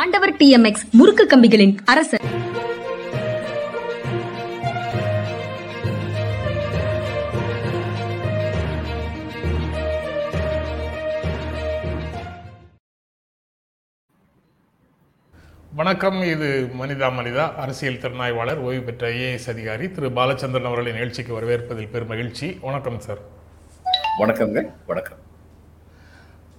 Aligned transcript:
ஆண்டவர் 0.00 0.32
D 0.40 0.46
M 0.56 0.66
X 0.68 0.84
முறுக்கு 0.98 1.24
கம்பிகளின் 1.30 1.72
அரசர். 1.92 2.24
வணக்கம் 15.80 16.22
இது 16.32 16.48
மனிதா 16.80 17.08
மனிதா 17.18 17.46
அரசியல் 17.64 18.00
திறனாய்வாளர் 18.02 18.62
ஓய்வு 18.68 18.82
பெற்ற 18.82 19.10
ஐஏஎஸ் 19.10 19.50
அதிகாரி 19.54 19.88
திரு 19.96 20.10
பாலச்சந்திரன் 20.18 20.68
அவர்களின் 20.70 20.98
நிகழ்ச்சிக்கு 20.98 21.40
வரவேற்பதில் 21.40 21.92
பெரும் 21.94 22.12
மகிழ்ச்சி. 22.14 22.58
வணக்கம் 22.68 23.00
சார். 23.08 23.22
வணக்கங்க 24.20 24.62
வணக்கம். 24.86 25.22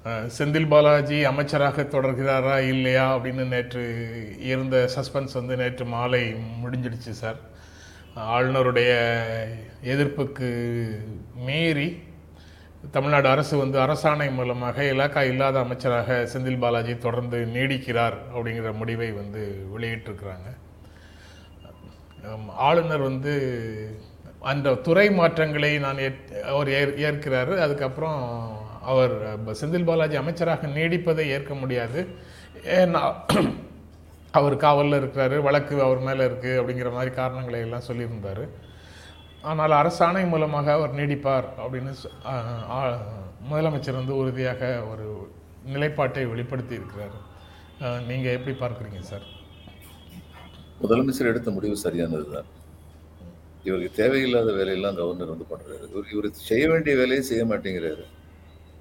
செந்தில் 0.06 0.68
பாலாஜி 0.68 1.24
அமைச்சராக 1.24 1.82
தொடர்கிறாரா 1.82 2.68
இல்லையா 2.68 3.18
அப்படின்னு 3.18 3.48
நேற்று 3.48 4.36
இருந்த 4.40 4.90
சஸ்பென்ஸ் 4.96 5.34
வந்து 5.34 5.56
நேற்று 5.56 5.86
மாலை 5.86 6.34
முடிஞ்சிடுச்சு 6.34 7.10
சார். 7.10 7.36
ஆளுநருடைய 8.16 9.14
எதிர்ப்புக்கு 9.84 10.86
மீறி 11.36 12.04
தமிழ்நாடு 12.92 13.30
அரசு 13.30 13.58
வந்து 13.58 13.80
அரசாணை 13.80 14.34
மூலமாக 14.34 14.84
இலாக்கா 14.84 15.22
இல்லாத 15.22 15.60
அமைச்சராக 15.60 16.30
செந்தில் 16.34 16.60
பாலாஜி 16.60 16.98
தொடர்ந்து 16.98 17.48
நீடிக்கிறார் 17.54 18.14
அப்படிங்கிற 18.36 18.74
முடிவை 18.74 19.12
வந்து 19.12 19.68
வெளியிட்டிருக்கிறாங்க. 19.78 20.58
ஆளுநர் 22.48 23.00
வந்து 23.00 24.02
அந்த 24.40 24.74
துறை 24.74 25.12
மாற்றங்களை 25.12 25.80
நான் 25.80 25.98
ஏற்- 25.98 26.40
அவர் 26.40 26.70
ஏற் 26.70 26.94
ஏற்கிறாரு. 26.98 27.58
அதுக்கப்புறம் 27.58 28.59
அவர் 28.82 29.40
செந்தில் 29.54 29.84
பாலாஜி 29.84 30.16
அமைச்சராக 30.16 30.68
நீடிப்பதை 30.68 31.28
ஏற்க 31.28 31.56
முடியாது. 31.56 32.08
அவர் 34.32 34.58
காவலில் 34.58 35.04
இருக்கிறாரு 35.04 35.42
வழக்கு 35.42 35.82
அவர் 35.82 36.00
மேலே 36.00 36.26
இருக்குது 36.26 36.62
அப்படிங்கிற 36.62 36.92
மாதிரி 36.92 37.16
காரணங்களை 37.16 37.60
எல்லாம் 37.60 37.88
சொல்லியிருந்தார். 37.88 38.50
ஆனால் 39.42 39.72
அரசாணை 39.72 40.28
மூலமாக 40.28 40.74
அவர் 40.74 40.96
நீடிப்பார் 40.96 41.46
அப்படின்னு 41.58 41.94
சொ- 42.04 42.98
முதலமைச்சர் 43.52 43.94
வந்து 43.94 44.16
உறுதியாக 44.16 44.84
ஒரு 44.86 45.32
நிலைப்பாட்டை 45.66 46.26
வெளிப்படுத்தி 46.26 46.76
இருக்கிறார். 46.76 47.28
நீங்கள் 48.08 48.34
எப்படி 48.34 48.58
பார்க்குறீங்க 48.58 49.00
சார்? 49.00 49.22
முதலமைச்சர் 50.82 51.32
எடுத்த 51.32 51.52
முடிவு 51.52 51.78
சரியானது 51.78 52.32
தான். 52.32 52.46
இவருக்கு 53.64 54.04
தேவையில்லாத 54.04 54.52
வேலையெல்லாம் 54.52 54.96
கவர்னர் 54.96 55.28
வந்து 55.28 55.46
பண்ணுறாரு 55.50 55.90
இவர் 55.90 56.12
இவர் 56.14 56.30
செய்ய 56.32 56.70
வேண்டிய 56.70 56.96
வேலையை 56.96 57.22
செய்ய 57.22 57.46
மாட்டேங்கிறாரு. 57.46 58.06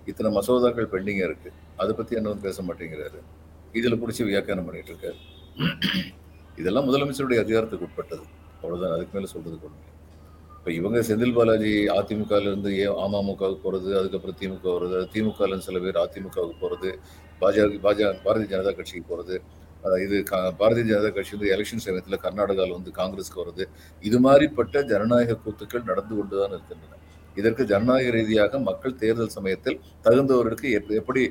இத்தனை 0.08 0.36
மசோதாக்கள் 0.36 0.92
பெண்டிங்கா 0.92 1.24
இருக்கு. 1.24 1.50
அதை 1.76 1.94
பத்தி 1.94 2.16
என்ன 2.16 2.34
பேச 2.42 2.62
மாட்டேங்கிறாரு. 2.62 3.18
இதில் 3.72 4.00
பிடிச்சி 4.02 4.24
வியாக்கியானம் 4.24 4.64
பண்ணிட்டு 4.64 4.92
இருக்காரு. 4.92 5.18
இதெல்லாம் 6.56 6.86
முதலமைச்சருடைய 6.88 7.38
அதிகாரத்துக்கு 7.38 7.86
உட்பட்டது. 7.86 8.24
அவ்வளவுதான். 8.56 8.92
அதுக்கு 8.92 9.18
மேல 9.18 9.30
சொல்றதுக்கு 9.32 9.68
ஒண்ணு 9.68 9.84
இப்போ 10.50 10.70
இப்ப 10.72 10.72
இவங்க 10.72 10.98
செந்தில் 11.00 11.34
பாலாஜி 11.34 11.72
அதிமுகலேருந்து 11.88 12.70
ஏ 12.78 12.86
அமமுகவுக்கு 13.02 13.60
போறது 13.64 13.98
அதுக்கப்புறம் 13.98 14.36
திமுக 14.40 14.66
வருது 14.74 15.08
திமுகலேருந்து 15.12 15.58
சில 15.58 15.78
பேர் 15.78 15.96
அதிமுகவுக்கு 15.96 16.56
போறது 16.60 16.90
பாஜக 17.40 17.78
பாஜக 17.78 18.08
பாரதிய 18.24 18.46
ஜனதா 18.46 18.74
கட்சிக்கு 18.74 19.04
போறது 19.08 19.36
இது 20.02 20.24
கா- 20.30 20.52
பாரதிய 20.58 20.84
ஜனதா 20.84 21.12
கட்சி 21.12 21.36
வந்து 21.36 21.50
எலெக்ஷன் 21.54 21.84
சமயத்தில் 21.84 22.22
கர்நாடகாவில் 22.22 22.76
வந்து 22.78 22.90
காங்கிரஸ்க்கு 22.96 23.42
வருது 23.42 23.64
இது 24.02 24.20
மாதிரிப்பட்ட 24.20 24.84
ஜனநாயக 24.84 25.38
கூத்துக்கள் 25.44 25.84
நடந்து 25.84 26.16
கொண்டு 26.16 26.36
தான் 26.38 26.48
இருக்கின்றன. 26.48 26.94
இதற்கு 27.38 27.64
ஜனநாயக 27.64 28.10
ரீதியாக 28.10 28.58
மக்கள் 28.58 28.94
தேர்தல் 28.94 29.28
சமயத்தில் 29.28 29.80
தகுந்தவர்களுக்கு 30.04 30.68
எப்படி 30.88 31.22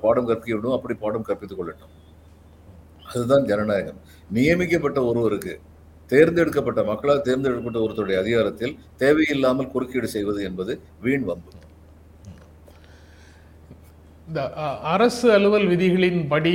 பாடம் 0.00 0.26
கற்க 0.26 0.52
வேண்டும் 0.52 0.72
அப்படி 0.72 0.94
பாடம் 0.94 1.24
கற்பித்துக் 1.28 1.60
கொள்ளட்டும். 1.60 1.92
அதுதான் 3.06 3.44
ஜனநாயகம். 3.44 4.00
நியமிக்கப்பட்ட 4.30 5.04
ஒருவருக்கு 5.04 5.60
தேர்ந்தெடுக்கப்பட்ட 6.06 6.82
மக்களால் 6.82 7.22
தேர்ந்தெடுக்கப்பட்ட 7.22 7.78
ஒருத்தருடைய 7.80 8.18
அதிகாரத்தில் 8.18 8.78
தேவையில்லாமல் 8.96 9.70
குறுக்கீடு 9.70 10.08
செய்வது 10.08 10.44
என்பது 10.44 10.80
வீண் 11.00 11.24
வம்பு. 11.24 11.50
இந்த 14.28 14.52
அரசு 14.82 15.32
அலுவல் 15.32 15.66
விதிகளின் 15.66 16.28
படி 16.28 16.54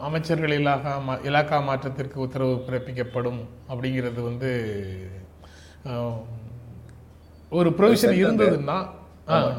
அமைச்சர்கள் 0.00 0.58
இலாகா 0.58 0.94
மா- 1.08 1.20
இலாக்கா 1.24 1.62
மாற்றத்திற்கு 1.62 2.20
உத்தரவு 2.20 2.54
பிறப்பிக்கப்படும் 2.54 3.40
அப்படிங்கிறது 3.68 4.22
வந்து 4.22 4.50
ஒரு 7.52 7.70
ப்ரொவிஷன் 7.70 8.14
இருந்ததுன்னா 8.22 8.78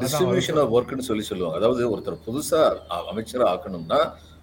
டிஸ்ட்ரிபியூஷன் 0.02 0.58
ஆஃப் 0.58 0.72
ஒர்க்னு 0.72 0.98
சொல்லி 1.00 1.22
சொல்லுவாங்க. 1.22 1.56
அதாவது 1.56 1.90
ஒருத்தர் 1.90 2.24
புதுசா 2.26 2.60
அ- 2.90 3.04
அமைச்சரா 3.10 3.44
ஆக்கணும்னா 3.46 4.00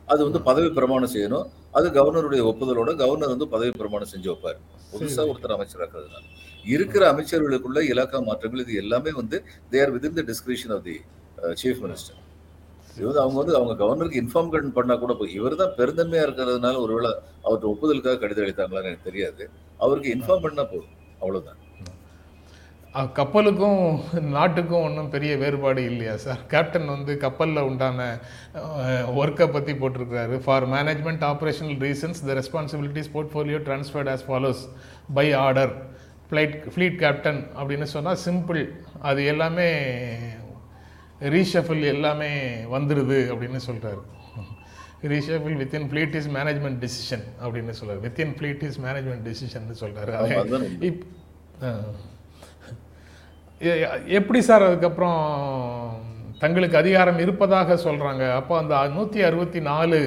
அது 0.08 0.24
வந்து 0.24 0.42
பதவி 0.42 0.70
பிரமாணம் 0.70 1.14
செய்யணும். 1.14 1.48
அது 1.72 1.88
கவர்னருடைய 1.90 2.42
ஒப்புதலோட 2.44 2.96
கவர்னர் 2.96 3.28
வந்து 3.28 3.48
பதவி 3.48 3.72
பிரமாணம் 3.72 4.08
செஞ்சு 4.14 4.28
வைப்பாரு. 4.28 4.60
புதுசா 4.92 5.22
ஒருத்தர் 5.30 5.56
அமைச்சராக்குறதுனால 5.56 6.24
இருக்கிற 6.66 7.14
அமைச்சர்களுக்குள்ள 7.14 7.80
இலாக்கா 7.88 8.26
மாற்றங்கள் 8.26 8.60
இது 8.60 8.76
எல்லாமே 8.76 9.12
வந்து 9.12 9.38
there 9.70 9.92
within 9.92 10.14
the 10.14 10.24
description 10.28 10.74
of 10.74 10.84
the 10.84 10.96
chief 11.62 11.82
minister 11.84 12.22
இது 12.98 13.06
வந்து 13.06 13.22
அவங்க 13.22 13.38
வந்து 13.38 13.56
அவங்க 13.56 13.84
கவர்னருக்கு 13.84 14.22
இன்ஃபார்ம் 14.22 14.74
பண்ணா 14.74 14.96
கூட 14.96 15.14
போய் 15.14 15.34
இவர் 15.34 15.56
தான் 15.56 15.74
பெருந்தன்மையா 15.78 16.24
இருக்கிறதுனால 16.24 16.80
ஒருவேளை 16.80 17.12
அவர்கிட்ட 17.44 17.68
ஒப்புதலுக்காக 17.68 18.20
கடிதம் 18.20 18.46
அளித்தாங்களான்னு 18.46 18.84
எனக்கு 18.84 19.04
தெரியாது. 19.04 19.44
அவருக்கு 19.80 20.16
இன்ஃபார்ம் 20.16 20.42
பண்ணா 20.42 20.64
போதும். 20.64 20.94
அவ்வளவுதான். 21.20 21.60
கப்பலுக்கும் 22.96 23.82
நாட்டுக்கும் 24.22 24.82
ஒன்றும் 24.82 25.10
பெரிய 25.10 25.38
வேறுபாடு 25.38 25.84
இல்லையா 25.86 26.18
சார்? 26.18 26.40
கேப்டன் 26.48 26.88
வந்து 26.88 27.18
கப்பலில் 27.18 27.68
உண்டான 27.70 28.20
ஒர்க்கை 29.22 29.48
பற்றி 29.52 29.74
போட்டிருக்கிறாரு. 29.74 30.38
For 30.46 30.66
management 30.70 31.24
operational 31.32 31.78
reasons 31.86 32.22
the 32.28 32.38
responsibilities 32.40 33.12
portfolio 33.14 33.60
transferred 33.68 34.12
as 34.16 34.24
follows 34.30 34.64
by 35.14 35.34
order 35.34 35.74
flight 36.30 36.56
fleet 36.74 36.98
captain 37.04 37.42
அப்படின்னு 37.60 37.88
சொன்னால் 37.96 38.20
சிம்பிள் 38.26 38.62
அது 39.02 39.26
எல்லாமே 39.26 39.70
ரீஷஃபில் 41.36 41.86
எல்லாமே 41.94 42.32
வந்துடுது 42.76 43.20
அப்படின்னு 43.34 43.62
சொல்கிறாரு 43.70 44.04
reshuffle 45.14 45.58
within 45.64 45.88
fleet 45.92 46.16
is 46.16 46.30
management 46.30 46.80
decision 46.86 47.26
அப்படின்னு 47.44 47.70
சொல்கிறார் 47.70 48.04
within 48.08 48.36
fleet 48.40 48.64
is 48.64 48.80
management 48.82 49.26
decision 49.30 49.68
சொல்கிறாரு 49.84 50.14
உண்மை. 50.42 50.70
இப் 50.80 51.04
எப்படி 54.18 54.40
சார் 54.48 54.66
அதுக்கப்புறம் 54.68 55.22
தங்களுக்கு 56.42 56.76
அதிகாரம் 56.82 57.20
இருப்பதாக 57.24 57.78
சொல்றாங்க? 57.86 58.24
அப்போ 58.40 58.54
அந்த 58.62 58.82
நூற்றி 58.96 59.20
அறுபத்தி 59.28 59.60
நாலு 59.70 60.00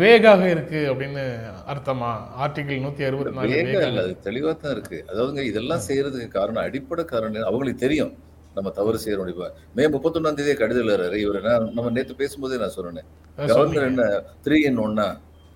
வேகாக 0.00 0.42
இருக்கு 0.52 0.80
அப்படின்னு 0.90 1.24
அர்த்தமா? 1.72 2.10
ஆர்டிகிள் 2.44 2.84
நூற்றி 2.84 3.02
அறுபத்தி 3.08 3.32
நாலு 3.38 4.04
தெளிவா 4.28 4.52
தான் 4.62 4.74
இருக்கு. 4.76 4.98
அதாவதுங்க 5.10 5.42
இதெல்லாம் 5.48 5.82
செய்யறதுக்கு 5.88 6.28
காரணம் 6.38 6.64
அடிப்படை 6.68 7.04
காரணம் 7.12 7.48
அவங்களுக்கு 7.50 7.84
தெரியும். 7.84 8.12
நம்ம 8.56 8.70
தவறு 8.78 9.02
செய்ய 9.02 9.18
முடியும் 9.18 9.58
மே 9.76 9.84
முப்பத்தொன்னாம் 9.96 10.38
தேதியே 10.38 10.56
கடிதம் 10.62 10.88
இவர் 11.24 11.40
நம்ம 11.76 11.92
நேத்து 11.98 12.16
பேசும்போதே 12.22 12.60
நான் 12.62 12.74
சொன்னேன். 12.78 13.08
கவர்னர் 13.52 13.90
என்ன 13.90 14.06
த்ரீ 14.46 14.58
இன் 14.70 14.80
ஒன்னா 14.86 15.06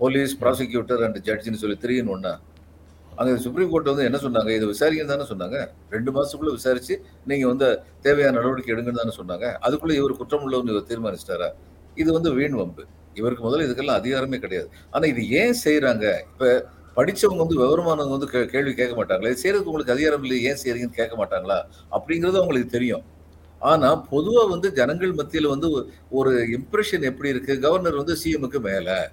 போலீஸ் 0.01 0.35
ப்ராசிக்யூட்டர் 0.43 1.03
அண்ட் 1.07 1.19
ஜட்ஜின்னு 1.29 1.63
சொல்லி 1.63 1.79
த்ரீ 1.83 1.97
இன் 2.03 2.13
ஒன்னா 2.17 2.35
அங்க 3.17 3.37
சுப்ரீம் 3.37 3.71
கோர்ட் 3.71 3.85
வந்து 3.85 4.05
என்ன 4.05 4.19
சொன்னாங்க? 4.19 4.51
இதை 4.51 4.69
விசாரிக்கன்னு 4.69 5.05
தானே 5.05 5.23
சொன்னாங்க. 5.23 5.69
ரெண்டு 5.91 6.13
மாசத்துக்குள்ள 6.13 6.51
விசாரிச்சு 6.51 7.03
நீங்க 7.27 7.47
வந்து 7.47 7.79
தேவையான 8.01 8.37
நடவடிக்கை 8.37 8.75
எடுங்கன்னு 8.75 8.99
தானே 9.03 9.15
சொன்னாங்க. 9.17 9.57
அதுக்குள்ள 9.63 9.93
இவர் 9.93 10.17
குற்றம் 10.17 10.51
உள்ளவங்க 10.51 10.69
இவர் 10.69 10.83
தீர்மானிச்சிட்டாரா? 10.83 11.53
இது 11.95 12.13
வந்து 12.13 12.33
வீண் 12.33 12.53
வம்பு. 12.53 12.85
இவருக்கு 13.15 13.51
முதல்ல 13.51 13.65
இதுக்கெல்லாம் 13.65 14.01
அதிகாரமே 14.03 14.39
கிடையாது. 14.39 14.71
ஆனா 14.91 15.07
இது 15.07 15.31
ஏன் 15.31 15.55
செய்யறாங்க 15.65 16.19
இப்ப 16.33 16.67
படிச்சவங்க 16.97 17.37
வந்து 17.37 17.61
விவரமானவங்க 17.61 18.11
வந்து 18.11 18.27
கே- 18.27 18.47
கேள்வி 18.47 18.75
கேட்க 18.75 19.05
மாட்டாங்களா. 19.05 19.31
இது 19.31 19.41
செய்யறதுக்கு 19.43 19.63
உங்களுக்கு 19.63 19.93
அதிகாரம் 19.93 20.23
இல்லை 20.23 20.43
ஏன் 20.43 20.57
செய்யறீங்கன்னு 20.65 20.93
கேட்க 20.93 21.25
மாட்டாங்களா? 21.25 21.65
அப்படிங்கிறது 21.91 22.29
அவங்களுக்கு 22.29 22.67
தெரியும். 22.67 23.03
ஆனா 23.59 24.07
பொதுவா 24.11 24.49
வந்து 24.49 24.73
ஜனங்கள் 24.73 25.13
மத்தியில் 25.13 25.49
வந்து 25.49 25.69
ஒரு- 26.13 26.57
இம்ப்ரெஷன் 26.57 27.03
எப்படி 27.03 27.29
இருக்கு? 27.29 27.61
கவர்னர் 27.61 27.95
வந்து 27.95 28.17
சிஎம்முக்கு 28.25 28.61
மேல. 28.61 29.11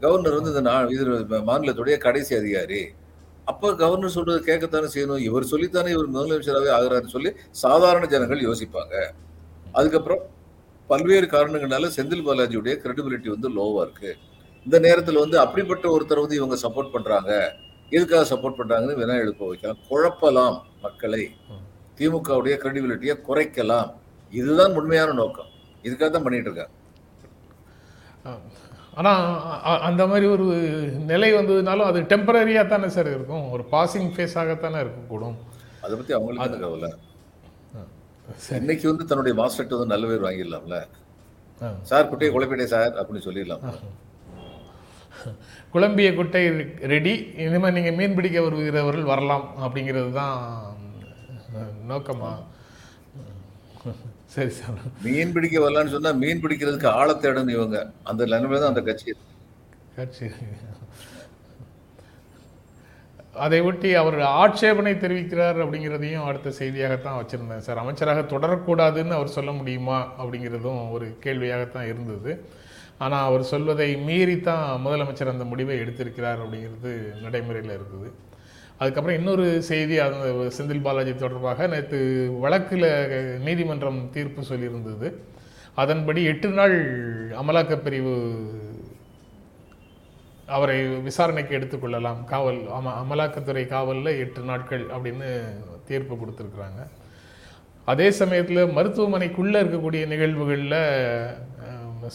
கவர்னர் 0.00 0.40
வந்து 0.40 0.54
இந்த 0.54 0.70
நா- 0.70 0.90
இது 0.90 1.04
மாநிலத்துடைய 1.36 1.98
கடைசி 1.98 2.36
அதிகாரி. 2.36 2.86
அப்ப 3.50 3.72
கவர்னர் 3.82 4.14
சொல்றது 4.16 4.40
கேட்கத்தானே 4.48 4.88
செய்யணும்? 4.94 5.20
இவர் 5.28 5.50
சொல்லித்தானே 5.50 5.90
இவர் 5.96 6.08
முதலமைச்சராகவே 6.14 6.70
ஆகிறாருன்னு 6.76 7.14
சொல்லி 7.16 7.30
சாதாரண 7.64 8.04
ஜனங்கள் 8.14 8.46
யோசிப்பாங்க. 8.48 8.94
அதுக்கப்புறம் 9.78 10.22
பல்வேறு 10.90 11.26
காரணங்களால 11.34 11.90
செந்தில் 11.96 12.26
பாலாஜியுடைய 12.26 12.74
கிரெடிபிலிட்டி 12.82 13.28
வந்து 13.34 13.48
லோவா 13.58 13.80
இருக்கு. 13.86 14.10
இந்த 14.66 14.76
நேரத்தில் 14.86 15.22
வந்து 15.22 15.36
அப்படிப்பட்ட 15.44 15.86
ஒருத்தர் 15.94 16.24
வந்து 16.24 16.38
இவங்க 16.40 16.56
சப்போர்ட் 16.64 16.94
பண்றாங்க. 16.94 17.32
எதுக்காக 17.96 18.24
சப்போர்ட் 18.32 18.58
பண்றாங்கன்னு 18.60 18.98
வினா 19.00 19.16
எழுப்ப 19.24 19.42
வைக்கலாம். 19.50 19.80
குழப்பலாம் 19.88 20.56
மக்களை. 20.84 21.24
திமுகவுடைய 21.98 22.54
கிரெடிபிலிட்டியை 22.62 23.14
குறைக்கலாம். 23.28 23.90
இதுதான் 24.40 24.76
உண்மையான 24.80 25.10
நோக்கம். 25.20 25.50
இதுக்காக 25.86 26.10
தான் 26.10 26.26
பண்ணிட்டு 26.26 26.50
இருக்காங்க. 26.50 26.74
ஆனால் 28.96 29.80
அந்த 29.80 30.06
மாதிரி 30.06 30.26
ஒரு 30.26 30.44
நிலை 31.10 31.34
வந்ததுனாலும் 31.34 31.88
அது 31.90 32.00
டெம்பரரியாக 32.00 32.66
தானே 32.66 32.88
சார் 32.88 33.06
இருக்கும். 33.06 33.50
ஒரு 33.50 33.64
பாசிங் 33.72 34.10
ஃபேஸாகத்தானே 34.14 34.78
இருக்கக்கூடும். 34.84 35.36
அதை 35.80 35.96
பத்தி 35.96 36.12
அவங்களுக்கு 36.12 36.46
என்ன 36.46 36.62
கவலை? 36.66 36.90
இன்னைக்கு 38.50 38.88
வந்து 38.88 39.04
தன்னுடைய 39.04 39.34
மாஸ்டர்கிட்ட 39.42 39.78
வந்து 39.78 39.94
நல்ல 39.94 40.06
பேர் 40.06 40.24
வாங்கிடலாம்ல? 40.24 40.78
ஆ. 41.62 41.68
சார் 41.82 42.08
குட்டையை 42.08 42.30
குழப்பிட்டே 42.34 42.64
சார் 42.64 42.92
அப்படின்னு 42.94 43.26
சொல்லிடலாம். 43.26 43.64
குழம்பிய 45.70 46.14
குட்டை 46.14 46.42
ரெடி. 46.80 47.14
இனிமேல் 47.36 47.72
நீங்கள் 47.72 47.94
மீன் 47.94 48.14
பிடிக்க 48.14 48.42
வருகிறவர்கள் 48.42 49.02
வரலாம் 49.02 49.54
அப்படிங்கிறது 49.60 50.12
தான் 50.12 50.36
நோக்கமா? 51.88 52.32
சரி 54.34 54.50
சார். 54.50 54.78
மீன் 55.02 55.32
பிடிக்க 55.32 55.56
வரலான்னு 55.64 55.94
சொன்னா 55.96 56.12
மீன் 56.22 56.42
பிடிக்கிறதுக்கு 56.42 56.88
ஆழ 57.00 57.08
தேடணும் 57.12 57.56
இவங்க. 57.58 57.78
அந்த 58.02 58.24
நிலைமையில 58.24 58.62
தான் 58.62 58.74
அந்த 58.74 58.82
கட்சி. 58.88 59.12
கட்சி. 59.98 60.28
அதை 63.44 63.58
ஒட்டி 63.60 63.88
அவர் 63.94 64.18
ஆட்சேபனை 64.20 64.92
தெரிவிக்கிறார் 64.92 65.58
அப்படிங்கிறதையும் 65.62 66.26
அடுத்த 66.28 66.52
செய்தியாகத்தான் 66.58 67.18
வச்சுருந்தேன் 67.20 67.64
சார். 67.66 67.80
அமைச்சராக 67.82 68.20
தொடரக்கூடாதுன்னு 68.20 69.18
அவர் 69.18 69.34
சொல்ல 69.38 69.50
முடியுமா 69.52 69.98
அப்படிங்கிறதும் 70.18 70.80
ஒரு 70.90 71.18
கேள்வியாகத்தான் 71.24 71.88
இருந்தது. 71.92 72.32
ஆனால் 72.98 73.26
அவர் 73.28 73.50
சொல்வதை 73.52 73.88
மீறித்தான் 74.08 74.64
முதலமைச்சர் 74.84 75.34
அந்த 75.34 75.44
முடிவை 75.44 75.76
எடுத்திருக்கிறார் 75.78 76.42
அப்படிங்கிறது 76.44 76.92
நடைமுறையில் 77.24 77.76
இருக்குது. 77.78 78.08
அதுக்கப்புறம் 78.78 79.18
இன்னொரு 79.18 79.46
செய்தி 79.68 79.94
அந்த 79.98 80.26
செந்தில் 80.56 80.82
பாலாஜி 80.86 81.14
தொடர்பாக 81.14 81.66
நேற்று 81.74 82.00
வழக்கில் 82.40 82.88
நீதிமன்றம் 83.46 84.00
தீர்ப்பு 84.16 84.42
சொல்லியிருந்தது. 84.50 85.08
அதன்படி 85.82 86.20
எட்டு 86.32 86.48
நாள் 86.58 86.76
அமலாக்கப் 87.40 87.84
பிரிவு 87.86 88.14
அவரை 90.56 90.76
விசாரணைக்கு 91.08 91.52
எடுத்துக்கொள்ளலாம் 91.58 92.20
காவல் 92.24 92.60
அம 92.76 92.92
அமலாக்கத்துறை 93.02 93.64
காவலில் 93.74 94.18
எட்டு 94.24 94.40
நாட்கள் 94.50 94.84
அப்படின்னு 94.96 95.28
தீர்ப்பு 95.88 96.14
கொடுத்துருக்குறாங்க. 96.14 96.82
அதே 97.92 98.06
சமயத்தில் 98.20 98.72
மருத்துவமனைக்குள்ளே 98.76 99.58
இருக்கக்கூடிய 99.62 100.02
நிகழ்வுகளில் 100.12 100.80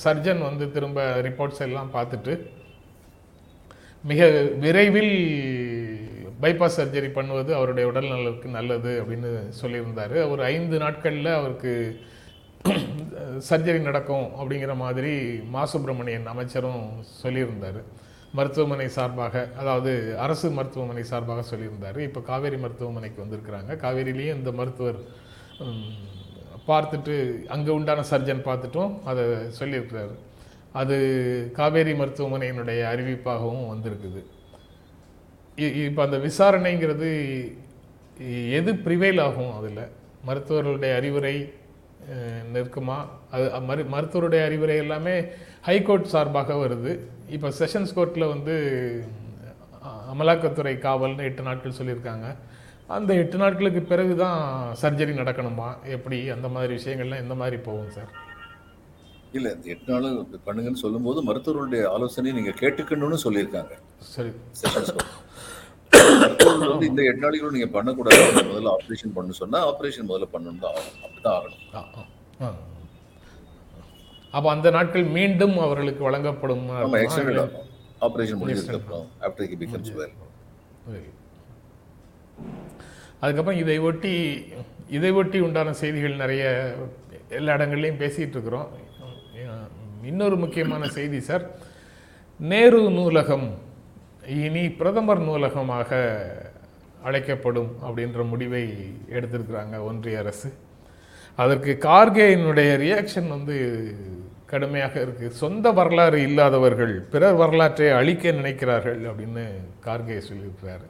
சர்ஜன் 0.04 0.42
வந்து 0.50 0.66
திரும்ப 0.72 1.00
ரிப்போர்ட்ஸ் 1.28 1.64
எல்லாம் 1.68 1.94
பார்த்துட்டு 1.94 2.34
மிக 4.10 4.30
விரைவில் 4.64 5.16
பைபாஸ் 6.44 6.78
சர்ஜரி 6.80 7.10
பண்ணுவது 7.18 7.52
அவருடைய 7.58 7.86
உடல் 7.92 8.12
நலனுக்கு 8.12 8.50
நல்லது 8.58 8.92
அப்படின்னு 9.02 9.30
சொல்லியிருந்தார். 9.62 10.16
ஒரு 10.34 10.42
ஐந்து 10.56 10.78
நாட்களில் 10.84 11.38
அவருக்கு 11.40 11.74
சர்ஜரி 13.50 13.80
நடக்கும் 13.88 14.26
அப்படிங்கிற 14.40 14.74
மாதிரி 14.82 15.14
மா 15.54 15.62
சுப்பிரமணியன் 15.72 16.28
அமைச்சரும் 16.34 16.84
சொல்லியிருந்தார். 17.22 17.80
மருத்துவமனை 18.38 18.88
சார்பாக 18.98 19.36
அதாவது 19.62 19.92
அரசு 20.26 20.48
மருத்துவமனை 20.58 21.04
சார்பாக 21.12 21.42
சொல்லியிருந்தார். 21.52 21.98
இப்போ 22.08 22.22
காவேரி 22.30 22.58
மருத்துவமனைக்கு 22.64 23.20
வந்திருக்கிறாங்க. 23.24 23.72
காவேரியிலேயும் 23.86 24.40
இந்த 24.42 24.52
மருத்துவர் 24.60 25.00
பார்த்துட்டு 26.70 27.16
அங்கே 27.56 27.72
உண்டான 27.78 28.06
சர்ஜன் 28.12 28.46
பார்த்துட்டும் 28.50 28.94
அதை 29.12 29.24
சொல்லியிருக்கிறாரு. 29.60 30.14
அது 30.82 30.98
காவேரி 31.60 31.94
மருத்துவமனையினுடைய 32.02 32.82
அறிவிப்பாகவும் 32.94 33.66
வந்திருக்குது. 33.74 34.22
இப்போ 35.58 36.02
அந்த 36.08 36.18
விசாரணைங்கிறது 36.18 37.10
எது 38.60 38.72
ப்ரிவைல் 38.86 39.22
ஆகும் 39.28 39.56
அதில்? 39.58 39.84
மருத்துவர்களுடைய 40.28 40.92
அறிவுரை 41.00 41.36
நிற்குமா? 42.54 42.98
அது 43.34 43.46
மரு 43.70 43.82
மருத்துவருடைய 43.94 44.42
அறிவுரை 44.48 44.76
எல்லாமே 44.84 45.16
ஹைகோர்ட் 45.68 46.14
சார்பாக 46.14 46.54
வருது. 46.64 46.92
இப்போ 47.36 47.50
செஷன்ஸ் 47.60 47.96
கோர்ட்டில் 47.98 48.32
வந்து 48.34 48.56
அமலாக்கத்துறை 50.14 50.74
காவல்னு 50.88 51.28
எட்டு 51.30 51.44
நாட்கள் 51.48 51.78
சொல்லியிருக்காங்க. 51.80 52.28
அந்த 52.98 53.12
எட்டு 53.24 53.38
நாட்களுக்கு 53.38 53.82
பிறகு 53.92 54.14
தான் 54.24 54.40
சர்ஜரி 54.82 55.14
நடக்கணுமா? 55.22 55.70
எப்படி? 55.96 56.20
அந்த 56.36 56.48
மாதிரி 56.56 56.74
விஷயங்கள்லாம் 56.80 57.24
எந்த 57.26 57.36
மாதிரி 57.42 57.60
போகும் 57.68 57.94
சார் 57.98 58.12
இல்ல 59.38 59.48
இந்த 59.56 59.68
எட்டு 59.74 59.92
நாளும் 59.92 60.18
பண்ணுங்கன்னு 60.48 60.84
சொல்லும்போது 60.86 61.20
மருத்துவர்களுடைய 61.28 61.84
ஆலோசனையை 61.96 62.34
நீங்க 62.40 62.54
கேட்டுக்கணும்னு 62.62 63.20
சொல்லியிருக்காங்க. 63.26 63.74
சரி. 64.16 64.32
செஷன்ஸ் 64.62 64.96
மருத்துவர்கள் 64.98 65.21
வந்து 66.72 66.88
இந்த 66.90 67.02
எட்டு 67.10 67.24
நாளைக்குள்ள 67.24 67.54
நீங்க 67.58 67.70
பண்ணக்கூடாது 67.78 68.20
முதல்ல 68.52 68.74
ஆபரேஷன் 68.78 69.16
பண்ணு 69.18 69.40
சொன்னா 69.42 69.60
ஆபரேஷன் 69.70 70.08
முதல்ல 70.10 70.28
பண்ணணும் 70.34 70.64
தான் 70.66 70.76
ஆகணும். 70.80 71.00
அப்படிதான் 71.06 71.38
ஆகணும். 71.40 72.60
அப்போ 74.38 74.50
அந்த 74.56 74.68
நாட்கள் 74.76 75.06
மீண்டும் 75.18 75.56
அவர்களுக்கு 75.66 76.04
வழங்கப்படும் 76.10 76.66
ஆபரேஷன் 78.08 78.40
முடிஞ்சதுக்கு 78.42 78.78
அப்புறம் 78.82 79.08
ஆஃப்டர் 79.28 79.50
ஹி 79.54 79.58
பிகம்ஸ் 79.64 79.92
வெல். 80.02 80.14
அதுக்கப்புறம் 83.24 83.60
இதை 83.64 83.78
ஒட்டி 83.88 84.14
இதை 84.98 85.12
ஒட்டி 85.20 85.40
உண்டான 85.48 85.74
செய்திகள் 85.82 86.22
நிறைய 86.22 86.44
எல்லா 87.40 87.52
இடங்கள்லையும் 87.58 88.00
பேசிகிட்டு 88.04 88.36
இருக்கிறோம். 88.38 88.70
இன்னொரு 90.10 90.38
முக்கியமான 90.44 90.88
செய்தி 90.96 91.20
சார். 91.28 91.46
நேரு 92.40 92.80
நூலகம் 92.98 93.46
இனி 94.22 94.64
பிரதமர் 94.80 95.24
நூலகமாக 95.28 95.90
அழைக்கப்படும் 97.08 97.72
அப்படின்ற 97.86 98.24
முடிவை 98.32 98.66
எடுத்திருக்கிறாங்க 99.18 99.76
ஒன்றிய 99.90 100.20
அரசு. 100.24 100.50
அதற்கு 101.38 101.72
கார்கேயினுடைய 101.88 102.72
ரியாக்ஷன் 102.84 103.30
வந்து 103.36 103.56
கடுமையாக 104.52 104.96
இருக்குது 105.06 105.40
சொந்த 105.42 105.66
வரலாறு 105.80 106.18
இல்லாதவர்கள் 106.28 106.94
பிறர் 107.12 107.40
வரலாற்றை 107.42 107.90
அழிக்க 108.00 108.32
நினைக்கிறார்கள் 108.40 109.02
அப்படின்னு 109.12 109.44
கார்கே 109.86 110.18
சொல்லியிருக்கிறாரு. 110.30 110.88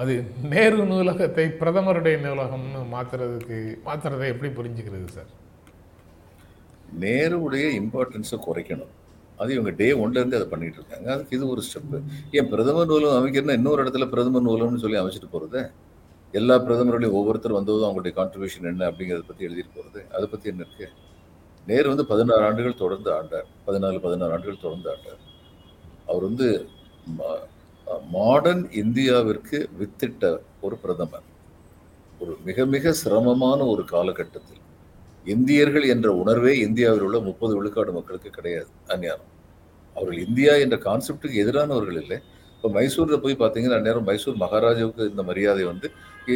அது 0.00 0.14
நேரு 0.52 0.78
நூலகத்தை 0.90 1.46
பிரதமருடைய 1.60 2.16
நூலகம்னு 2.24 2.80
மாற்றுறதுக்கு 2.94 3.58
மாற்றுறதை 3.86 4.26
எப்படி 4.34 4.50
புரிஞ்சுக்கிறது 4.58 5.08
சார்? 5.16 5.32
நேருடைய 7.04 7.66
இம்பார்ட்டன்ஸை 7.80 8.38
குறைக்கணும். 8.46 8.94
அது 9.40 9.50
இவங்க 9.56 9.72
டே 9.80 9.88
ஒன்லேருந்தே 10.02 10.38
அதை 10.38 10.48
பண்ணிகிட்டு 10.52 10.78
இருக்காங்க. 10.80 11.08
அதுக்கு 11.14 11.36
இது 11.38 11.44
ஒரு 11.54 11.62
ஸ்டெப்பு 11.66 11.98
ஏன் 12.38 12.48
பிரதமர் 12.52 12.90
நூலகம் 12.92 13.18
அமைக்கிறதுனா 13.18 13.58
இன்னொரு 13.60 13.82
இடத்துல 13.84 14.06
பிரதமர் 14.14 14.46
நூலகம்னு 14.48 14.82
சொல்லி 14.84 15.00
அமைச்சிட்டு 15.02 15.32
போகிறது 15.34 15.60
எல்லா 16.38 16.54
பிரதமர்களையும் 16.66 17.16
ஒவ்வொருத்தர் 17.18 17.58
வந்ததும் 17.58 17.86
அவங்களுடைய 17.88 18.14
கான்ட்ரிபியூஷன் 18.18 18.70
என்ன 18.72 18.86
அப்படிங்கிறத 18.90 19.26
பற்றி 19.28 19.46
எழுதிட்டு 19.48 19.74
போகிறது 19.76 20.00
அதை 20.16 20.26
பற்றி 20.32 20.50
என்ன 20.52 20.64
இருக்கு? 20.66 20.88
நேரு 21.70 21.86
வந்து 21.92 22.04
பதினாறு 22.10 22.44
ஆண்டுகள் 22.48 22.80
தொடர்ந்து 22.82 23.10
ஆண்டார். 23.18 23.46
பதினாலு 23.68 23.98
பதினாறு 24.06 24.34
ஆண்டுகள் 24.36 24.64
தொடர்ந்து 24.64 24.88
ஆண்டார். 24.94 25.22
அவர் 26.08 26.26
வந்து 26.28 26.48
மாடர்ன் 28.14 28.64
இந்தியாவிற்கு 28.82 29.58
வித்திட்ட 29.80 30.24
ஒரு 30.66 30.76
பிரதமர். 30.82 31.26
ஒரு 32.22 32.32
மிக 32.48 32.66
மிக 32.74 32.92
சிரமமான 33.02 33.60
ஒரு 33.72 33.82
காலகட்டத்தில். 33.94 34.62
இந்தியர்கள் 35.34 35.86
என்ற 35.94 36.08
உணர்வே 36.22 36.52
இந்தியாவில் 36.66 37.04
உள்ள 37.06 37.18
முப்பது 37.28 37.52
விழுக்காடு 37.58 37.92
மக்களுக்கு 37.98 38.30
கிடையாது 38.38 38.70
அந்நியாரம் 38.94 39.32
அவர்கள் 39.96 40.20
இந்தியா 40.26 40.52
என்ற 40.64 40.76
கான்செப்டுக்கு 40.86 41.42
எதிரானவர்கள் 41.42 41.98
இல்லை. 42.02 42.18
இப்போ 42.54 42.68
மைசூரில் 42.76 43.22
போய் 43.24 43.40
பார்த்தீங்கன்னா 43.42 43.78
அந்நேரம் 43.80 44.06
மைசூர் 44.10 44.42
மகாராஜாவுக்கு 44.44 45.10
இந்த 45.12 45.22
மரியாதை 45.30 45.64
வந்து 45.70 45.86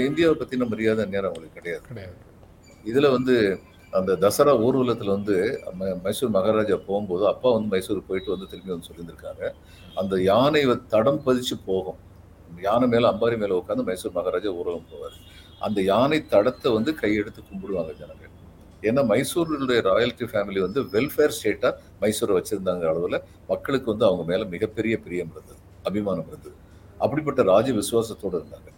இந்தியாவை 0.09 0.35
பற்றின 0.41 0.69
மரியாதை 0.73 1.01
அந்நேரம் 1.07 1.31
அவங்களுக்கு 1.31 1.59
கிடையாது. 1.59 1.85
கிடையாது. 1.91 2.17
இதில் 2.91 3.15
வந்து 3.17 3.35
அந்த 3.99 4.13
தசரா 4.25 4.53
ஊர்வலத்தில் 4.67 5.15
வந்து 5.17 5.37
மைசூர் 6.05 6.35
மகாராஜா 6.37 6.77
போகும்போது 6.89 7.25
அப்பா 7.33 7.49
வந்து 7.57 7.71
மைசூருக்கு 7.75 8.11
போயிட்டு 8.11 8.35
வந்து 8.35 8.49
திரும்பி 8.53 8.73
வந்து 8.75 8.89
சொல்லியிருந்திருக்காங்க. 8.89 9.45
அந்த 10.01 10.15
யானை 10.31 10.63
தடம் 10.95 11.23
பதிச்சு 11.27 11.57
போகும். 11.69 12.01
யானை 12.69 12.87
மேலே 12.93 13.07
அம்பாரி 13.13 13.37
மேலே 13.43 13.55
உட்காந்து 13.61 13.89
மைசூர் 13.89 14.17
மகாராஜா 14.19 14.51
ஊர்வலம் 14.59 14.91
போவார். 14.93 15.17
அந்த 15.67 15.79
யானை 15.93 16.19
தடத்தை 16.35 16.69
வந்து 16.79 16.93
கையெடுத்து 17.03 17.41
கும்பிடுவாங்க 17.51 17.93
ஜனங்கள். 18.03 18.30
ஏன்னா 18.89 19.03
மைசூருடைய 19.11 19.81
ராயல்டி 19.89 20.27
ஃபேமிலி 20.33 20.61
வந்து 20.61 20.81
வெல்ஃபேர் 20.95 21.35
ஸ்டேட்டாக 21.37 21.73
மைசூரை 22.03 22.35
வச்சிருந்தாங்க 22.39 22.85
அளவில் 22.93 23.19
மக்களுக்கு 23.47 23.91
வந்து 23.91 24.07
அவங்க 24.07 24.25
மேலே 24.31 24.45
மிகப்பெரிய 24.55 24.97
பிரியம் 25.05 25.33
இருந்தது 25.35 25.59
அபிமானம் 25.83 26.29
இருந்தது. 26.29 26.57
அப்படிப்பட்ட 26.99 27.43
ராஜ 27.43 27.69
விசுவாசத்தோடு 27.73 28.37
இருந்தாங்க. 28.41 28.69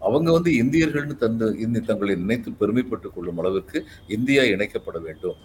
அவங்க 0.00 0.28
வந்து 0.32 0.50
இந்தியர்கள்னு 0.62 1.16
தந்து 1.16 1.46
இந்த 1.58 1.78
தங்களை 1.80 2.14
நினைத்து 2.14 2.50
பெருமைப்பட்டுக் 2.50 3.14
கொள்ளும் 3.14 3.38
அளவிற்கு 3.38 3.78
இந்தியா 4.16 4.42
இணைக்கப்பட 4.42 4.98
வேண்டும் 5.02 5.38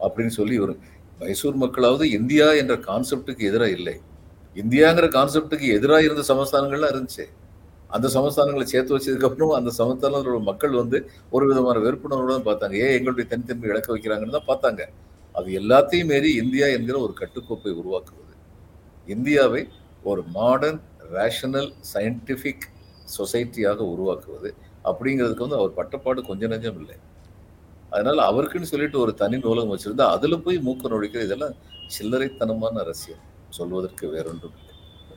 அப்படின்னு 0.00 0.34
சொல்லி 0.38 0.58
ஒரு 0.58 0.74
மைசூர் 1.18 1.58
மக்களாவது 1.58 2.04
இந்தியா 2.18 2.46
என்ற 2.52 2.74
கான்செப்டுக்கு 2.88 3.42
எதிராக 3.50 3.70
இல்லை. 3.70 3.96
இந்தியாங்கிற 4.54 5.06
கான்செப்டுக்கு 5.18 5.66
எதிராக 5.78 6.02
இருந்த 6.02 6.22
சமஸ்தானங்கள்லாம் 6.34 6.92
இருந்துச்சு. 6.94 7.26
அந்த 7.94 8.06
சமஸ்தானங்களை 8.14 8.66
சேர்த்து 8.72 8.94
வச்சதுக்கப்புறம் 8.96 9.52
அந்த 9.58 9.70
சமஸ்தானங்களோட 9.80 10.38
மக்கள் 10.50 10.74
வந்து 10.80 10.98
ஒரு 11.34 11.44
விதமான 11.50 11.76
வெறுப்புணர்வுடன் 11.86 12.46
பார்த்தாங்க. 12.48 12.76
ஏன் 12.84 12.94
எங்களுடைய 12.98 13.26
தனித்தன்மை 13.32 13.68
இழக்க 13.72 13.88
வைக்கிறாங்கன்னு 13.94 14.36
தான் 14.38 14.48
பார்த்தாங்க. 14.52 14.82
அது 15.34 15.48
எல்லாத்தையும் 15.60 16.10
மீறி 16.12 16.30
இந்தியா 16.42 16.66
என்கிற 16.76 16.96
ஒரு 17.06 17.14
கட்டுக்கோப்பை 17.20 17.72
உருவாக்குவது. 17.80 18.34
இந்தியாவை 19.14 19.62
ஒரு 20.10 20.22
மாடர்ன் 20.38 20.80
ரேஷனல் 21.16 21.70
சயின்டிஃபிக் 21.92 22.66
சொசைட்டியாக 23.16 23.80
உருவாக்குவது 23.94 24.50
அப்படிங்கிறதுக்கு 24.88 25.46
வந்து 25.46 25.60
அவர் 25.60 25.76
பட்டப்பாடு 25.78 26.20
கொஞ்சம் 26.30 26.52
நஞ்சம் 26.52 26.78
இல்லை. 26.80 26.96
அதனால் 27.94 28.20
அவருக்குன்னு 28.28 28.70
சொல்லிட்டு 28.72 28.98
ஒரு 29.04 29.12
தனி 29.20 29.36
நூலகம் 29.44 29.72
வச்சுருந்தா 29.74 30.06
அதில் 30.14 30.42
போய் 30.44 30.58
மூக்க 30.66 30.90
நுழைக்கிற 30.92 31.22
இதெல்லாம் 31.26 31.54
சில்லறைத்தனமான 31.96 32.82
ரசியம் 32.88 33.22
சொல்வதற்கு 33.58 34.06
வேறொன்றும் 34.14 34.56
இல்லை 34.58 34.65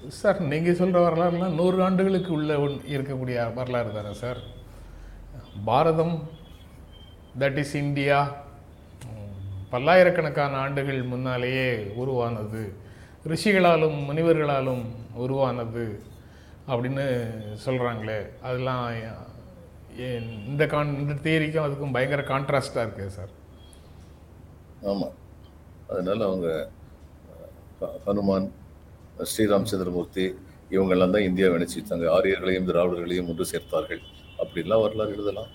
சார் 0.08 0.40
நீங்கள் 0.42 0.76
சொல்கிற 0.76 1.10
வரலாறுலாம் 1.10 1.54
நூறு 1.54 1.84
ஆண்டுகளுக்கு 1.84 2.32
உள்ள 2.32 2.58
ஒன்- 2.58 2.82
இருக்கக்கூடிய 2.88 3.54
வரலாறு 3.54 3.94
தானே 3.94 4.14
sir? 4.14 4.40
Bharatam 5.66 6.30
that 7.40 7.58
is 7.58 7.76
India 7.76 8.20
பல்லாயிரக்கணக்கான 9.70 10.58
ஆண்டுகள் 10.58 11.04
முன்னாலேயே 11.04 11.92
உருவானது. 11.96 12.74
ரிஷிகளாலும் 13.28 13.98
முனிவர்களாலும் 14.08 14.84
உருவானது 15.14 16.04
அப்படின்னு 16.68 17.06
சொல்கிறாங்களே 17.66 18.42
அதெல்லாம் 18.42 18.86
இந்த 20.48 20.66
கான் 20.66 20.96
இந்த 20.98 21.14
தியரிக்கும் 21.14 21.66
அதுக்கும் 21.66 21.94
பயங்கர 21.94 22.22
கான்ட்ராஸ்டாக 22.22 22.88
இருக்குது 22.88 23.08
சார். 23.08 23.32
ஆமாம் 24.84 25.16
அதனால் 25.90 26.22
அவங்க 26.22 26.70
ஹனுமான் 28.06 28.48
ஸ்ரீராம் 29.20 29.64
சந்திரமூர்த்தி 29.64 30.36
இவங்கெல்லாம் 30.72 31.12
தான் 31.12 31.22
இந்தியாவை 31.22 31.56
நினைச்சிட்டாங்க 31.58 32.08
ஆரியர்களையும் 32.18 32.68
திராவிடர்களையும் 32.68 33.28
ஒன்று 33.28 33.46
சேர்த்தார்கள். 33.52 34.02
அப்படிலாம் 34.38 34.82
வரலாறு 34.82 35.12
எழுதலாம். 35.12 35.52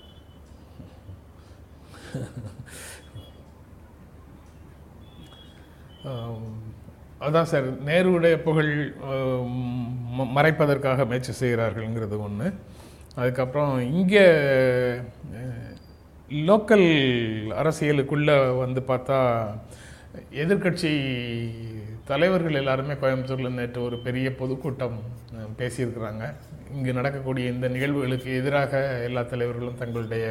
அதான் 7.19 7.43
சார் 7.43 7.83
நேருடைய 7.83 8.41
புகழ் 8.41 8.95
ம- 10.17 10.31
மறைப்பதற்காக 10.35 11.05
முயற்சி 11.05 11.33
செய்கிறார்கள்ங்கிறது 11.39 12.19
ஒன்று 12.19 12.53
அதுக்கப்புறம் 13.15 13.93
இங்கே 13.93 14.25
லோக்கல் 16.29 16.87
அரசியலுக்குள்ளே 17.61 18.57
வந்து 18.57 18.81
பார்த்தா 18.81 19.19
எதிர்க்கட்சி 20.33 20.91
தலைவர்கள் 22.09 22.57
எல்லாருமே 22.59 22.93
கோயம்புத்தூரில் 23.01 23.55
நேற்று 23.59 23.79
ஒரு 23.85 23.97
பெரிய 24.05 24.27
பொதுக்கூட்டம் 24.39 24.97
பேசியிருக்கிறாங்க. 25.59 26.23
இங்கு 26.75 26.91
நடக்கக்கூடிய 26.97 27.45
இந்த 27.53 27.67
நிகழ்வுகளுக்கு 27.75 28.29
எதிராக 28.39 28.81
எல்லா 29.07 29.21
தலைவர்களும் 29.31 29.79
தங்களுடைய 29.79 30.25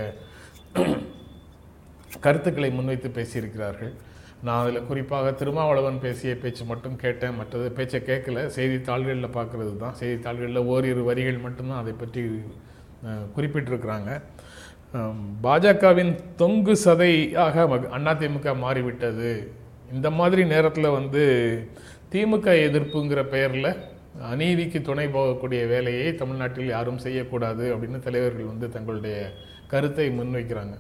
கருத்துக்களை 2.27 2.69
முன்வைத்து 2.77 3.09
பேசியிருக்கிறார்கள். 3.19 3.93
நான் 4.47 4.61
அதில் 4.63 4.87
குறிப்பாக 4.91 5.33
திருமாவளவன் 5.41 5.99
பேசிய 6.07 6.33
பேச்சு 6.45 6.65
மட்டும் 6.71 6.97
கேட்டேன். 7.03 7.37
மற்றது 7.41 7.67
பேச்சை 7.79 8.01
கேட்கல. 8.11 8.47
செய்தித்தாள்களில் 8.59 9.35
பார்க்குறது 9.39 9.75
தான். 9.83 9.99
செய்தித்தாள்களில் 10.03 10.69
ஓரிரு 10.75 11.05
வரிகள் 11.11 11.45
மட்டும்தான் 11.47 11.83
அதை 11.83 11.95
பற்றி 12.05 12.25
குறிப்பிட்டிருக்கிறாங்க. 13.37 14.11
பாஜகவின் 15.45 16.15
தொங்கு 16.43 16.75
சதையாக 16.87 17.67
அதிமுக 17.99 18.57
மாறிவிட்டது. 18.65 19.31
இந்த 19.95 20.11
மாதிரி 20.11 20.45
நேரத்தில் 20.45 20.89
வந்து 20.91 21.23
திமுக 22.13 22.47
எதிர்ப்புங்கிற 22.67 23.23
பெயரில் 23.25 23.71
அநீதிக்கு 24.31 24.81
துணை 24.81 25.07
போகக்கூடிய 25.09 25.69
வேலையை 25.69 26.15
தமிழ்நாட்டில் 26.15 26.67
யாரும் 26.67 26.99
செய்யக்கூடாது 26.99 27.75
அப்படின்னு 27.75 27.99
தலைவர்கள் 27.99 28.45
வந்து 28.45 28.69
தங்களுடைய 28.69 29.17
கருத்தை 29.67 30.11
முன்வைக்கிறாங்க. 30.11 30.75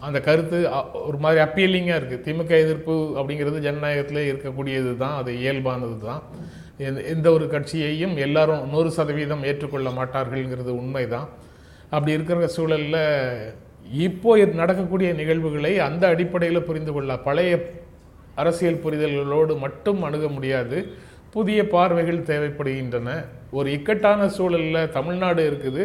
அந்த 0.00 0.20
கருத்து 0.20 0.72
அ- 0.72 0.88
ஒரு 1.00 1.18
மாதிரி 1.18 1.40
அப்பீலிங்காக 1.44 1.98
இருக்குது 1.98 2.24
திமுக 2.24 2.50
எதிர்ப்பு 2.58 2.94
அப்படிங்கிறது 3.16 3.58
ஜனநாயகத்தில் 3.58 4.28
இருக்கக்கூடியது 4.28 4.96
தான் 4.96 5.16
அது 5.16 5.32
இயல்பானது 5.34 5.98
தான். 6.00 6.22
எந்த- 6.78 7.04
எந்த 7.04 7.30
ஒரு 7.30 7.48
கட்சியையும் 7.48 8.16
எல்லாரும் 8.18 8.68
நூறு 8.68 8.90
சதவீதம் 8.90 9.44
ஏற்றுக்கொள்ள 9.44 9.90
மாட்டார்கள்ங்கிறது 9.90 10.72
உண்மை 10.80 11.08
தான் 11.08 11.28
அப்படி 11.90 12.12
இருக்கிற 12.12 12.46
சூழலில் 12.48 13.00
இப்போ 14.04 14.30
நடக்கக்கூடிய 14.60 15.10
நிகழ்வுகளை 15.20 15.72
அந்த 15.88 16.04
அடிப்படையில் 16.12 16.66
புரிந்து 16.68 16.92
கொள்ள 16.92 17.12
பழைய 17.26 17.52
அரசியல் 18.42 18.82
புரிதல்களோடு 18.84 19.52
மட்டும் 19.64 20.00
அணுக 20.08 20.26
முடியாது. 20.36 20.78
புதிய 21.34 21.58
பார்வைகள் 21.74 22.26
தேவைப்படுகின்றன. 22.30 23.08
ஒரு 23.50 23.68
இக்கட்டான 23.76 24.28
சூழலில் 24.36 24.92
தமிழ்நாடு 24.96 25.42
இருக்குது. 25.50 25.84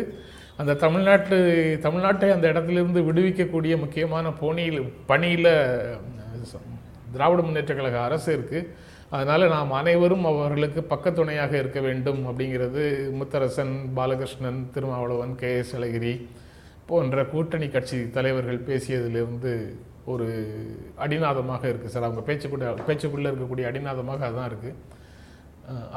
அந்த 0.62 0.78
தமிழ்நாட்டு 0.84 1.38
தமிழ்நாட்டை 1.86 2.28
அந்த 2.34 2.46
இடத்திலிருந்து 2.52 3.02
விடுவிக்கக்கூடிய 3.08 3.74
முக்கியமான 3.84 4.26
போனியில் 4.42 4.82
பணியில் 5.12 5.52
திராவிட 7.14 7.42
முன்னேற்ற 7.42 7.74
கழக 7.76 7.98
அரசு 8.08 8.30
இருக்குது 8.38 8.68
அதனால் 9.16 9.52
நாம் 9.56 9.72
அனைவரும் 9.80 10.26
அவர்களுக்கு 10.30 10.82
பக்கத்துணையாக 10.92 11.54
இருக்க 11.62 11.80
வேண்டும் 11.80 12.22
அப்படிங்கிறது 12.30 12.84
முத்தரசன் 13.20 13.74
பாலகிருஷ்ணன் 13.98 14.62
திருமாவளவன் 14.76 15.36
கே 15.42 15.52
எஸ் 15.58 15.76
அழகிரி 15.76 16.14
போன்ற 16.90 17.26
கூட்டணி 17.34 17.68
கட்சி 17.76 17.98
தலைவர்கள் 18.18 18.66
பேசியதிலிருந்து 18.70 19.54
ஒரு 20.14 20.28
அடிநாதமாக 21.04 21.64
இருக்குது 21.72 21.94
சார். 21.94 22.08
அவங்க 22.08 22.24
பேச்சுக்குள்ள 22.30 22.72
பேச்சுக்குள்ளே 22.88 23.30
இருக்கக்கூடிய 23.32 23.66
அடிநாதமாக 23.70 24.26
அதுதான் 24.28 24.50
இருக்குது 24.52 24.80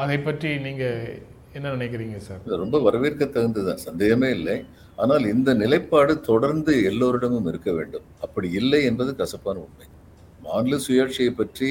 அதை 0.02 0.16
பற்றி 0.26 0.50
நீங்கள் 0.66 1.16
என்ன 1.57 1.73
நினைக்கிறீங்க 1.76 2.19
சார்? 2.28 2.43
ரொம்ப 2.64 2.78
வரவேற்க 2.87 3.25
தகுந்ததுதான் 3.26 3.85
சந்தேகமே 3.87 4.28
இல்லை. 4.38 4.57
ஆனால் 5.02 5.25
இந்த 5.33 5.50
நிலைப்பாடு 5.62 6.12
தொடர்ந்து 6.28 6.73
எல்லோரிடமும் 6.90 7.49
இருக்க 7.52 7.71
வேண்டும். 7.78 8.07
அப்படி 8.26 8.49
இல்லை 8.61 8.81
என்பது 8.90 9.11
கசப்பான 9.21 9.57
உண்மை. 9.66 9.87
மாநில 10.47 10.76
சுயாட்சியை 10.87 11.33
பற்றி 11.40 11.69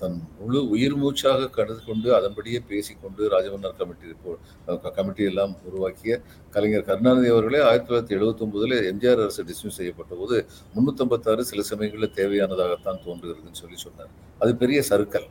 தன் 0.00 0.16
முழு 0.38 0.60
உயிர் 0.74 0.96
மூச்சாக 1.02 1.48
கருது 1.56 1.80
கொண்டு 1.88 2.08
அதன்படியே 2.18 2.58
பேசிக்கொண்டு 2.70 3.22
ராஜமன்னார் 3.34 3.78
கமிட்டி 3.80 4.10
ரிப்போர்ட் 4.12 4.90
கமிட்டி 4.98 5.24
எல்லாம் 5.30 5.52
உருவாக்கிய 5.68 6.14
கலைஞர் 6.54 6.86
கருணாநிதி 6.88 7.30
அவர்களே 7.34 7.60
ஆயிரத்தி 7.68 7.88
தொள்ளாயிரத்தி 7.88 8.16
எழுபத்தி 8.18 8.44
ஒன்பதுல 8.46 8.78
எம்ஜிஆர் 8.90 9.22
அரசு 9.24 9.44
டிஸ்மிஸ் 9.50 9.78
செய்யப்பட்ட 9.80 10.14
போது 10.20 10.36
முன்னூத்தம்பத்தாறு 10.74 11.44
சில 11.50 11.62
சமயங்களில் 11.70 12.14
தேவையானதாகத்தான் 12.20 13.00
தோன்றுகிறதுன்னு 13.06 13.62
சொல்லி 13.62 13.78
சொன்னார். 13.86 14.12
அது 14.42 14.52
பெரிய 14.62 14.80
சறுக்கல். 14.90 15.28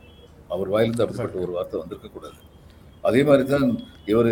அவர் 0.54 0.72
வாயிலிருந்து 0.74 1.04
அப்படிப்பட்ட 1.04 1.44
ஒரு 1.46 1.54
வார்த்தை 1.56 1.78
வந்திருக்க 1.82 2.10
கூடாது. 2.16 2.38
அதே 3.08 3.22
மாதிரி 3.28 3.44
தான் 3.54 3.68
இவர் 4.12 4.30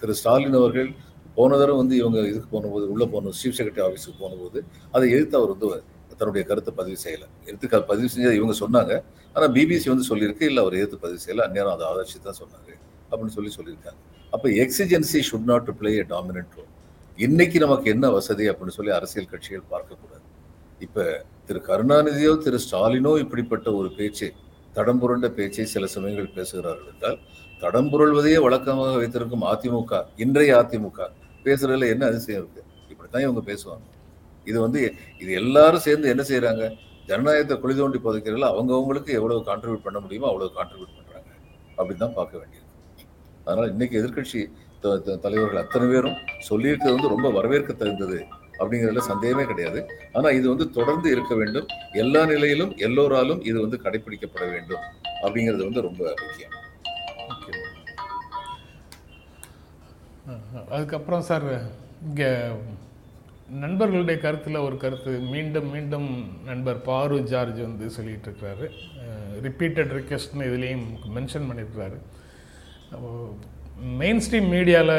திரு 0.00 0.14
ஸ்டாலின் 0.20 0.58
அவர்கள் 0.60 0.90
போன 1.38 1.56
தடவை 1.60 1.78
வந்து 1.80 1.94
இவங்க 2.02 2.18
இதுக்கு 2.30 2.48
போனபோது 2.54 2.84
உள்ள 2.92 3.04
போன 3.14 3.32
சீஃப் 3.40 3.56
செக்ரட்டரி 3.58 3.84
ஆஃபீஸுக்கு 3.86 4.18
போனபோது 4.24 4.58
அதை 4.94 5.06
எதிர்த்து 5.14 5.38
அவர் 5.40 5.52
வந்து 5.54 5.68
தன்னுடைய 6.20 6.42
கருத்தை 6.50 6.72
பதிவு 6.80 6.98
செய்யலை. 7.04 7.26
எடுத்துக்கால் 7.48 7.86
பதிவு 7.90 8.08
செஞ்சதை 8.14 8.34
இவங்க 8.40 8.54
சொன்னாங்க. 8.62 8.92
ஆனால் 9.34 9.52
பிபிசி 9.56 9.88
வந்து 9.92 10.06
சொல்லியிருக்கு 10.10 10.44
இல்லை 10.50 10.62
அவர் 10.64 10.76
எதிர்த்து 10.80 10.98
பதிவு 11.04 11.20
செய்யலை. 11.24 11.44
அந்நேரம் 11.48 11.74
அதை 11.76 11.86
ஆதரிச்சு 11.90 12.20
தான் 12.28 12.40
சொன்னாங்க 12.42 12.70
அப்படின்னு 13.10 13.34
சொல்லி 13.36 13.52
சொல்லியிருக்காங்க. 13.58 14.00
அப்போ 14.32 14.48
exigency 14.64 15.20
should 15.28 15.48
not 15.52 15.70
play 15.80 15.92
a 16.02 16.04
dominant 16.14 16.54
role 16.58 16.70
இன்னைக்கு 17.18 17.58
நமக்கு 17.64 17.86
என்ன 17.94 18.06
வசதி 18.16 18.44
அப்படின்னு 18.50 18.76
சொல்லி 18.76 18.92
அரசியல் 18.98 19.30
கட்சிகள் 19.32 19.64
பார்க்கக்கூடாது. 19.72 20.24
இப்ப 20.86 21.04
திரு 21.46 21.60
கருணாநிதியோ 21.68 22.32
திரு 22.44 22.58
ஸ்டாலினோ 22.64 23.12
இப்படிப்பட்ட 23.22 23.68
ஒரு 23.78 23.88
பேச்சு 23.98 24.28
தடம்புரண்ட 24.76 25.28
பேச்சை 25.38 25.66
சில 25.74 25.86
சமயங்கள் 25.94 26.28
பேசுகிறார்கள் 26.36 26.90
என்றால் 26.92 27.18
தடம்புரள்வதையே 27.62 28.38
வழக்கமாக 28.44 28.92
வைத்திருக்கும் 29.00 29.44
அதிமுக 29.52 30.02
இன்றைய 30.24 30.52
அதிமுக 30.62 31.08
பேசுறதுல 31.46 31.88
என்ன 31.94 32.04
அதிசயம் 32.10 32.40
இருக்கு? 32.42 32.62
இப்படித்தான் 32.92 33.24
இவங்க 33.26 33.42
பேசுவாங்க. 33.50 33.86
இது 34.44 34.60
வந்து 34.60 34.94
இது 35.18 35.32
எல்லாரும் 35.32 35.80
சேர்ந்து 35.80 36.08
என்ன 36.08 36.22
செய்யறாங்க 36.22 36.76
ஜனநாயகத்தை 37.06 37.58
குழி 37.58 37.76
தோண்டி 37.76 37.98
புதைக்கிறதுல 38.04 38.44
அவங்கவுங்களுக்கு 38.44 39.08
எவ்வளவு 39.08 39.40
கான்ட்ரிபியூட் 39.40 39.82
பண்ண 39.82 40.00
முடியுமோ 40.00 40.26
அவ்வளவு 40.26 40.52
கான்ட்ரிபியூட் 40.54 40.96
பண்றாங்க. 40.96 41.28
அப்படின்னு 41.76 42.14
பார்க்க 42.14 42.38
வேண்டியது. 42.38 42.66
அதனால 43.44 43.70
இன்னைக்கு 43.70 44.02
எதிர்க்கட்சி 44.02 44.50
த- 44.80 44.98
த- 44.98 45.16
தலைவர்கள் 45.16 45.62
அத்தனை 45.62 45.88
பேரும் 45.88 46.16
சொல்லியிருக்கிறது 46.48 46.94
வந்து 46.94 47.08
ரொம்ப 47.08 47.30
வரவேற்க 47.30 47.72
தகுந்தது 47.72 48.26
அப்படிங்கிறதுல 48.58 48.98
சந்தேகமே 48.98 49.44
கிடையாது. 49.44 49.86
ஆனால் 50.12 50.32
இது 50.32 50.48
வந்து 50.48 50.70
தொடர்ந்து 50.70 51.10
இருக்க 51.10 51.34
வேண்டும். 51.34 51.66
எல்லா 51.92 52.26
நிலையிலும் 52.26 52.76
எல்லோராலும் 52.76 53.42
இது 53.42 53.60
வந்து 53.60 53.80
கடைபிடிக்கப்பட 53.84 54.50
வேண்டும் 54.50 54.80
அப்படிங்கிறது 55.22 55.58
வந்து 55.58 55.80
ரொம்ப 55.80 56.14
முக்கியம். 56.22 56.58
அதுக்கப்புறம் 60.70 61.20
சார் 61.20 61.42
இங்கே 62.02 62.48
நண்பர்களுடைய 63.62 64.16
கருத்தில் 64.24 64.64
ஒரு 64.66 64.76
கருத்து. 64.82 65.12
மீண்டும் 65.32 65.68
மீண்டும் 65.74 66.08
நண்பர் 66.48 66.78
பாரு 66.88 67.16
ஜார்ஜ் 67.30 67.60
வந்து 67.66 67.86
சொல்லிகிட்டு 67.96 68.28
இருக்கிறாரு 68.28 68.66
ரிப்பீட்டட் 69.46 69.94
ரிக்வெஸ்ட்னு 69.98 70.48
இதுலேயும் 70.50 70.84
மென்ஷன் 71.16 71.48
பண்ணியிருக்கிறாரு 71.48 71.98
மெயின் 74.00 74.20
ஸ்ட்ரீம் 74.24 74.48
மீடியாவில் 74.54 74.94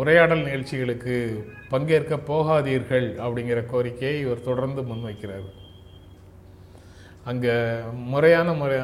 உரையாடல் 0.00 0.44
நிகழ்ச்சிகளுக்கு 0.46 1.14
பங்கேற்க 1.72 2.16
போகாதீர்கள் 2.30 3.08
அப்படிங்கிற 3.24 3.60
கோரிக்கையை 3.72 4.16
இவர் 4.24 4.46
தொடர்ந்து 4.48 4.82
முன்வைக்கிறார். 4.90 5.46
அங்கே 7.30 7.54
முறையான 8.12 8.48
முறை 8.60 8.76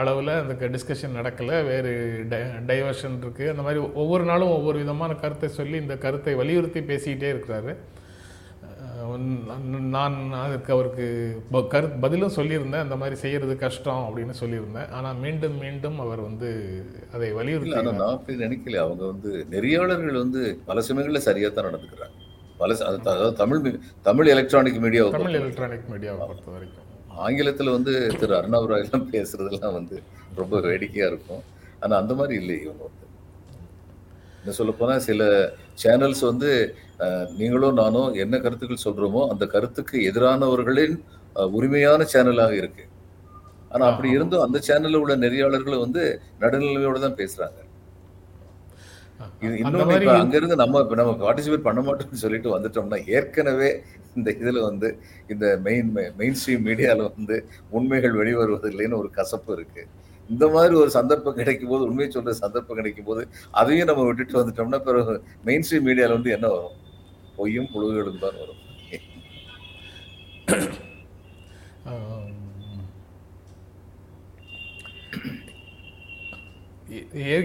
அளவில் 0.00 0.32
அந்த 0.40 0.68
டிஸ்கஷன் 0.74 1.16
நடக்கலை. 1.18 1.58
வேறு 1.70 1.92
டை 2.32 2.40
டைவர்ஷன் 2.70 3.20
இருக்குது 3.24 3.52
அந்த 3.52 3.62
மாதிரி 3.66 3.82
ஒவ்வொரு 4.02 4.24
நாளும் 4.30 4.54
ஒவ்வொரு 4.56 4.78
விதமான 4.84 5.12
கருத்தை 5.22 5.50
சொல்லி 5.60 5.76
இந்த 5.84 5.96
கருத்தை 6.04 6.34
வலியுறுத்தி 6.42 6.82
பேசிக்கிட்டே 6.90 7.30
இருக்கிறாரு. 7.34 7.74
நான் 9.94 10.16
அதுக்கு 10.42 10.70
அவருக்கு 10.74 11.06
கரு 11.74 11.88
பதிலும் 12.04 12.34
சொல்லியிருந்தேன் 12.36 12.84
அந்த 12.84 12.96
மாதிரி 13.00 13.16
செய்கிறது 13.22 13.54
கஷ்டம் 13.64 14.02
அப்படின்னு 14.06 14.34
சொல்லியிருந்தேன். 14.40 14.90
ஆனால் 14.96 15.20
மீண்டும் 15.24 15.56
மீண்டும் 15.64 15.98
அவர் 16.04 16.22
வந்து 16.28 16.50
அதை 17.14 17.28
வலியுறுத்தி 17.38 17.78
ஆனா 17.80 17.92
நான் 18.00 18.16
அப்படி 18.16 18.36
நினைக்கல. 18.44 18.80
அவங்க 18.86 19.02
வந்து 19.12 19.30
நெறியாளர்கள் 19.54 20.22
வந்து 20.24 20.42
பல 20.70 20.84
சமயங்கள்ல 20.88 21.22
சரியா 21.28 21.50
தான் 21.50 21.68
நடந்துக்கிறாங்க. 21.68 22.16
பல 22.62 22.76
அதாவது 22.90 23.32
தமிழ் 23.42 23.80
தமிழ் 24.08 24.32
எலக்ட்ரானிக் 24.34 24.82
மீடியாவை 24.86 25.10
தமிழ். 25.16 25.38
எலக்ட்ரானிக் 25.42 25.88
மீடியாவை 25.94 26.20
பொறுத்த 26.30 26.50
வரைக்கும். 26.56 26.84
ஆங்கிலத்துல 27.26 27.74
வந்து 27.76 27.92
திரு 28.20 28.34
அருணாபுரா 28.40 28.78
எல்லாம் 28.84 29.08
பேசுறதெல்லாம் 29.12 29.76
வந்து 29.80 29.98
ரொம்ப 30.40 30.60
வேடிக்கையா 30.68 31.08
இருக்கும். 31.12 31.42
ஆனா 31.82 31.94
அந்த 32.02 32.14
மாதிரி 32.20 32.34
இல்லை 32.42 32.56
இவங்க 32.64 32.82
வந்து. 32.88 33.05
இன்னும் 34.46 34.58
சொல்லப் 34.58 34.80
போனா 34.80 34.96
சில 35.06 35.22
சேனல்ஸ் 35.82 36.20
வந்து 36.28 36.50
நீங்களும் 37.40 37.78
நானும் 37.80 38.10
என்ன 38.24 38.34
கருத்துக்கள் 38.44 38.84
சொல்றோமோ 38.84 39.22
அந்த 39.32 39.44
கருத்துக்கு 39.54 39.96
எதிரானவர்களின் 40.10 40.94
உரிமையான 41.56 42.00
சேனலாக 42.12 42.52
இருக்கு. 42.60 42.84
ஆனா 43.72 43.84
அப்படி. 43.90 44.08
இருந்தும் 44.16 44.44
அந்த 44.46 44.58
சேனல்ல 44.68 45.00
உள்ள 45.02 45.14
நெறியாளர்களும் 45.24 45.84
வந்து 45.84 46.02
நடுநிலைமையோட 46.42 46.98
தான் 47.04 47.18
பேசுறாங்க. 47.20 47.58
இது 49.60 49.82
மாதிரி 49.82 49.96
இப்ப 50.00 50.14
அங்க 50.22 50.36
இருந்து 50.40 50.56
நம்ம 50.62 50.80
இப்ப 50.84 50.96
நம்ம 51.00 51.12
பார்ட்டிசிபேட் 51.22 51.66
பண்ண 51.68 51.80
மாட்டோம்னு 51.86 52.24
சொல்லிட்டு 52.24 52.50
வந்துட்டோம்னா 52.56 52.98
ஏற்கனவே 53.18 53.70
இந்த 54.18 54.30
இதுல 54.40 54.60
வந்து 54.68 54.88
இந்த 55.32 55.46
மெயின் 55.66 55.90
மெயின் 56.20 56.38
ஸ்ட்ரீம் 56.40 56.66
மீடியால 56.68 57.08
வந்து 57.10 57.36
உண்மைகள் 57.78 58.18
வெளிவருவதில்லைன்னு 58.20 59.00
ஒரு 59.02 59.10
கசப்பு 59.18 59.50
இருக்கு. 59.58 59.82
இந்த 60.28 60.44
மாதிரி 60.52 60.74
ஒரு 60.76 60.90
சந்தர்ப்பம் 60.94 61.38
கிடைக்கும் 61.38 61.68
போது 61.68 61.86
உண்மையை 61.86 62.08
சொல்ற 62.12 62.32
சந்தர்ப்பம் 62.38 62.78
கிடைக்கும் 62.78 63.04
போது 63.04 63.22
அதையும் 63.54 63.88
நம்ம 63.90 64.06
விட்டுட்டு 64.06 64.40
வந்துட்டோம்னா 64.40 64.80
பிறகு 64.86 65.14
மெயின் 65.44 65.64
ஸ்ட்ரீம் 65.66 65.86
மீடியால 65.88 66.16
வந்து 66.16 66.34
என்ன 66.36 66.48
வரும்? 66.48 66.76
பொய்யும் 67.36 67.70
புழுகுகளும் 67.72 68.22
தான் 68.22 68.38
வரும் 68.40 68.62
ஆம். 68.62 68.62
ஏ- 68.92 69.02
ஏ- 69.04 69.14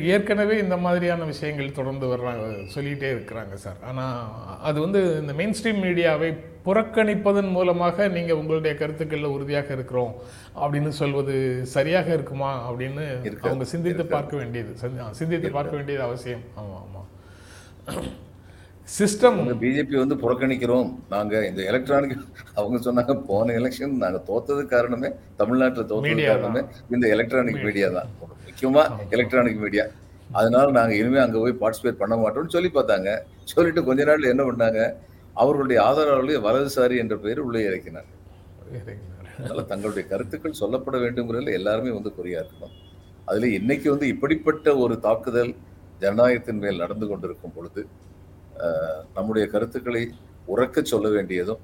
ஏற்கனவே 0.03 0.57
இந்த 0.57 0.77
மாதிரியான 0.77 1.24
விஷயங்கள் 1.24 1.71
தொடர்ந்து 1.71 2.05
வர்றாங்க 2.05 2.67
சொல்லிகிட்டே 2.75 3.17
இருக்கிறாங்க 3.17 3.53
சார். 3.53 3.75
ஆனால் 3.83 4.27
அது 4.62 4.79
வந்து 4.81 5.19
இந்த 5.19 5.33
மெயின் 5.33 5.55
ஸ்ட்ரீம் 5.63 5.86
மீடியாவை 5.86 6.38
புறக்கணிப்பதன் 6.65 7.50
மூலமாக 7.50 8.07
நீங்கள் 8.07 8.36
உங்களுடைய 8.36 8.75
கருத்துக்களில் 8.75 9.25
உறுதியாக 9.25 9.74
இருக்கிறோம் 9.74 10.15
அப்படின்னு 10.55 10.88
சொல்வது 10.88 11.65
சரியாக 11.65 12.13
இருக்குமா 12.13 12.71
அப்படின்னு. 12.71 13.21
அவங்க 13.41 13.63
சிந்தித்து. 13.63 14.05
பார்க்க 14.05 14.38
வேண்டியது. 14.38 14.75
சந்தி- 14.81 15.10
சிந்தித்து 15.12 15.51
பார்க்க 15.51 15.75
வேண்டியது 15.75 16.03
அவசியம். 16.03 16.41
ஆமாம் 16.55 16.86
ஆமாம் 16.88 17.10
சிஸ்டம் 19.00 19.63
பிஜேபி 19.63 19.98
வந்து 19.98 20.15
புறக்கணிக்கிறோம். 20.15 20.95
நாங்க 21.10 21.48
இந்த 21.48 21.62
எலக்ட்ரானிக் 21.62 22.17
அவங்க 22.55 22.91
சொன்னாங்க 22.91 23.24
போன 23.27 23.53
எலெக்ஷன் 23.53 23.88
நாங்க 23.88 24.21
தோத்தது 24.27 24.65
காரணமே 24.65 25.10
தமிழ்நாட்டுல 25.38 25.86
தோத்தது 25.86 26.25
காரணமே 26.25 26.62
இந்த 26.91 27.07
எலக்ட்ரானிக் 27.07 27.63
மீடியா 27.63 27.89
தான். 27.89 28.07
முக்கியமா 28.62 28.82
எலக்ட்ரானிக் 29.15 29.62
மீடியா 29.62 29.84
அதனால 30.38 30.65
நாங்க 30.75 30.94
இனிமே 30.98 31.20
அங்க 31.22 31.38
போய் 31.44 31.53
பார்ட்டிசிபேட் 31.62 32.01
பண்ண 32.01 32.15
மாட்டோம்னு 32.24 32.51
சொல்லி 32.56 32.70
பார்த்தாங்க. 32.75 33.10
சொல்லிட்டு 33.51 33.82
கொஞ்ச 33.88 34.01
நாள்ல 34.10 34.27
என்ன 34.34 34.44
பண்ணாங்க? 34.50 34.82
அவர்களுடைய 35.41 35.77
ஆதரவாளர்களை 35.86 36.36
வலதுசாரி 36.46 36.96
என்ற 37.03 37.15
பெயர் 37.24 37.41
உள்ளே 37.46 37.62
இறக்கினார் 37.70 38.10
அதனால 39.38 39.63
தங்களுடைய 39.72 40.03
கருத்துக்கள் 40.12 40.60
சொல்லப்பட 40.60 40.98
வேண்டும்ங்கிறதுல 41.06 41.56
எல்லாருமே 41.60 41.91
வந்து 41.98 42.12
குறியா 42.18 42.38
இருக்கணும். 42.44 42.75
அதுல 43.30 43.50
இன்னைக்கு 43.60 43.88
வந்து 43.94 44.08
இப்படிப்பட்ட 44.13 44.75
ஒரு 44.84 44.98
தாக்குதல் 45.08 45.51
ஜனநாயகத்தின் 46.03 46.62
மேல் 46.65 46.82
நடந்து 46.84 47.08
கொண்டிருக்கும் 47.12 47.56
பொழுது 47.58 47.84
நம்முடைய 49.18 49.46
கருத்துக்களை 49.56 50.03
உறக்க 50.53 50.86
சொல்ல 50.94 51.10
வேண்டியதும் 51.15 51.63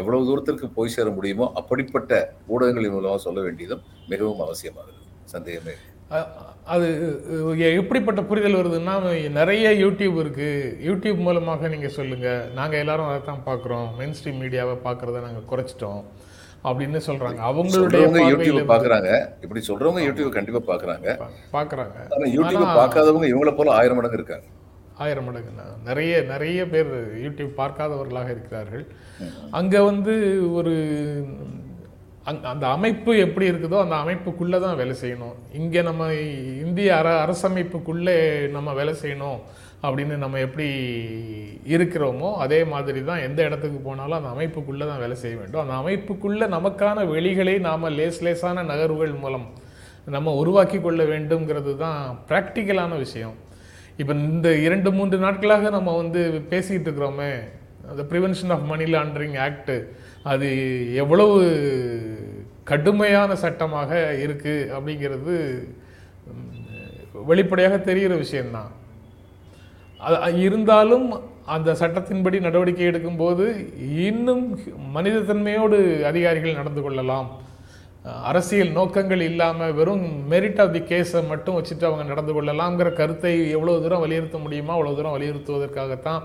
எவ்வளவு 0.00 0.22
தூரத்திற்கு 0.30 0.68
போய் 0.78 0.94
சேர 0.96 1.08
முடியுமோ 1.18 1.48
அப்படிப்பட்ட 1.62 2.12
ஊடகங்களின் 2.54 2.96
மூலமாக 2.96 3.20
சொல்ல 3.26 3.40
வேண்டியதும் 3.48 3.84
மிகவும் 4.14 4.42
அவசியமாகிறது 4.46 5.04
சந்தேகமே 5.34 5.76
அது 6.64 7.22
எப்படிப்பட்ட 7.76 8.22
புரிதல் 8.22 8.54
வருதுன்னா 8.54 9.30
நிறைய 9.30 9.70
யூடியூப் 9.70 10.18
இருக்கு. 10.18 10.78
யூடியூப் 10.84 11.16
மூலமாக 11.16 11.68
நீங்க 11.68 11.88
சொல்லுங்க. 11.88 12.46
நாங்க 12.54 12.76
எல்லாரும் 12.76 13.06
அதை 13.06 13.20
தான் 13.24 13.42
பார்க்குறோம் 13.46 13.96
மெயின் 13.96 14.12
ஸ்ட்ரீம் 14.12 14.44
மீடியாவை 14.44 14.76
பார்க்கறத 14.84 15.20
நாங்க 15.20 15.56
குறைச்சிட்டோம். 15.56 16.04
அப்படின்னு 16.64 17.00
சொல்றாங்க. 17.06 17.38
அவங்களுடைய 17.42 18.02
யூடியூப் 18.30 18.72
பாக்குறாங்க 18.72 19.26
இப்படி 19.40 19.64
சொல்றவங்க 19.68 20.04
யூடியூப் 20.10 20.28
கண்டிப்பா 20.28 20.74
பாக்குறாங்க 20.74 21.06
பா- 21.06 21.56
பார்க்கறாங்க. 21.56 21.96
ஆனா 22.10 22.24
யூடியூப் 22.24 22.78
பார்க்காதவங்க 22.78 23.28
இவங்கள 23.28 23.56
போல 23.56 23.72
ஆயிரம் 23.72 23.94
மடங்கு 23.94 24.16
இருக்காங்க. 24.16 24.44
ஆயிரம் 24.94 25.24
மடங்கு 25.24 25.50
நிறைய 25.84 26.20
நிறைய 26.20 26.66
பேர் 26.66 27.16
யூடியூப் 27.24 27.52
பார்க்காதவர்களாக 27.56 28.24
இருக்கிறார்கள். 28.24 28.86
அங்க 29.50 29.82
வந்து 29.82 30.44
ஒரு 30.52 30.74
அங் 32.30 32.40
அந்த 32.52 32.64
அமைப்பு 32.76 33.10
எப்படி 33.24 33.46
இருக்குதோ 33.50 33.76
அந்த 33.84 33.96
அமைப்புக்குள்ளே 34.04 34.58
தான் 34.64 34.78
வேலை 34.80 34.94
செய்யணும். 35.02 35.36
இங்கே 35.60 35.80
நம்ம 35.88 36.08
இந்திய 36.64 36.88
அர 37.00 37.08
அரசமைப்புக்குள்ளே 37.24 38.16
நம்ம 38.56 38.72
வேலை 38.78 38.94
செய்யணும் 39.02 39.38
அப்படின்னு 39.86 40.14
நம்ம 40.22 40.40
எப்படி 40.46 40.66
இருக்கிறோமோ 41.74 42.28
அதே 42.44 42.60
மாதிரி 42.72 43.00
தான் 43.10 43.24
எந்த 43.26 43.40
இடத்துக்கு 43.48 43.78
போனாலும் 43.88 44.18
அந்த 44.18 44.30
அமைப்புக்குள்ளே 44.36 44.86
தான் 44.90 45.02
வேலை 45.04 45.16
செய்ய 45.22 45.34
வேண்டும். 45.40 45.62
அந்த 45.64 45.74
அமைப்புக்குள்ளே 45.82 46.46
நமக்கான 46.56 47.04
வெளிகளை 47.14 47.54
நாம் 47.68 47.94
லேஸ் 47.98 48.22
லேசான 48.26 48.64
நகர்வுகள் 48.72 49.14
மூலம் 49.24 49.46
நம்ம 50.16 50.32
உருவாக்கி 50.40 50.80
கொள்ள 50.80 51.04
வேண்டுங்கிறது 51.12 51.74
தான் 51.84 52.00
ப்ராக்டிக்கலான 52.30 52.96
விஷயம். 53.04 53.36
இப்போ 54.00 54.12
இந்த 54.30 54.48
இரண்டு 54.66 54.88
மூன்று 54.96 55.18
நாட்களாக 55.26 55.70
நம்ம 55.76 55.94
வந்து 56.02 56.22
பேசிக்கிட்டு 56.50 56.88
இருக்கிறோமே 56.90 57.30
அந்த 57.92 58.02
prevention 58.10 58.52
of 58.54 58.66
money 58.72 58.86
laundering 58.94 59.38
act 59.46 59.74
அது 60.32 60.48
எவ்வளவு 61.02 61.34
கடுமையான 62.70 63.30
சட்டமாக 63.44 63.90
இருக்குது 64.24 64.68
அப்படிங்கிறது 64.76 65.34
வெளிப்படையாக 67.30 67.76
தெரிகிற 67.88 68.14
விஷயந்தான் 68.24 68.72
அது 70.06 70.38
இருந்தாலும் 70.46 71.06
அந்த 71.54 71.70
சட்டத்தின்படி 71.80 72.38
நடவடிக்கை 72.46 72.86
எடுக்கும்போது 72.90 73.44
இன்னும் 74.08 74.44
மனிதத்தன்மையோடு 74.96 75.78
அதிகாரிகள் 76.10 76.58
நடந்து 76.60 76.80
கொள்ளலாம். 76.84 77.28
அரசியல் 78.30 78.72
நோக்கங்கள் 78.78 79.22
இல்லாமல் 79.28 79.76
வெறும் 79.78 80.04
மெரிட் 80.32 80.60
ஆஃப் 80.64 80.74
தி 80.74 80.82
கேஸை 80.90 81.20
மட்டும் 81.30 81.56
வச்சுட்டு 81.58 81.88
அவங்க 81.88 82.04
நடந்து 82.12 82.32
கொள்ளலாம்ங்கிற 82.36 82.90
கருத்தை 83.00 83.32
எவ்வளோ 83.56 83.76
தூரம் 83.84 84.04
வலியுறுத்த 84.04 84.38
முடியுமோ 84.44 84.74
அவ்வளோ 84.76 84.92
தூரம் 84.98 85.16
வலியுறுத்துவதற்காகத்தான் 85.16 86.22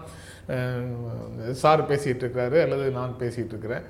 சார் 1.63 1.89
பேசிகிட்டு 1.91 2.23
இருக்கிறாரு 2.23 2.57
அல்லது 2.65 2.85
நான் 2.99 3.19
பேசிகிட்டு 3.21 3.53
இருக்கிறேன். 3.53 3.85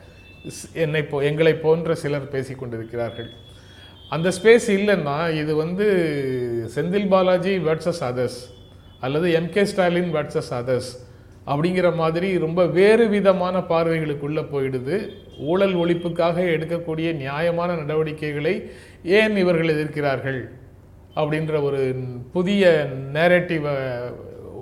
என்னை 0.83 1.01
போ 1.11 1.17
எங்களை 1.29 1.53
போன்ற 1.65 1.95
சிலர் 2.03 2.31
பேசி 2.33 2.53
கொண்டிருக்கிறார்கள். 2.55 3.29
அந்த 4.15 4.29
ஸ்பேஸ் 4.37 4.67
இல்லைன்னா 4.77 5.17
இது 5.41 5.53
வந்து 5.63 5.85
செந்தில் 6.75 7.09
பாலாஜி 7.13 7.53
வர்சஸ் 7.67 8.03
அதர்ஸ் 8.09 8.39
அல்லது 9.05 9.27
எம்கே 9.39 9.63
ஸ்டாலின் 9.71 10.11
வர்சஸ் 10.17 10.51
அதர்ஸ் 10.59 10.91
அப்படிங்கிற 11.51 11.87
மாதிரி 12.01 12.27
ரொம்ப 12.45 12.61
வேறு 12.79 13.05
விதமான 13.13 13.59
பார்வைகளுக்குள்ளே 13.71 14.43
போயிடுது. 14.53 14.97
ஊழல் 15.51 15.75
ஒழிப்புக்காக 15.83 16.37
எடுக்கக்கூடிய 16.55 17.07
நியாயமான 17.21 17.69
நடவடிக்கைகளை 17.81 18.55
ஏன் 19.19 19.37
இவர்கள் 19.43 19.73
எதிர்க்கிறார்கள் 19.75 20.41
அப்படின்ற 21.19 21.53
ஒரு 21.67 21.79
புதிய 22.35 22.65
நேரட்டிவை 23.15 23.73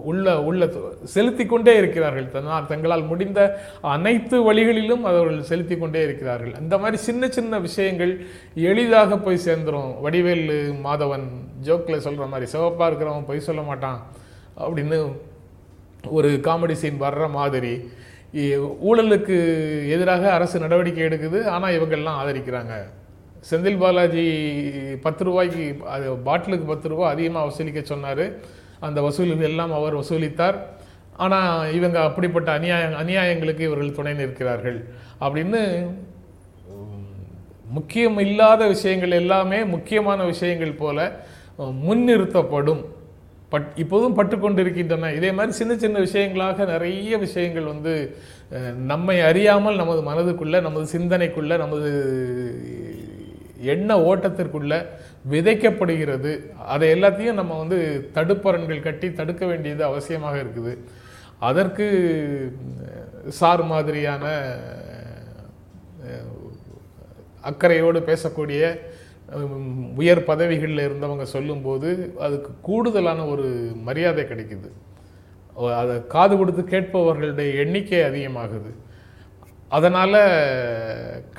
உள்ள 0.10 0.26
உள்ள 0.50 0.64
செலுத்தி 1.14 1.46
கொண்டே 1.46 1.74
இருக்கிறார்கள். 1.82 2.28
தன்னால் 2.36 2.68
தங்களால் 2.72 3.06
முடிந்த 3.12 3.40
அனைத்து 3.94 4.38
வழிகளிலும் 4.48 5.04
அவர்கள் 5.12 5.48
செலுத்தி 5.52 5.78
கொண்டே 5.78 6.02
இருக்கிறார்கள். 6.08 6.54
அந்த 6.62 6.78
மாதிரி 6.78 7.00
சின்ன 7.08 7.30
சின்ன 7.38 7.60
விஷயங்கள் 7.68 8.14
எளிதாக 8.72 9.18
போய் 9.26 9.46
சேர்ந்துரும். 9.48 9.92
வடிவேலு 10.06 10.60
மாதவன் 10.88 11.26
ஜோக்கில் 11.70 12.06
சொல்கிற 12.08 12.28
மாதிரி 12.34 12.52
சிவப்பாக 12.56 12.90
இருக்கிறவன் 12.92 13.30
பொய் 13.32 13.48
சொல்ல 13.48 13.64
மாட்டான் 13.72 14.00
அப்படின்னு 14.66 15.00
ஒரு 16.18 16.30
காமெடி 16.48 16.78
சீன் 16.84 17.04
வர்ற 17.08 17.26
மாதிரி 17.40 17.74
ஊழலுக்கு 18.90 19.38
எதிராக 19.96 20.24
அரசு 20.38 20.58
நடவடிக்கை 20.64 21.04
எடுக்குது. 21.10 21.40
ஆனால் 21.56 21.76
இவங்கெல்லாம் 21.78 22.20
ஆதரிக்கிறாங்க. 22.22 22.74
செந்தில் 23.50 23.80
பாலாஜி 23.82 24.24
பத்து 25.04 25.24
ரூபாய்க்கு 25.28 25.66
அது 25.96 26.08
பாட்டிலுக்கு 26.28 26.66
பத்து 26.72 26.88
ரூபா 26.92 27.06
அதிகமாக 27.10 27.48
வசூலிக்க 27.48 27.82
சொன்னார். 27.92 28.24
அந்த 28.88 29.00
வசூல் 29.08 29.48
எல்லாம் 29.50 29.74
அவர் 29.80 30.00
வசூலித்தார். 30.02 30.58
ஆனால் 31.24 31.74
இவங்க 31.78 31.98
அப்படிப்பட்ட 32.08 32.50
அநியாய 32.58 32.84
அநியாயங்களுக்கு 33.02 33.64
இவர்கள் 33.68 33.98
துணை 33.98 34.14
நிற்கிறார்கள். 34.20 34.78
அப்படின்னு 35.26 35.62
முக்கியம் 37.78 38.18
இல்லாத 38.26 38.62
விஷயங்கள் 38.76 39.20
எல்லாமே 39.22 39.58
முக்கியமான 39.74 40.20
விஷயங்கள் 40.32 40.80
போல 40.84 40.98
முன்னிறுத்தப்படும். 41.88 42.82
பட் 43.54 43.68
இப்போதும் 43.84 44.16
பட்டுக்கொண்டிருக்கின்றன. 44.18 45.12
இதே 45.20 45.30
மாதிரி 45.38 45.54
சின்ன 45.60 45.74
சின்ன 45.84 45.98
விஷயங்களாக 46.08 46.66
நிறைய 46.72 47.18
விஷயங்கள் 47.26 47.72
வந்து 47.74 47.94
நம்மை 48.92 49.16
அறியாமல் 49.30 49.80
நமது 49.82 50.02
மனதுக்குள்ளே 50.10 50.60
நமது 50.68 50.86
சிந்தனைக்குள்ளே 50.96 51.56
நமது 51.64 51.90
எண்ண 53.72 53.98
ஓட்டத்திற்குள்ள 54.10 54.74
விதைக்கப்படுகிறது. 55.32 56.32
அதை 56.74 56.88
எல்லாத்தையும் 56.96 57.40
நம்ம 57.42 57.58
வந்து 57.58 57.80
தடுப்பரன்கள் 58.18 58.86
கட்டி 58.88 59.08
தடுக்க 59.20 59.46
வேண்டியது 59.46 59.84
அவசியமாக 59.90 60.38
இருக்குது. 60.44 60.74
அதற்கு 61.50 61.88
சார் 63.40 63.64
மாதிரியான 63.72 64.26
அக்கறையோடு 67.50 68.00
பேசக்கூடிய 68.10 68.64
உயர் 70.02 70.22
பதவிகளில் 70.30 70.86
இருந்தவங்க 70.88 71.26
சொல்லும்போது 71.36 71.90
அதுக்கு 72.26 72.52
கூடுதலான 72.68 73.26
ஒரு 73.34 73.48
மரியாதை 73.88 74.24
கிடைக்குது. 74.32 74.70
அதை 75.80 75.96
காது 76.08 76.34
கொடுத்து 76.38 76.64
கேட்பவர்களுடைய 76.74 77.50
எண்ணிக்கை 77.64 78.00
அதிகமாகுது. 78.10 78.72
அதனால் 79.78 80.20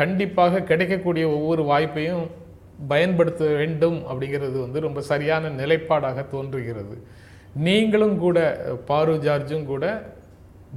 கண்டிப்பாக 0.01 0.63
கிடைக்கக்கூடிய 0.71 1.25
ஒவ்வொரு 1.37 1.63
வாய்ப்பையும் 1.71 2.25
பயன்படுத்த 2.93 3.45
வேண்டும் 3.59 3.99
அப்படிங்கிறது 4.11 4.57
வந்து 4.65 4.79
ரொம்ப 4.87 5.01
சரியான 5.11 5.51
நிலைப்பாடாக 5.61 6.25
தோன்றுகிறது. 6.35 6.97
நீங்களும் 7.67 8.17
கூட 8.25 8.39
பாரு 8.91 9.15
ஜார்ஜும் 9.27 9.67
கூட 9.73 9.85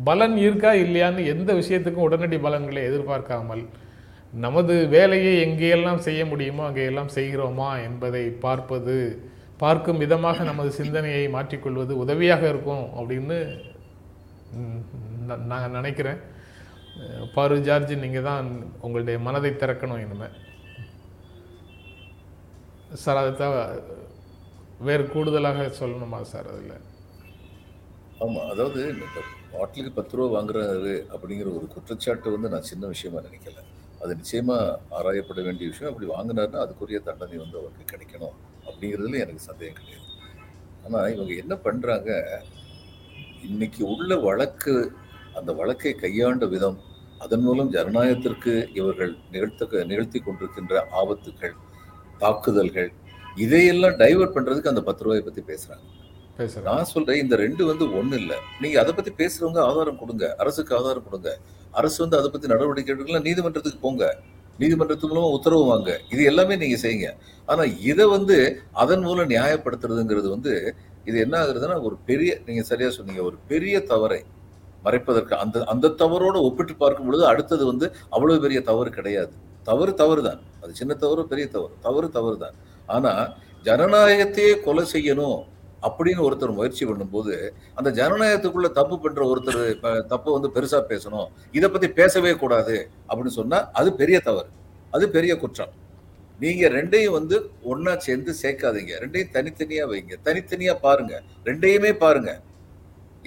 பலன் 0.07 0.35
இருக்கா 0.45 0.71
இல்லையான்னு 0.83 1.23
எந்த 1.33 1.49
விஷயத்துக்கும் 1.59 2.07
உடனடி 2.07 2.37
பலன்களை 2.45 2.83
எதிர்பார்க்காமல் 2.89 3.63
நமது 4.45 4.75
வேலையை 4.95 5.33
எங்கேயெல்லாம் 5.45 6.03
செய்ய 6.07 6.21
முடியுமோ 6.31 6.63
அங்கேயெல்லாம் 6.67 7.13
செய்கிறோமா 7.17 7.69
என்பதை 7.87 8.23
பார்ப்பது 8.45 8.95
பார்க்கும் 9.63 10.01
விதமாக 10.03 10.43
நமது 10.49 10.69
சிந்தனையை 10.79 11.25
மாற்றிக்கொள்வது 11.35 11.93
உதவியாக 12.03 12.43
இருக்கும் 12.53 12.85
அப்படின்னு 12.99 13.37
நான் 15.51 15.75
நினைக்கிறேன். 15.79 16.19
பாரு 17.35 17.55
ஜார்ஜ் 17.67 17.93
நீங்கள் 18.03 18.27
தான் 18.29 18.47
உங்களுடைய 18.85 19.17
மனதை 19.27 19.51
திறக்கணும் 19.61 20.01
இனிமேல் 20.05 20.35
சார் 23.03 23.19
அதை 23.21 23.31
தவிர 23.41 23.61
வேறு 24.87 25.03
கூடுதலாக 25.13 25.63
சொல்லணுமா 25.79 26.19
சார் 26.31 26.49
அதில்? 26.53 26.75
ஆமாம் 28.23 28.49
அதாவது 28.53 28.81
இந்த 28.93 29.05
பாட்டிலுக்கு 29.53 29.97
பத்து 29.99 30.17
ரூபா 30.17 30.27
வாங்குறாரு 30.35 30.93
அப்படிங்கிற 31.13 31.49
ஒரு 31.57 31.67
குற்றச்சாட்டு 31.73 32.33
வந்து 32.35 32.51
நான் 32.53 32.69
சின்ன 32.71 32.83
விஷயமா 32.93 33.19
நினைக்கல. 33.27 33.59
அது 34.01 34.17
நிச்சயமாக 34.19 34.79
ஆராயப்பட 34.97 35.41
வேண்டிய 35.47 35.67
விஷயம். 35.71 35.91
அப்படி 35.91 36.07
வாங்கினாருன்னா 36.15 36.63
அதுக்குரிய 36.65 36.99
தண்டனை 37.09 37.37
வந்து 37.43 37.59
அவருக்கு 37.61 37.91
கிடைக்கணும் 37.93 38.35
அப்படிங்கிறதுல 38.67 39.21
எனக்கு 39.25 39.47
சந்தேகம் 39.49 39.79
கிடையாது. 39.81 40.07
ஆனால் 40.85 41.11
இவங்க 41.15 41.33
என்ன 41.43 41.53
பண்ணுறாங்க 41.65 42.11
இன்னைக்கு 43.49 43.81
உள்ள 43.93 44.15
வழக்கு 44.27 44.73
அந்த 45.39 45.51
வழக்கை 45.59 45.93
கையாண்ட 46.03 46.45
விதம் 46.53 46.77
அதன் 47.23 47.43
மூலம் 47.45 47.69
ஜனநாயகத்திற்கு 47.75 48.53
இவர்கள் 48.79 49.13
நிகழ்த்த 49.33 49.83
நிகழ்த்தி 49.91 50.19
கொண்டிருக்கின்ற 50.25 50.73
ஆபத்துக்கள் 51.01 51.55
தாக்குதல்கள் 52.21 52.89
இதையெல்லாம் 53.43 53.95
டைவர்ட் 54.01 54.35
பண்றதுக்கு 54.35 54.71
அந்த 54.71 54.81
பத்து 54.87 55.03
ரூபாயை 55.05 55.21
பத்தி 55.27 55.41
பேசுறாங்க. 55.51 55.85
நான் 56.67 56.89
சொல்றேன் 56.91 57.19
இந்த 57.23 57.35
ரெண்டு 57.43 57.63
வந்து 57.69 57.85
ஒண்ணு 57.99 58.15
இல்ல. 58.21 58.33
நீங்க 58.61 58.77
அதை 58.83 58.91
பத்தி 58.97 59.11
பேசுறவங்க 59.21 59.59
ஆதாரம் 59.69 59.99
கொடுங்க 60.01 60.25
அரசுக்கு 60.43 60.73
ஆதாரம் 60.79 61.05
கொடுங்க. 61.07 61.31
அரசு 61.79 61.97
வந்து 62.03 62.17
அதை 62.19 62.29
பத்தி 62.31 62.47
நடவடிக்கை 62.53 62.91
எடுக்கலாம் 62.93 63.27
நீதிமன்றத்துக்கு 63.27 63.81
போங்க. 63.85 64.05
நீதிமன்றத்து 64.61 65.09
மூலமா 65.11 65.29
உத்தரவு 65.37 65.65
வாங்க. 65.71 65.91
இது 66.13 66.23
எல்லாமே 66.31 66.55
நீங்க 66.63 66.77
செய்யுங்க. 66.85 67.09
ஆனா 67.51 67.63
இதை 67.91 68.05
வந்து 68.15 68.37
அதன் 68.83 69.05
மூலம் 69.07 69.31
நியாயப்படுத்துறதுங்கிறது 69.33 70.29
வந்து 70.35 70.53
இது 71.09 71.17
என்ன 71.25 71.35
ஆகுறதுன்னா 71.43 71.77
ஒரு 71.87 71.95
பெரிய 72.09 72.31
நீங்க 72.47 72.63
சரியா 72.71 72.89
சொன்னீங்க 72.97 73.23
ஒரு 73.29 73.37
பெரிய 73.51 73.75
தவறை 73.91 74.21
மறைப்பதற்கு 74.85 75.33
அந்த 75.43 75.63
அந்த 75.73 75.93
தவறோடு 76.01 76.39
ஒப்பிட்டு 76.47 76.75
பார்க்கும் 76.83 77.07
பொழுது 77.09 77.23
அடுத்தது 77.31 77.63
வந்து 77.71 77.85
அவ்வளவு 78.15 78.43
பெரிய 78.45 78.59
தவறு 78.69 78.89
கிடையாது. 78.97 79.33
தவறு 79.69 79.91
தவறு 80.01 80.21
தான் 80.27 80.41
அது 80.63 80.71
சின்ன 80.81 80.93
தவறு 81.03 81.21
பெரிய 81.31 81.45
தவறு. 81.55 81.73
தவறு 81.87 82.07
தவறு 82.17 82.37
தான் 82.45 82.55
ஆனால் 82.95 83.25
ஜனநாயகத்தையே 83.67 84.53
கொலை 84.65 84.83
செய்யணும் 84.95 85.39
அப்படின்னு 85.87 86.21
ஒருத்தர் 86.25 86.57
முயற்சி 86.57 86.83
பண்ணும்போது 86.89 87.33
அந்த 87.79 87.89
ஜனநாயகத்துக்குள்ள 87.99 88.69
தப்பு 88.79 88.95
பண்ற 89.03 89.21
ஒருத்தர் 89.31 89.61
இப்ப 89.75 89.91
தப்பை 90.11 90.33
வந்து 90.35 90.49
பெருசா 90.55 90.79
பேசணும் 90.91 91.29
இதை 91.57 91.67
பத்தி 91.69 91.87
பேசவே 91.99 92.33
கூடாது 92.43 92.75
அப்படின்னு 93.09 93.33
சொன்னா 93.39 93.59
அது 93.79 93.89
பெரிய 94.01 94.19
தவறு. 94.27 94.49
அது 94.95 95.05
பெரிய 95.15 95.33
குற்றம். 95.43 95.73
நீங்க 96.39 96.67
ரெண்டையும் 96.75 97.15
வந்து 97.17 97.35
ஒன்றா 97.71 97.93
சேர்ந்து 98.05 98.31
சேர்க்காதீங்க. 98.43 98.93
ரெண்டையும் 99.03 99.33
தனித்தனியா 99.35 99.83
வைங்க. 99.91 100.13
தனித்தனியா 100.27 100.73
பாருங்க. 100.85 101.13
ரெண்டையுமே 101.49 101.91
பாருங்க. 102.03 102.31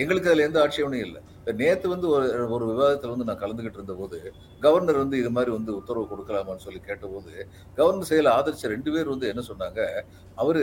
எங்களுக்கு 0.02 0.30
அதுல 0.30 0.46
எந்த 0.48 0.58
ஆட்சேபனையும் 0.64 1.06
இல்லை. 1.08 1.20
இப்ப 1.46 1.64
நேத்து 1.64 1.88
வந்து 1.88 2.06
ஒரு 2.08 2.28
ஒரு 2.54 2.64
விவாதத்துல 2.70 3.12
வந்து 3.12 3.26
நான் 3.28 3.42
கலந்துகிட்டு 3.42 3.78
இருந்த 3.78 3.92
போது 3.92 4.16
கவர்னர் 4.60 4.96
வந்து 4.96 5.18
இது 5.18 5.30
மாதிரி 5.30 5.50
வந்து 5.50 5.76
உத்தரவு 5.76 6.04
கொடுக்கலாமான்னு 6.12 6.64
சொல்லி 6.64 6.80
கேட்டபோது 6.80 7.32
கவர்னர் 7.76 8.08
செயலை 8.08 8.30
ஆதரிச்ச 8.32 8.70
ரெண்டு 8.72 8.92
பேர் 8.94 9.12
வந்து 9.12 9.28
என்ன 9.28 9.42
சொன்னாங்க 9.50 9.82
அவரு 10.34 10.62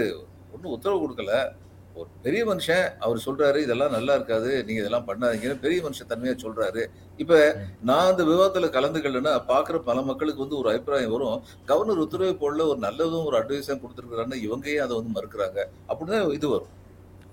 ஒன்றும் 0.56 0.74
உத்தரவு 0.74 1.00
கொடுக்கல. 1.04 1.32
ஒரு 1.96 2.10
பெரிய 2.22 2.42
மனுஷன் 2.46 2.86
அவர் 3.00 3.24
சொல்றாரு 3.26 3.58
இதெல்லாம் 3.58 3.96
நல்லா 3.96 4.14
இருக்காது 4.14 4.52
நீங்க 4.64 4.80
இதெல்லாம் 4.82 5.08
பண்ணாதீங்கன்னு 5.08 5.64
பெரிய 5.66 5.80
மனுஷன் 5.86 6.12
தன்மையா 6.12 6.36
சொல்றாரு. 6.46 6.84
இப்ப 7.18 7.56
நான் 7.82 8.10
அந்த 8.12 8.24
விவாதத்துல 8.24 8.70
கலந்துக்கலன்னா 8.78 9.36
பாக்குற 9.54 9.80
பல 9.90 10.02
மக்களுக்கு 10.02 10.46
வந்து 10.46 10.58
ஒரு 10.58 10.70
அபிப்பிராயம் 10.70 11.12
வரும். 11.12 11.42
கவர்னர் 11.66 12.06
உத்தரவை 12.08 12.36
போடல 12.36 12.70
ஒரு 12.72 12.80
நல்லதும் 12.88 13.28
ஒரு 13.32 13.38
அட்வைஸும் 13.42 13.84
கொடுத்துருக்காருன்னா 13.84 14.40
இவங்கயே 14.48 14.80
அதை 14.86 14.96
வந்து 15.02 15.18
மறுக்கிறாங்க. 15.20 15.60
அப்படின்னு 15.90 16.34
இது 16.40 16.50
வரும். 16.50 16.74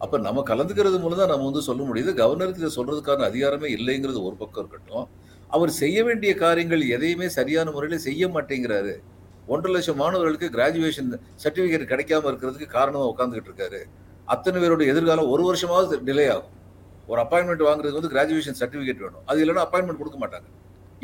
அப்போ 0.04 0.16
நம்ம 0.26 0.42
கலந்துக்கிறது 0.50 0.98
மூலம் 1.02 1.20
தான் 1.22 1.30
நம்ம 1.32 1.46
வந்து 1.48 1.62
சொல்ல 1.68 1.82
முடியுது. 1.88 2.10
கவர்னருக்கு 2.20 2.62
இதை 2.62 2.70
சொல்கிறதுக்கான 2.76 3.24
அதிகாரமே 3.30 3.68
இல்லைங்கிறது 3.76 4.20
ஒரு 4.28 4.36
பக்கம் 4.42 4.62
இருக்கட்டும். 4.62 5.06
அவர் 5.56 5.72
செய்ய 5.80 5.98
வேண்டிய 6.08 6.32
காரியங்கள் 6.44 6.82
எதையுமே 6.96 7.28
சரியான 7.38 7.70
முறையில் 7.76 8.04
செய்ய 8.06 8.28
மாட்டேங்கிறாரு. 8.34 8.94
ஒன்றரை 9.52 9.72
லட்சம் 9.74 10.00
மாணவர்களுக்கு 10.02 10.48
கிராஜுவேஷன் 10.56 11.10
சர்டிஃபிகேட் 11.42 11.90
கிடைக்காம 11.92 12.28
இருக்கிறதுக்கு 12.30 12.68
காரணமாக 12.76 13.10
உட்காந்துக்கிட்டு 13.12 13.50
இருக்காரு. 13.52 13.80
அத்தனை 14.34 14.58
பேரோட 14.62 14.82
எதிர்காலம் 14.92 15.30
ஒரு 15.34 15.44
வருஷமாவது 15.48 15.98
டிலே 16.08 16.26
ஆகும். 16.34 16.54
ஒரு 17.10 17.20
அப்பாயின்மெண்ட் 17.24 17.66
வாங்குறதுக்கு 17.68 18.00
வந்து 18.00 18.12
கிராஜுவேஷன் 18.14 18.58
சர்டிஃபிகேட் 18.60 19.04
வேணும். 19.04 19.24
அது 19.30 19.38
இல்லைன்னா 19.44 19.64
அப்பாயின்மெண்ட் 19.66 20.02
கொடுக்க 20.02 20.18
மாட்டாங்க. 20.24 20.48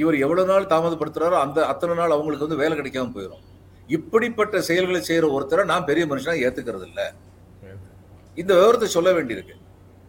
இவர் 0.02 0.16
எவ்வளோ 0.24 0.42
நாள் 0.50 0.70
தாமதப்படுத்துறாரோ 0.72 1.36
அந்த 1.44 1.58
அத்தனை 1.72 1.94
நாள் 2.00 2.14
அவங்களுக்கு 2.16 2.46
வந்து 2.46 2.60
வேலை 2.62 2.74
கிடைக்காம 2.80 3.12
போயிடும் 3.16 3.44
இப்படிப்பட்ட 3.96 4.60
செயல்களை 4.68 5.00
செய்கிற 5.08 5.26
ஒருத்தரை 5.36 5.62
நான் 5.72 5.88
பெரிய 5.90 6.04
மனுஷனாக 6.10 6.44
ஏற்றுக்கிறது 6.46 6.86
இல்லை 6.88 7.06
இந்த 8.42 8.52
விவரத்தை 8.60 8.88
சொல்ல 8.96 9.10
வேண்டியிருக்கு. 9.16 9.54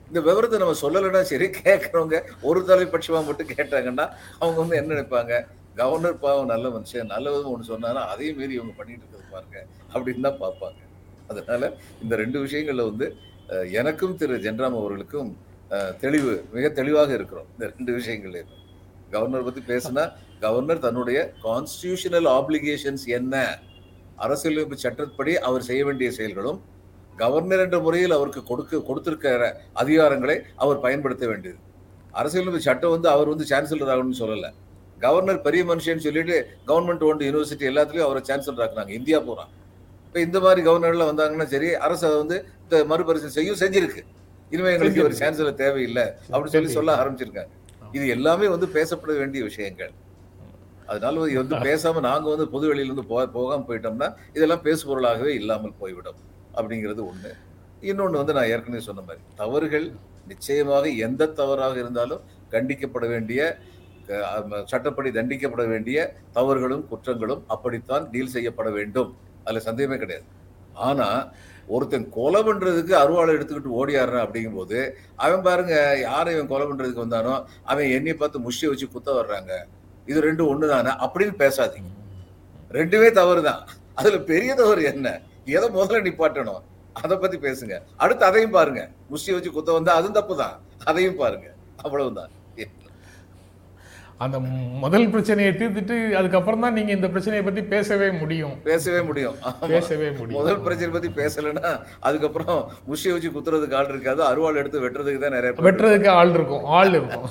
இந்த 0.10 0.20
விவரத்தை 0.28 0.58
நம்ம 0.64 0.76
சொல்லலைன்னா 0.82 1.22
சரி 1.32 1.48
கேட்குறவங்க 1.60 2.18
ஒரு 2.50 2.60
தலைப்பட்சமாக 2.70 3.24
மட்டும் 3.30 3.50
கேட்டாங்கன்னா 3.56 4.06
அவங்க 4.42 4.58
வந்து 4.64 4.78
என்ன 4.82 4.92
நினைப்பாங்க? 4.96 5.34
கவர்னர் 5.80 6.22
பாவம் 6.26 6.52
நல்ல 6.52 6.68
மனுஷன் 6.76 7.12
நல்லதும் 7.14 7.52
ஒன்று 7.54 7.72
சொன்னாலும் 7.72 8.06
அதையும் 8.12 8.38
மீறி 8.40 8.54
இவங்க 8.60 8.74
பண்ணிட்டு 8.78 9.04
இருக்கிறது 9.04 9.34
பாருங்க 9.34 9.58
அப்படின்னு 9.94 10.26
தான் 10.28 10.40
பார்ப்பாங்க. 10.44 10.80
அதனால 11.32 11.70
இந்த 12.04 12.14
ரெண்டு 12.24 12.38
விஷயங்களில் 12.46 12.90
வந்து 12.90 13.08
எனக்கும் 13.80 14.16
திரு 14.22 14.38
ஜென்ராம் 14.46 14.78
அவர்களுக்கும் 14.82 15.30
தெளிவு 16.04 16.34
மிக 16.56 16.66
தெளிவாக 16.80 17.12
இருக்கிறோம் 17.18 17.48
இந்த 17.54 17.66
ரெண்டு 17.74 17.92
விஷயங்கள்ல. 18.00 18.42
கவர்னர் 19.14 19.46
பற்றி 19.48 19.62
பேசுனா 19.72 20.04
கவர்னர் 20.46 20.84
தன்னுடைய 20.86 21.20
கான்ஸ்டியூஷனல் 21.46 22.28
ஆப்ளிகேஷன்ஸ் 22.38 23.06
என்ன? 23.18 23.36
அரசியலமைப்பு 24.26 24.78
சட்டப்படி 24.86 25.34
அவர் 25.48 25.68
செய்ய 25.70 25.82
வேண்டிய 25.88 26.10
செயல்களும் 26.18 26.60
கவர்னர் 27.22 27.64
என்ற 27.66 27.78
முறையில் 27.86 28.16
அவருக்கு 28.18 28.42
கொடுக்க 28.50 28.82
கொடுத்திருக்கிற 28.90 29.46
அதிகாரங்களை 29.82 30.36
அவர் 30.64 30.84
பயன்படுத்த 30.86 31.26
வேண்டியது. 31.32 31.60
அரசியலமைப்பு 32.20 32.68
சட்டம் 32.68 32.94
வந்து 32.96 33.10
அவர் 33.16 33.32
வந்து 33.34 33.46
சான்சலர் 33.52 33.92
ஆகணும்னு 33.94 34.20
சொல்லல. 34.24 34.50
கவர்னர் 35.06 35.42
பெரிய 35.48 35.64
மனுஷன் 35.72 36.06
சொல்லிட்டு 36.06 36.36
கவர்மெண்ட் 36.70 37.04
ஓன்டு 37.08 37.28
யூனிவர்சிட்டி 37.30 37.66
எல்லாத்துலயும் 37.72 38.08
அவரை 38.08 38.22
சான்சலர் 38.30 38.64
ஆக்குனாங்க. 38.66 38.94
இந்தியா 39.00 39.18
பூரா. 39.28 39.46
இப்ப 40.08 40.20
இந்த 40.28 40.38
மாதிரி 40.46 40.62
கவர்னர்லாம் 40.68 41.12
வந்தாங்கன்னா 41.12 41.48
சரி 41.54 41.70
அரசு 41.88 42.04
அதை 42.10 42.18
வந்து 42.24 42.38
மறுபரிசீலனை 42.92 43.36
செய்யும் 43.38 43.60
செஞ்சிருக்கு. 43.64 44.04
இனிமே 44.54 44.72
எங்களுக்கு 44.76 45.06
ஒரு 45.08 45.16
சான்சலர் 45.22 45.62
தேவையில்லை 45.64 46.06
அப்படின்னு 46.32 46.56
சொல்லி 46.58 46.72
சொல்ல 46.78 46.92
ஆரம்பிச்சிருக்காங்க 47.02 47.54
இது 47.96 48.06
எல்லாமே 48.16 48.48
வந்து 48.56 48.68
பேசப்பட 48.78 49.12
வேண்டிய 49.22 49.42
விஷயங்கள். 49.50 49.92
அதனால 50.92 51.26
இது 51.32 51.40
வந்து 51.42 51.58
பேசாம 51.70 52.02
நாங்க 52.10 52.28
வந்து 52.34 52.46
பொது 52.54 52.66
வெளியில 52.70 52.90
இருந்து 52.90 53.06
போ 53.12 53.18
போகாம 53.36 53.66
போயிட்டோம்னா 53.70 54.08
இதெல்லாம் 54.38 54.64
பேசுபொருளாகவே 54.68 55.32
இல்லாமல் 55.40 55.78
போய்விடும். 55.82 56.20
அப்படிங்கிறது 56.58 57.02
ஒன்று 57.12 57.32
இன்னொன்று 57.90 58.20
வந்து 58.22 58.36
நான் 58.38 58.52
ஏற்கனவே 58.54 58.84
சொன்ன 58.90 59.04
மாதிரி 59.08 59.24
தவறுகள் 59.42 59.88
நிச்சயமாக 60.32 60.86
எந்த 61.08 61.32
தவறாக 61.40 61.76
இருந்தாலும் 61.84 62.24
கண்டிக்கப்பட 62.54 63.06
வேண்டிய 63.16 63.42
சட்டப்படி 64.72 65.10
தண்டிக்கப்பட 65.18 65.64
வேண்டிய 65.72 65.98
தவறுகளும் 66.38 66.84
குற்றங்களும் 66.92 67.42
அப்படித்தான் 67.54 68.04
டீல் 68.12 68.34
செய்யப்பட 68.36 68.70
வேண்டும். 68.78 69.10
அதில் 69.46 69.66
சந்தேகமே 69.68 69.98
கிடையாது. 70.04 70.28
ஆனால் 70.88 71.22
ஒருத்தன் 71.76 72.06
கொலை 72.18 72.42
பண்ணுறதுக்கு 72.48 72.94
அருவாளை 73.02 73.32
எடுத்துக்கிட்டு 73.38 73.78
ஓடியாடுறான் 73.80 74.26
அப்படிங்கும்போது 74.26 74.78
அவன் 75.26 75.44
பாருங்க 75.48 75.74
யாரை 76.08 76.34
இவன் 76.36 76.52
கொலை 76.52 76.66
பண்ணுறதுக்கு 76.70 77.04
வந்தானோ 77.06 77.34
அவன் 77.72 77.94
எண்ணி 77.98 78.14
பார்த்து 78.22 78.46
முஷ்டியை 78.46 78.70
வச்சு 78.72 78.88
குத்த 78.96 79.10
வர்றாங்க. 79.20 79.54
இது 80.12 80.20
ரெண்டும் 80.28 80.52
ஒன்று 80.52 80.68
தானே 80.74 80.92
அப்படின்னு 81.06 81.36
பேசாதீங்க. 81.44 81.92
ரெண்டுமே 82.78 83.10
தவறு 83.20 83.42
தான் 83.50 83.62
அதில் 84.00 84.28
பெரிய 84.32 84.52
தவறு 84.62 84.82
என்ன? 84.94 85.08
எதை 85.56 85.68
முதல்ல 85.70 86.00
நிப்பாட்டணும்? 86.08 86.64
அதை 86.94 87.18
பத்தி 87.18 87.38
பேசுங்க. 87.38 87.76
அடுத்து 87.98 88.24
அதையும் 88.26 88.52
பாருங்க. 88.52 88.82
முஷ்டி 89.10 89.34
வச்சு 89.34 89.52
குத்த 89.52 89.72
வந்தா 89.72 89.94
அதுவும் 89.94 90.14
தப்பு 90.14 90.38
தான் 90.38 90.56
அதையும் 90.86 91.16
பாருங்க. 91.16 91.48
அவ்வளவுதான். 91.84 92.32
அந்த 94.26 94.38
முதல் 94.84 95.10
பிரச்சனையை 95.14 95.50
தீர்த்துட்டு 95.58 95.96
அதுக்கப்புறம் 96.20 96.64
தான் 96.66 96.76
நீங்க 96.78 96.92
இந்த 96.96 97.08
பிரச்சனையை 97.14 97.42
பத்தி 97.48 97.62
பேசவே 97.74 98.08
முடியும். 98.22 98.54
பேசவே 98.70 99.02
முடியும். 99.10 99.36
பேசவே 99.74 100.08
முடியும். 100.20 100.38
முதல் 100.40 100.62
பிரச்சனை 100.66 100.90
பத்தி 100.96 101.10
பேசலைன்னா 101.20 101.72
அதுக்கப்புறம் 102.08 102.58
முஷ்டியை 102.90 103.14
வச்சு 103.16 103.30
குத்துறதுக்கு 103.36 103.78
ஆள் 103.80 103.92
இருக்காது. 103.94 104.22
அருவாள் 104.30 104.60
எடுத்து 104.62 104.82
வெட்டுறதுக்கு 104.86 105.22
தான் 105.24 105.36
நிறைய 105.38 105.66
வெட்டுறதுக்கு 105.68 106.10
ஆள் 106.22 106.34
இருக்கும். 106.38 106.66
ஆள் 106.80 106.94
இருக்கும். 107.00 107.28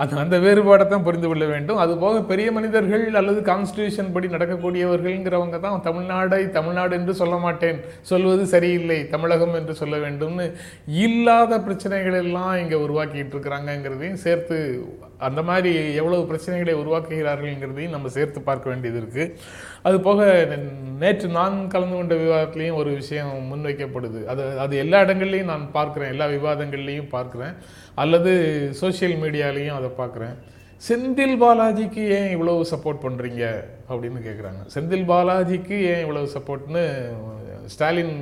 அந்த 0.00 0.18
அந்த 0.24 0.38
வேறுபாடை 0.46 0.86
தான் 0.94 1.06
புரிந்து 1.08 1.30
கொள்ள 1.32 1.46
வேண்டும். 1.52 1.80
அது 1.84 1.94
போக 2.04 2.22
பெரிய 2.32 2.48
மனிதர்கள் 2.58 3.04
அல்லது 3.22 3.42
கான்ஸ்டியூஷன் 3.50 4.12
படி 4.16 4.30
நடக்கக்கூடியவர்கள்ங்கிறவங்க 4.34 5.60
தான் 5.66 5.86
தமிழ்நாடை 5.88 6.42
தமிழ்நாடு 6.58 6.98
என்று 7.00 7.16
சொல்ல 7.22 7.38
மாட்டேன். 7.46 7.80
சொல்வது 8.12 8.46
சரியில்லை. 8.54 8.98
தமிழகம் 9.14 9.56
என்று 9.60 9.76
சொல்ல 9.82 9.96
வேண்டும்னு 10.06 10.48
இல்லாத 11.06 11.62
பிரச்சனைகள் 11.68 12.20
எல்லாம் 12.24 12.54
இங்க 12.64 12.76
உருவாக்கிட்டு 12.88 13.34
இருக்கிறாங்கங்கிறதையும் 13.36 14.22
சேர்த்து 14.26 14.58
அந்த 15.28 15.40
மாதிரி 15.48 15.72
எவ்வளவு 16.00 16.28
பிரச்சனைகளை 16.30 16.74
உருவாக்குகிறார்கள்ங்கிறதையும் 16.82 17.94
நம்ம 17.96 18.10
சேர்த்து 18.16 18.40
பார்க்க 18.48 18.70
வேண்டியது 18.70 18.98
இருக்குது 19.02 19.32
அது 19.88 19.96
போக 20.08 20.28
நேற்று 21.02 21.28
நான் 21.38 21.56
கலந்து 21.74 21.96
கொண்ட 21.96 22.14
விவாதத்துலேயும் 22.24 22.78
ஒரு 22.82 22.90
விஷயம் 23.00 23.32
முன்வைக்கப்படுது. 23.50 24.20
அது 24.32 24.44
அது 24.64 24.76
எல்லா 24.84 25.00
இடங்கள்லையும் 25.06 25.52
நான் 25.52 25.66
பார்க்குறேன் 25.74 26.12
எல்லா 26.14 26.28
விவாதங்கள்லையும் 26.36 27.12
பார்க்குறேன். 27.16 27.54
அல்லது 28.04 28.32
சோஷியல் 28.82 29.16
மீடியாலையும் 29.24 29.78
அதை 29.78 29.90
பார்க்குறேன். 30.02 30.36
செந்தில் 30.82 31.36
பாலாஜிக்கு 31.42 32.02
ஏன் 32.18 32.30
இவ்வளவு 32.34 32.60
சப்போர்ட் 32.72 33.04
பண்ணுறீங்க 33.06 33.42
அப்படின்னு 33.90 34.20
கேட்குறாங்க 34.26 34.62
செந்தில் 34.74 35.08
பாலாஜிக்கு 35.10 35.76
ஏன் 35.92 36.02
இவ்வளவு 36.04 36.28
சப்போர்ட்னு 36.36 36.84
ஸ்டாலின் 37.74 38.14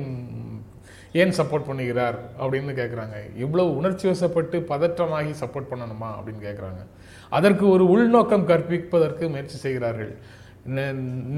ஏன் 1.21 1.35
சப்போர்ட் 1.37 1.67
பண்ணுகிறார் 1.69 2.17
அப்படின்னு 2.41 2.73
கேட்குறாங்க 2.79 3.15
இவ்வளவு 3.43 3.75
உணர்ச்சி 3.79 4.05
வசப்பட்டு 4.09 4.57
பதற்றமாகி 4.71 5.31
சப்போர்ட் 5.43 5.71
பண்ணணுமா 5.71 6.09
அப்படின்னு 6.17 6.41
கேட்குறாங்க 6.47 6.81
அதற்கு 7.37 7.65
ஒரு 7.69 7.85
உள்நோக்கம் 7.93 8.49
கற்பிப்பதற்கு 8.51 9.29
முயற்சி 9.33 9.57
செய்கிறார்கள். 9.65 10.11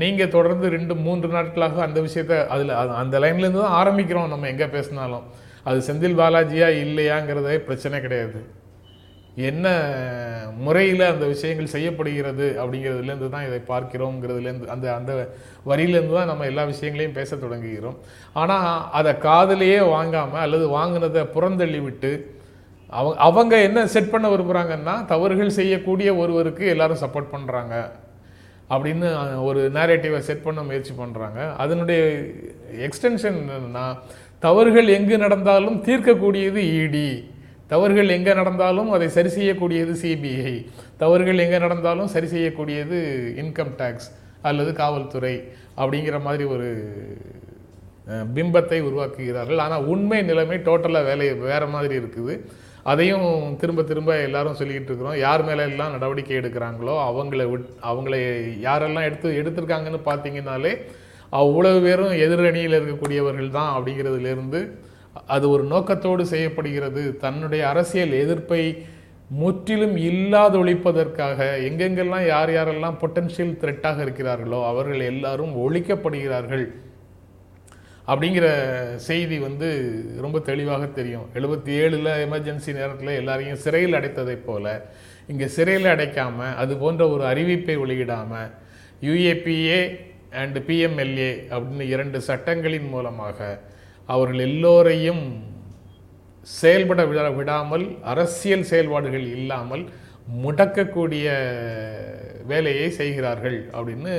நீங்கள் 0.01 0.33
தொடர்ந்து 0.35 0.67
ரெண்டு 0.75 0.93
மூன்று 1.05 1.27
நாட்களாக 1.35 1.81
அந்த 1.87 1.99
விஷயத்த 2.07 2.37
அதில் 2.53 2.73
அந்த 3.01 3.15
லைன்லேருந்து 3.23 3.61
தான் 3.65 3.77
ஆரம்பிக்கிறோம் 3.81 4.31
நம்ம 4.33 4.47
எங்கே 4.53 4.67
பேசினாலும். 4.77 5.25
அது 5.69 5.79
செந்தில் 5.87 6.19
பாலாஜியா 6.21 6.67
இல்லையாங்கிறதே 6.83 7.57
பிரச்சனை 7.67 7.97
கிடையாது. 8.01 8.39
என்ன 9.35 9.67
முறையில் 10.55 11.01
அந்த 11.01 11.25
விஷயங்கள் 11.25 11.73
செய்யப்படுகிறது 11.75 12.55
அப்படிங்கிறதுலேருந்து 12.61 13.29
தான் 13.29 13.47
இதை 13.47 13.61
பார்க்கிறோங்கிறதுலேருந்து 13.67 14.67
அந்த 14.67 14.93
அந்த 14.93 15.29
வரியிலேருந்து 15.65 16.13
தான் 16.13 16.25
நம்ம 16.25 16.45
எல்லா 16.45 16.63
விஷயங்களையும் 16.63 17.13
பேச 17.13 17.35
தொடங்குகிறோம். 17.35 17.97
ஆனால் 18.33 18.89
அதை 18.91 19.11
காதலையே 19.13 19.89
வாங்காமல் 19.89 20.39
அல்லது 20.39 20.67
வாங்கினதை 20.67 21.23
புறந்தள்ளி 21.35 21.79
விட்டு 21.79 22.41
அவங்க 22.89 23.17
அவங்க 23.19 23.61
என்ன 23.61 23.87
செட் 23.87 24.09
பண்ண 24.09 24.29
விரும்புகிறாங்கன்னா 24.29 25.05
தவறுகள் 25.05 25.49
செய்யக்கூடிய 25.49 26.15
ஒருவருக்கு 26.15 26.65
எல்லாரும் 26.67 27.03
சப்போர்ட் 27.03 27.33
பண்ணுறாங்க 27.35 27.89
அப்படின்னு 28.69 29.07
ஒரு 29.43 29.69
நேரேட்டிவை 29.69 30.17
செட் 30.19 30.43
பண்ண 30.43 30.63
முயற்சி 30.63 30.93
பண்ணுறாங்க 30.99 31.55
அதனுடைய 31.55 32.23
எக்ஸ்டென்ஷன் 32.87 33.37
என்னன்னா 33.41 33.97
தவறுகள் 34.39 34.87
எங்கு 34.87 35.17
நடந்தாலும் 35.17 35.81
தீர்க்கக்கூடியது 35.81 36.83
இடி 36.83 37.30
தவறுகள் 37.71 38.15
எங்கே 38.17 38.33
நடந்தாலும் 38.41 38.89
அதை 38.95 39.07
சரி 39.17 39.31
செய்யக்கூடியது 39.37 39.93
சிபிஐ 40.01 40.55
தவறுகள் 41.03 41.43
எங்கே 41.45 41.59
நடந்தாலும் 41.65 42.11
சரி 42.15 42.27
செய்யக்கூடியது 42.33 42.97
இன்கம் 43.43 43.75
டேக்ஸ் 43.81 44.09
அல்லது 44.49 44.71
காவல்துறை 44.81 45.35
அப்படிங்கிற 45.81 46.17
மாதிரி 46.27 46.43
ஒரு 46.55 46.67
பிம்பத்தை 48.35 48.79
உருவாக்குகிறார்கள். 48.87 49.61
ஆனால் 49.65 49.85
உண்மை 49.93 50.19
நிலைமை 50.29 50.57
டோட்டலாக 50.67 51.07
வேலை 51.09 51.27
வேறு 51.47 51.67
மாதிரி 51.75 51.95
இருக்குது. 52.01 52.33
அதையும் 52.91 53.27
திரும்ப 53.61 53.81
திரும்ப 53.89 54.11
எல்லாரும் 54.27 54.57
சொல்லிக்கிட்டு 54.59 54.89
இருக்கிறோம். 54.91 55.17
யார் 55.25 55.43
மேலே 55.49 55.63
எல்லாம் 55.71 55.93
நடவடிக்கை 55.95 56.35
எடுக்கிறாங்களோ 56.39 56.95
அவங்கள 57.09 57.43
விட் 57.51 57.67
அவங்கள 57.89 58.15
யாரெல்லாம் 58.67 59.07
எடுத்து 59.09 59.35
எடுத்திருக்காங்கன்னு 59.41 60.01
பார்த்தீங்கன்னாலே 60.09 60.71
அவ்வளவு 61.41 61.79
பேரும் 61.87 62.15
எதிரணியில் 62.25 62.77
இருக்கக்கூடியவர்கள் 62.77 63.55
தான் 63.57 63.73
அப்படிங்கிறதுலேருந்து 63.75 64.61
அது 65.33 65.45
ஒரு 65.55 65.63
நோக்கத்தோடு 65.73 66.23
செய்யப்படுகிறது. 66.33 67.03
தன்னுடைய 67.23 67.61
அரசியல் 67.71 68.13
எதிர்ப்பை 68.23 68.63
முற்றிலும் 69.41 69.97
இல்லாதொழிப்பதற்காக 70.09 71.39
எங்கெங்கெல்லாம் 71.67 72.25
யார் 72.33 72.51
யாரெல்லாம் 72.55 72.97
பொட்டன்ஷியல் 73.01 73.57
த்ரெட்டாக 73.61 73.97
இருக்கிறார்களோ 74.05 74.59
அவர்கள் 74.71 75.03
எல்லாரும் 75.11 75.53
ஒழிக்கப்படுகிறார்கள். 75.65 76.65
அப்படிங்கிற 78.11 78.47
செய்தி 79.07 79.37
வந்து 79.47 79.67
ரொம்ப 80.25 80.37
தெளிவாக 80.49 80.83
தெரியும். 80.99 81.27
எழுபத்தி 81.39 81.71
ஏழில் 81.81 82.11
எமர்ஜென்சி 82.27 82.71
நேரத்தில் 82.79 83.19
எல்லாரையும் 83.21 83.61
சிறையில் 83.65 83.97
அடைத்ததைப் 83.99 84.45
போல 84.47 84.65
இங்கே 85.31 85.47
சிறையில் 85.57 85.93
அடைக்காமல் 85.95 86.55
அது 86.61 86.73
போன்ற 86.81 87.03
ஒரு 87.13 87.23
அறிவிப்பை 87.31 87.75
வெளியிடாமல் 87.83 88.49
யுஏபிஏ 89.07 89.81
அண்டு 90.41 90.59
பிஎம்எல்ஏ 90.67 91.31
அப்படின்னு 91.53 91.85
இரண்டு 91.93 92.17
சட்டங்களின் 92.29 92.89
மூலமாக 92.93 93.39
அவர்கள் 94.15 94.45
எல்லோரையும் 94.49 95.23
செயல்பட 96.59 97.01
விட 97.09 97.23
விடாமல் 97.39 97.85
அரசியல் 98.11 98.69
செயல்பாடுகள் 98.71 99.25
இல்லாமல் 99.37 99.83
முடக்கக்கூடிய 100.43 101.27
வேலையை 102.51 102.87
செய்கிறார்கள் 102.99 103.59
அப்படின்னு 103.77 104.13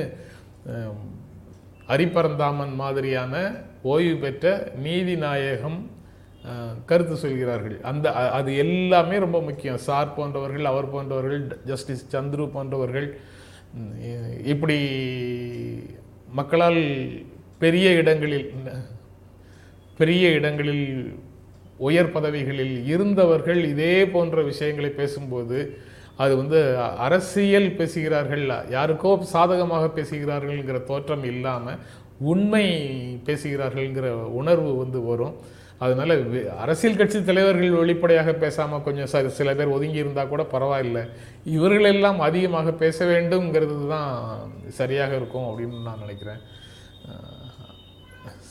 அரிப்பரந்தாமன் 1.95 2.73
மாதிரியான 2.81 3.33
ஓய்வு 3.91 4.15
பெற்ற 4.23 4.53
நீதி 4.85 5.15
நாயகம் 5.23 5.79
கருத்து 6.89 7.15
சொல்கிறார்கள். 7.23 7.75
அந்த 7.89 8.05
அது 8.37 8.49
எல்லாமே 8.63 9.17
ரொம்ப 9.25 9.37
முக்கியம். 9.47 9.83
சார் 9.87 10.15
போன்றவர்கள் 10.17 10.69
அவர் 10.71 10.87
போன்றவர்கள் 10.93 11.43
ஜஸ்டிஸ் 11.69 12.07
சந்துரு 12.15 12.45
போன்றவர்கள் 12.55 13.07
இப்படி 14.53 14.77
மக்களால் 16.39 16.81
பெரிய 17.63 17.87
இடங்களில் 18.01 18.49
பெரிய 19.97 20.29
இடங்களில் 20.29 21.19
உயர் 21.77 22.11
பதவிகளில் 22.11 22.85
இருந்தவர்கள் 22.85 23.65
இதே 23.65 24.07
போன்ற 24.07 24.41
விஷயங்களை 24.41 24.89
பேசும்போது 24.89 25.77
அது 26.17 26.37
வந்து 26.37 26.77
அரசியல் 26.77 27.71
பேசுகிறார்கள் 27.71 28.47
யாருக்கோ 28.69 29.21
சாதகமாக 29.21 30.01
பேசுகிறார்கள்ங்கிற 30.01 30.83
தோற்றம் 30.83 31.23
இல்லாமல் 31.23 31.75
உண்மை 32.19 32.65
பேசுகிறார்கள்ங்கிற 33.25 34.09
உணர்வு 34.09 34.77
வந்து 34.77 35.01
வரும். 35.01 35.35
அதனால 35.77 36.17
அரசியல் 36.57 36.97
கட்சி 36.97 37.23
தலைவர்கள் 37.23 37.69
வெளிப்படையாக 37.69 38.33
பேசாமல் 38.33 38.83
கொஞ்சம் 38.83 39.11
ச- 39.11 39.27
சில 39.27 39.55
பேர் 39.55 39.67
ஒதுங்கி 39.67 39.95
இருந்தால் 39.95 40.27
கூட 40.27 40.47
பரவாயில்ல. 40.51 41.09
இவர்களெல்லாம் 41.45 42.19
அதிகமாக 42.19 42.71
பேச 42.71 43.05
வேண்டும்ங்கிறது 43.05 43.87
தான் 43.87 44.39
சரியாக 44.67 45.15
இருக்கும் 45.15 45.43
அப்படின்னு 45.43 45.81
நான் 45.81 45.99
நினைக்கிறேன். 45.99 46.37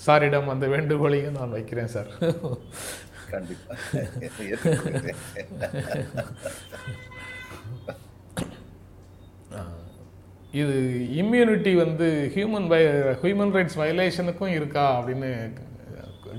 சாரிடம் 0.07 0.49
அந்த 0.49 0.67
வேண்டுகோளையும் 0.67 1.37
நான் 1.39 1.51
வைக்கிறேன் 1.51 1.93
சார். 1.97 2.11
இது 10.53 10.75
இம்யூனிட்டி 11.21 11.73
வந்து 11.77 12.07
ஹியூமன் 12.35 12.67
வை 12.67 12.81
ஹியூமன் 13.23 13.55
ரைட்ஸ் 13.57 13.79
வயலேஷனுக்கும் 13.81 14.57
இருக்கா 14.57 14.85
அப்படின்னு 14.99 15.31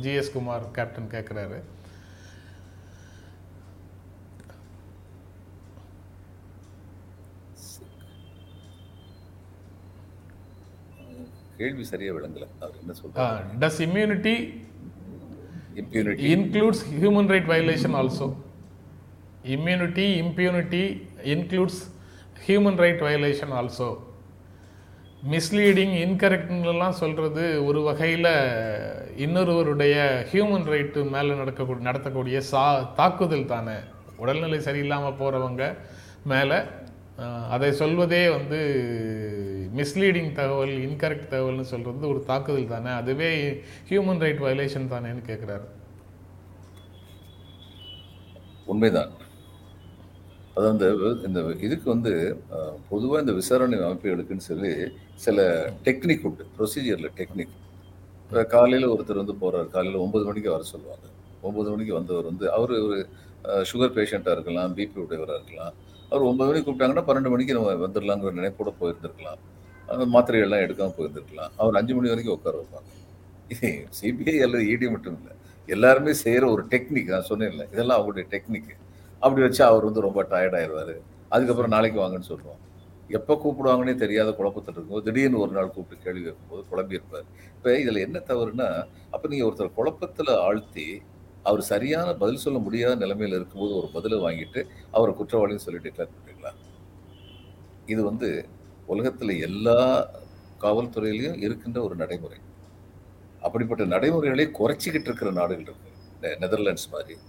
ஜிஎஸ் 0.04 0.34
குமார் 0.34 0.72
கேப்டன் 0.72 1.14
கேட்குறாரு 1.14 1.58
கேள்வி 11.58 11.84
சரியா 11.92 12.14
விளங்கல. 12.14 12.46
அவர் 12.64 12.78
என்ன 12.82 12.94
சொல்றாரு? 13.02 13.50
Does 13.64 13.82
immunity 13.88 14.36
impunity 15.82 16.26
includes 16.34 16.80
human 17.02 17.28
right 17.34 17.46
violation 17.52 17.94
also? 18.00 18.26
Immunity 19.56 20.08
impunity 20.24 20.84
includes 21.36 21.78
human 22.48 22.76
right 22.84 23.00
violation 23.10 23.52
also. 23.60 23.88
Misleading 25.32 25.94
இன்கரெக்ட்லாம் 26.04 26.98
சொல்கிறது 27.02 27.44
ஒரு 27.66 27.82
வகையில் 27.88 28.30
இன்னொருவருடைய 29.26 29.96
ஹியூமன் 30.32 30.66
ரைட்டு 30.74 31.02
மேலே 31.14 31.34
நடக்கக்கூடிய 31.42 31.84
நடத்தக்கூடிய 31.90 32.38
சா 32.52 32.64
தாக்குதல் 33.00 33.52
தானே. 33.54 33.78
உடல்நிலை 34.22 34.60
சரியில்லாமல் 34.68 35.20
போகிறவங்க 35.22 35.64
மேலே 36.32 36.58
அதை 37.56 37.70
சொல்வதே 37.82 38.24
வந்து 38.38 38.60
மிஸ்லீடிங் 39.78 40.32
தகவல் 40.40 40.74
இன்கரெக்ட் 40.88 41.32
தகவல்னு 41.34 41.66
சொல்கிறது 41.72 42.12
ஒரு 42.14 42.22
தாக்குதல் 42.32 42.72
தானே. 42.74 42.92
அதுவே 43.02 43.30
ஹியூமன் 43.90 44.22
ரைட் 44.24 44.44
வயலேஷன் 44.46 44.92
தானேன்னு 44.94 45.24
கேட்குறாரு 45.30 45.68
உண்மைதான். 48.72 49.12
அது 50.58 50.66
அந்த 50.72 50.86
இந்த 51.28 51.40
இதுக்கு 51.68 51.88
வந்து 51.94 52.12
பொதுவாக 52.90 53.24
இந்த 53.24 53.34
விசாரணை 53.40 53.78
அமைப்புகளுக்குன்னு 53.88 54.50
சொல்லி 54.50 54.72
சில 55.26 55.46
டெக்னிக் 55.86 56.26
உண்டு. 56.30 56.44
ப்ரொசீஜரில் 56.58 57.16
டெக்னிக் 57.20 57.56
காலையில் 58.54 58.92
ஒருத்தர் 58.92 59.22
வந்து 59.22 59.36
போகிறார் 59.42 59.74
காலையில் 59.76 60.04
ஒம்பது 60.04 60.26
மணிக்கு 60.30 60.54
வர 60.56 60.64
சொல்லுவாங்க. 60.74 61.06
ஒம்பது 61.48 61.70
மணிக்கு 61.74 61.94
வந்தவர் 62.00 62.30
வந்து 62.30 62.46
அவர் 62.58 62.72
ஒரு 62.86 62.98
சுகர் 63.72 63.96
பேஷண்ட்டாக 63.98 64.36
இருக்கலாம் 64.38 64.76
பிபி 64.78 65.02
உடையவராக 65.06 65.40
இருக்கலாம். 65.40 65.74
அவர் 66.12 66.28
ஒன்பது 66.30 66.50
மணிக்கு 66.50 66.68
கூப்பிட்டாங்கன்னா 66.70 67.06
பன்னெண்டு 67.10 67.34
மணிக்கு 67.34 67.58
நம்ம 67.58 67.74
வந்துடலாங்கிற 67.86 68.34
நினைப்போட 68.40 68.72
போயிருந்திருக்கலாம். 68.82 69.42
அந்த 69.96 70.06
மாத்திரைகள்லாம் 70.16 70.64
எடுக்காமல் 70.66 70.96
போயிருந்துருக்கலாம். 70.98 71.54
அவர் 71.62 71.78
அஞ்சு 71.80 71.94
மணி 71.98 72.12
வரைக்கும் 72.14 72.36
உட்கார 72.38 72.56
வைப்பாங்க. 72.62 72.90
இது 73.54 73.70
சிபிஐ 74.00 74.38
அல்லது 74.46 74.66
இடி 74.74 74.88
மட்டும் 74.96 75.18
இல்லை. 75.20 75.34
எல்லாருமே 75.76 76.14
செய்கிற 76.24 76.44
ஒரு 76.56 76.64
டெக்னிக் 76.74 77.14
நான் 77.16 77.30
சொன்னேன்ல. 77.32 77.64
இதெல்லாம் 77.74 77.98
அவங்களுடைய 78.00 78.26
டெக்னிக் 78.34 78.72
அப்படி 79.24 79.42
வச்சு 79.46 79.62
அவர் 79.70 79.88
வந்து 79.88 80.06
ரொம்ப 80.08 80.22
டயர்ட் 80.34 80.58
ஆயிடுவாரு 80.60 80.96
அதுக்கப்புறம் 81.36 81.74
நாளைக்கு 81.76 82.00
வாங்கன்னு 82.04 82.30
சொல்லுவோம். 82.32 82.60
எப்போ 83.18 83.34
கூப்பிடுவாங்கன்னே 83.44 83.94
தெரியாத 84.04 84.30
குழப்பத்தில் 84.38 84.74
இருக்கும்போது 84.76 85.06
திடீர்னு 85.08 85.42
ஒரு 85.46 85.54
நாள் 85.58 85.74
கூப்பிட்டு 85.76 86.04
கேள்வி 86.06 86.22
கேட்கும்போது 86.26 86.62
குழம்பி 86.72 86.98
இருப்பார். 87.00 87.26
இப்போ 87.58 87.72
இதில் 87.82 88.04
என்ன 88.06 88.18
தவறுனா 88.30 88.68
அப்போ 89.14 89.26
நீங்கள் 89.32 89.48
ஒருத்தர் 89.50 89.78
குழப்பத்தில் 89.80 90.32
ஆழ்த்தி 90.46 90.88
அவர் 91.50 91.62
சரியான 91.72 92.10
பதில் 92.22 92.44
சொல்ல 92.46 92.60
முடியாத 92.66 92.94
நிலைமையில் 93.04 93.38
இருக்கும்போது 93.40 93.74
ஒரு 93.80 93.88
பதிலை 93.96 94.18
வாங்கிட்டு 94.26 94.62
அவரை 94.96 95.14
குற்றவாளின்னு 95.20 95.66
சொல்லி 95.66 95.82
டிக்ளேர் 95.86 96.14
பண்ணுறீங்களா 96.14 96.52
இது 97.94 98.02
வந்து 98.10 98.30
உலகத்தில் 98.86 99.42
எல்லா 99.42 100.10
காவல்துறையிலையும் 100.62 101.38
இருக்கின்ற 101.38 101.82
ஒரு 101.82 101.96
நடைமுறை. 101.96 102.38
அப்படிப்பட்ட 103.42 103.86
நடைமுறைகளை 103.86 104.46
குறைச்சிக்கிட்டு 104.46 105.10
இருக்கிற 105.10 105.32
நாடுகள் 105.32 105.64
இருக்கு. 105.64 105.90
நெ- 106.22 106.42
நெதர்லாண்ட்ஸ் 106.44 106.90
மாதிரி 106.92 107.20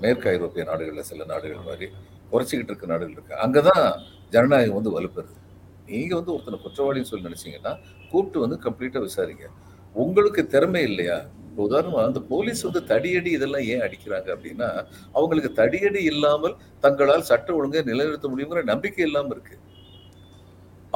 மேற்கு 0.00 0.30
ஐரோப்பிய 0.30 0.64
நாடுகளில் 0.64 1.02
சில 1.02 1.24
நாடுகள் 1.24 1.64
மாதிரி 1.64 1.90
குறைச்சிக்கிட்டு 2.32 2.64
இருக்கிற 2.64 2.86
நாடுகள் 2.86 3.12
இருக்கு. 3.12 3.34
அங்கதான் 3.34 4.00
ஜனநாயகம் 4.30 4.74
வந்து 4.74 5.00
வலுப்பெறுது. 5.00 5.40
நீங்கள் 5.86 6.22
வந்து 6.22 6.32
ஒருத்தனை 6.32 6.60
குற்றவாளின்னு 6.60 7.04
சொல்லி 7.04 7.28
நினச்சிங்கன்னா 7.28 7.78
கூப்பிட்டு 8.10 8.40
வந்து 8.40 8.70
கம்ப்ளீட்டாக 8.70 9.08
விசாரிங்க. 9.08 9.46
உங்களுக்கு 9.92 10.46
திறமை 10.46 10.82
இல்லையா? 10.82 11.16
இப்போ 11.50 11.62
உதாரணமாக 11.62 12.06
அந்த 12.06 12.20
போலீஸ் 12.20 12.62
வந்து 12.62 12.80
தடியடி 12.80 13.26
இதெல்லாம் 13.26 13.62
ஏன் 13.62 13.80
அடிக்கிறாங்க 13.80 14.36
அப்படின்னா 14.36 14.86
அவங்களுக்கு 15.12 15.62
தடியடி 15.62 16.02
இல்லாமல் 16.02 16.56
தங்களால் 16.80 17.22
சட்ட 17.22 17.54
ஒழுங்கை 17.54 17.82
நிலைநிறுத்த 17.82 18.28
முடியுங்கிற 18.28 18.62
நம்பிக்கை 18.62 19.04
இல்லாமல் 19.04 19.40
இருக்குது 19.40 19.71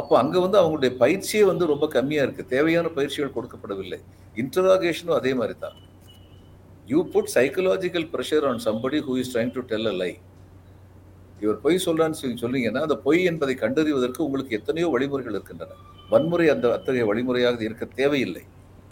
அப்போ 0.00 0.14
அங்க 0.22 0.36
வந்து 0.44 0.58
அவங்களுடைய 0.60 0.92
பயிற்சியே 1.02 1.42
வந்து 1.50 1.64
ரொம்ப 1.72 1.86
கம்மியா 1.96 2.22
இருக்கு. 2.26 2.44
தேவையான 2.54 2.86
பயிற்சிகள் 2.96 3.34
கொடுக்கப்படவில்லை. 3.36 3.98
இன்டராகேஷனும் 4.42 5.18
அதே 5.20 5.32
மாதிரி 5.40 5.56
தான் 5.64 5.76
you 6.92 6.98
put 7.14 7.30
psychological 7.36 8.08
pressure 8.14 8.44
on 8.50 8.60
somebody 8.66 8.98
who 9.06 9.14
is 9.22 9.30
trying 9.34 9.54
to 9.56 9.62
tell 9.70 9.88
a 9.92 9.94
lie 10.02 10.12
இவர் 11.42 11.58
பொய் 11.64 11.84
சொல்றான்னு 11.86 12.18
சொல்லி 12.20 12.36
சொல்றீங்கன்னா 12.42 12.82
அந்த 12.86 12.96
பொய் 13.06 13.20
என்பதை 13.30 13.54
கண்டறிவதற்கு 13.62 14.20
உங்களுக்கு 14.26 14.56
எத்தனையோ 14.58 14.86
வழிமுறைகள் 14.94 15.34
இருக்கின்றன. 15.36 15.74
வன்முறை 16.12 16.46
அந்த 16.54 16.66
அத்தகைய 16.76 17.04
வழிமுறையாக 17.10 17.60
இருக்க 17.68 17.84
தேவையில்லை. 18.00 18.44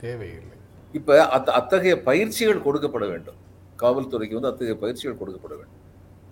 தேவையில்லை. 0.02 0.56
இப்ப 0.94 1.16
அத்த 1.36 1.52
அத்தகைய 1.60 1.94
பயிற்சிகள் 2.08 2.64
கொடுக்கப்பட 2.66 3.04
வேண்டும். 3.12 3.38
காவல்துறைக்கு 3.82 4.38
வந்து 4.38 4.50
அத்தகைய 4.52 4.76
பயிற்சிகள் 4.84 5.20
கொடுக்கப்பட 5.20 5.54
வேண்டும். 5.60 5.83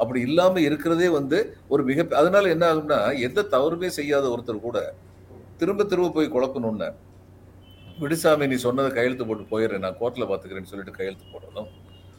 அப்படி 0.03 0.21
இல்லாம 0.29 0.61
இருக்கிறதே 0.69 1.09
வந்து 1.19 1.39
ஒரு 1.73 1.83
மிக 1.91 2.07
அதனால 2.21 2.51
என்ன 2.55 2.65
ஆகும்னா 2.73 2.99
எந்த 3.27 3.47
தவறுமே 3.55 3.89
செய்யாத 3.99 4.25
ஒருத்தர் 4.35 4.67
கூட 4.67 4.79
திரும்ப 5.61 5.85
திரும்ப 5.91 6.13
போய் 6.17 6.35
குழப்பணும்னு. 6.35 6.89
விடுசாமி 8.03 8.47
நீ 8.53 8.57
சொன்னதை 8.67 8.91
கையெழுத்து 8.97 9.25
போட்டு 9.29 9.45
போயிடுறேன் 9.53 9.85
நான் 9.87 9.99
கோர்ட்ல 10.01 10.27
பாத்துக்கிறேன்னு 10.31 10.71
சொல்லிட்டு 10.71 10.99
கையெழுத்து 10.99 11.27
போடணும். 11.35 11.69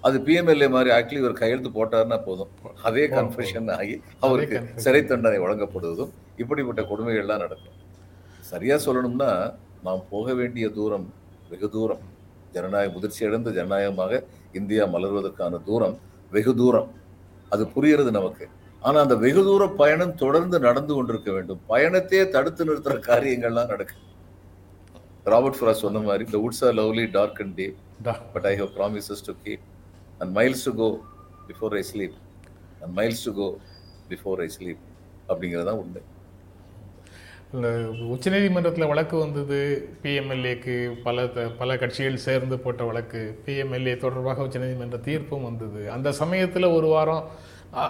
அது 0.08 0.18
பிஎம்எல்ஏ 0.28 0.68
மாதிரி 0.76 0.90
ஆக்சுவலி 0.96 1.22
இவர் 1.24 1.42
கையெழுத்து 1.42 1.70
போட்டாருன்னா 1.78 2.18
போதும். 2.28 2.52
அதே 2.88 3.04
கன்ஃபெஷன் 3.18 3.70
ஆகி 3.78 3.96
அவருக்கு. 4.26 4.58
சிறை 4.86 5.02
தண்டனை 5.12 5.40
வழங்கப்படுவதும் 5.44 6.12
இப்படிப்பட்ட 6.42 6.82
கொடுமைகள்லாம் 6.92 7.44
நடக்கும். 7.46 7.78
சரியா 8.52 8.78
சொல்லணும்னா 8.86 9.30
நாம் 9.88 10.02
போக 10.14 10.34
வேண்டிய 10.40 10.66
தூரம் 10.80 11.06
வெகு 11.52 11.70
தூரம். 11.76 12.02
ஜனநாயக 12.56 12.92
முதிர்ச்சி 12.96 13.22
அடைந்த 13.28 13.52
ஜனநாயகமாக 13.60 14.24
இந்தியா 14.60 14.84
மலர்வதற்கான 14.96 15.62
தூரம் 15.70 15.96
வெகு 16.36 16.54
தூரம். 16.62 16.90
அது 17.54 17.64
புரிகிறது 17.76 18.12
நமக்கு 18.18 18.46
ஆனா 18.88 18.98
அந்த 19.06 19.16
வெகு 19.24 19.42
தூர 19.48 19.64
பயணம் 19.82 20.16
தொடர்ந்து 20.16 20.58
நடந்து 20.60 20.94
கொண்டிருக்க 20.94 21.30
வேண்டும் 21.32 21.62
பயணத்தையே 21.70 22.24
தடுத்து 22.36 22.66
நிறுத்துற 22.70 22.96
காரியங்கள்லாம் 23.10 23.72
நடக்கு 23.74 23.96
ராபர்ட் 25.32 25.60
ஃப்ராஸ் 25.60 25.84
சொன்ன 25.84 26.00
மாதிரி 26.08 26.26
the 26.34 26.40
woods 26.44 26.60
are 26.68 26.74
lovely 26.80 27.06
dark 27.18 27.36
and 27.44 27.54
deep 27.60 27.76
டா. 28.08 28.14
but 28.34 28.46
I 28.52 28.56
have 28.62 28.72
promises 28.80 29.20
to 29.28 29.34
keep 29.44 29.62
and 30.20 30.32
miles 30.38 30.62
to 30.68 30.74
go 30.82 30.90
before 31.50 31.72
I 31.82 31.84
sleep 31.92 32.14
and 32.82 32.92
miles 33.00 33.22
to 33.28 33.34
go 33.42 33.48
before 34.10 34.38
I 34.46 34.50
sleep 34.58 34.80
அப்படிங்கிறதான் 35.30 35.80
உண்மை 35.84 36.02
இந்த 37.54 37.68
உச்சநீதிமன்றத்தில் 38.06 38.88
வழக்கு 38.88 39.18
வந்தது 39.18 39.58
பிஎம்எல்ஏக்கு 40.04 40.76
பல 41.04 41.28
த- 41.28 41.50
பல 41.58 41.78
கட்சிகள் 41.78 42.16
சேர்ந்து 42.18 42.60
போட்ட 42.60 42.84
வழக்கு 42.84 43.40
பிஎம்எல்ஏ 43.46 43.98
தொடர்பாக 43.98 44.44
உச்சநீதிமன்ற 44.44 45.00
தீர்ப்பும் 45.00 45.44
வந்தது. 45.44 45.92
அந்த 45.92 46.12
சமயத்தில் 46.12 46.64
ஒரு 46.68 46.88
வாரம் 46.88 47.26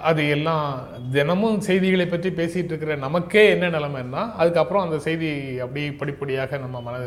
அது 0.02 0.30
எல்லாம் 0.30 0.68
தினமும் 1.12 1.60
செய்திகளை 1.60 2.06
பற்றி 2.06 2.30
பேசிகிட்டு 2.30 2.66
இருக்கிற 2.66 2.96
நமக்கே 2.96 3.50
என்ன 3.50 3.70
நிலைமைன்னா 3.70 4.32
அதுக்கப்புறம் 4.34 4.84
அந்த 4.84 5.00
செய்தி 5.00 5.30
அப்படியே 5.60 5.92
படிப்படியாக 5.92 6.58
நம்ம 6.58 6.82
மன 6.82 6.98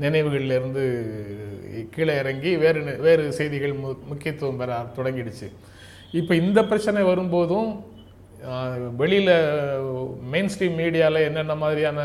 நினைவுகளிலிருந்து 0.00 0.84
கீழே 1.90 2.18
இறங்கி 2.18 2.56
வேறு 2.56 2.98
வேறு 3.00 3.32
செய்திகள் 3.32 3.72
மு 3.72 3.94
முக்கியத்துவம் 4.04 4.56
பெற 4.56 4.86
தொடங்கிடுச்சு. 4.96 5.48
இப்போ 6.12 6.34
இந்த 6.34 6.64
பிரச்சனை 6.64 7.02
வரும்போதும் 7.02 7.70
வெளியில் 8.96 9.32
மெயின் 10.30 10.50
ஸ்ட்ரீம் 10.54 10.78
மீடியாவில் 10.78 11.26
என்னென்ன 11.26 11.54
மாதிரியான 11.54 12.00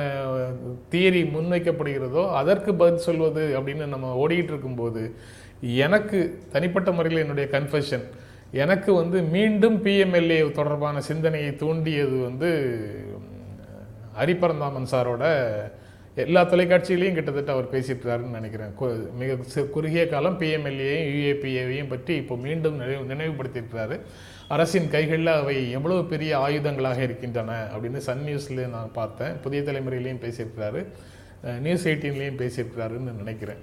தியரி 0.92 1.22
முன்வைக்கப்படுகிறதோ 1.34 2.24
அதற்கு 2.32 2.72
பதில் 2.76 3.06
சொல்வது 3.06 3.44
அப்படின்னு 3.58 3.88
நம்ம 3.88 4.14
ஓடிக்கிட்டு 4.18 4.54
இருக்கும்போது 4.54 5.04
எனக்கு 5.80 6.20
தனிப்பட்ட 6.52 6.90
முறையில் 6.92 7.24
என்னுடைய 7.24 7.48
கன்ஃபெஷன் 7.52 8.06
எனக்கு 8.54 8.92
வந்து 8.94 9.18
மீண்டும் 9.32 9.78
பிஎம்எல்ஏ 9.82 10.40
தொடர்பான 10.52 11.02
சிந்தனையை 11.02 11.52
தூண்டியது 11.56 12.18
வந்து 12.22 12.50
ஹரிபரந்தாமன் 14.18 14.92
சாரோட 14.92 15.26
எல்லா 16.24 16.42
தொலைக்காட்சியிலையும் 16.52 17.18
கிட்டத்தட்ட 17.18 17.52
அவர் 17.56 17.74
பேசியிருக்கிறாருன்னு 17.74 18.38
நினைக்கிறேன். 18.40 18.74
மிக 19.22 19.64
குறுகிய 19.76 20.04
காலம் 20.14 20.38
பிஎம்எல்ஏயும் 20.42 21.08
யூஏபிஏவையும் 21.18 21.92
பற்றி 21.94 22.14
இப்போ 22.22 22.36
மீண்டும் 22.46 22.80
நினைவு 22.82 23.04
நினைவுபடுத்தியிருக்கிறாரு. 23.14 23.98
அரசின் 24.56 24.90
கைகளில் 24.96 25.32
அவை 25.40 25.56
எவ்வளவு 25.78 26.02
பெரிய 26.14 26.32
ஆயுதங்களாக 26.46 27.00
இருக்கின்றன 27.08 27.52
அப்படின்னு 27.74 28.00
சன் 28.08 28.26
நியூஸில் 28.28 28.62
நான் 28.76 28.96
பார்த்தேன். 29.00 29.38
புதிய 29.46 29.62
தலைமுறையிலையும் 29.68 30.24
பேசியிருக்கிறாரு. 30.26 30.82
நியூஸ் 31.66 31.88
எயிட்டீன்லேயும் 31.92 32.42
பேசியிருக்கிறாருன்னு 32.42 33.14
நினைக்கிறேன். 33.22 33.62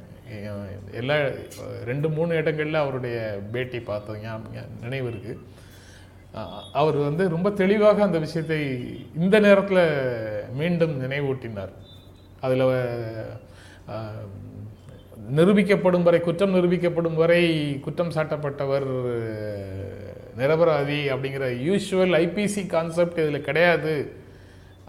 எல்லா 1.01 1.17
ரெண்டு 1.91 2.09
மூணு 2.17 2.33
இடங்களில் 2.41 2.83
அவருடைய 2.85 3.19
பேட்டி 3.53 3.81
பார்த்தோம். 3.91 4.21
ஞாபகம் 4.25 4.75
நினைவு 4.85 5.07
இருக்குது 5.13 5.37
அவர் 6.81 6.97
வந்து 7.09 7.25
ரொம்ப 7.35 7.49
தெளிவாக 7.61 8.03
அந்த 8.07 8.19
விஷயத்தை 8.25 8.59
இந்த 9.25 9.37
நேரத்தில் 9.47 9.85
மீண்டும் 10.61 10.97
நினைவூட்டினார். 11.05 11.73
அதில் 12.47 12.65
நிரூபிக்கப்படும் 15.39 16.07
வரை 16.07 16.21
குற்றம் 16.27 16.55
நிரூபிக்கப்படும் 16.57 17.19
வரை 17.23 17.43
குற்றம் 17.87 18.15
சாட்டப்பட்டவர் 18.17 18.89
நிரபராதி 20.41 21.01
அப்படிங்கிற 21.13 21.47
யூஷுவல் 21.67 22.17
ஐபிசி 22.25 22.63
கான்செப்ட் 22.75 23.21
இதில் 23.23 23.47
கிடையாது. 23.49 23.95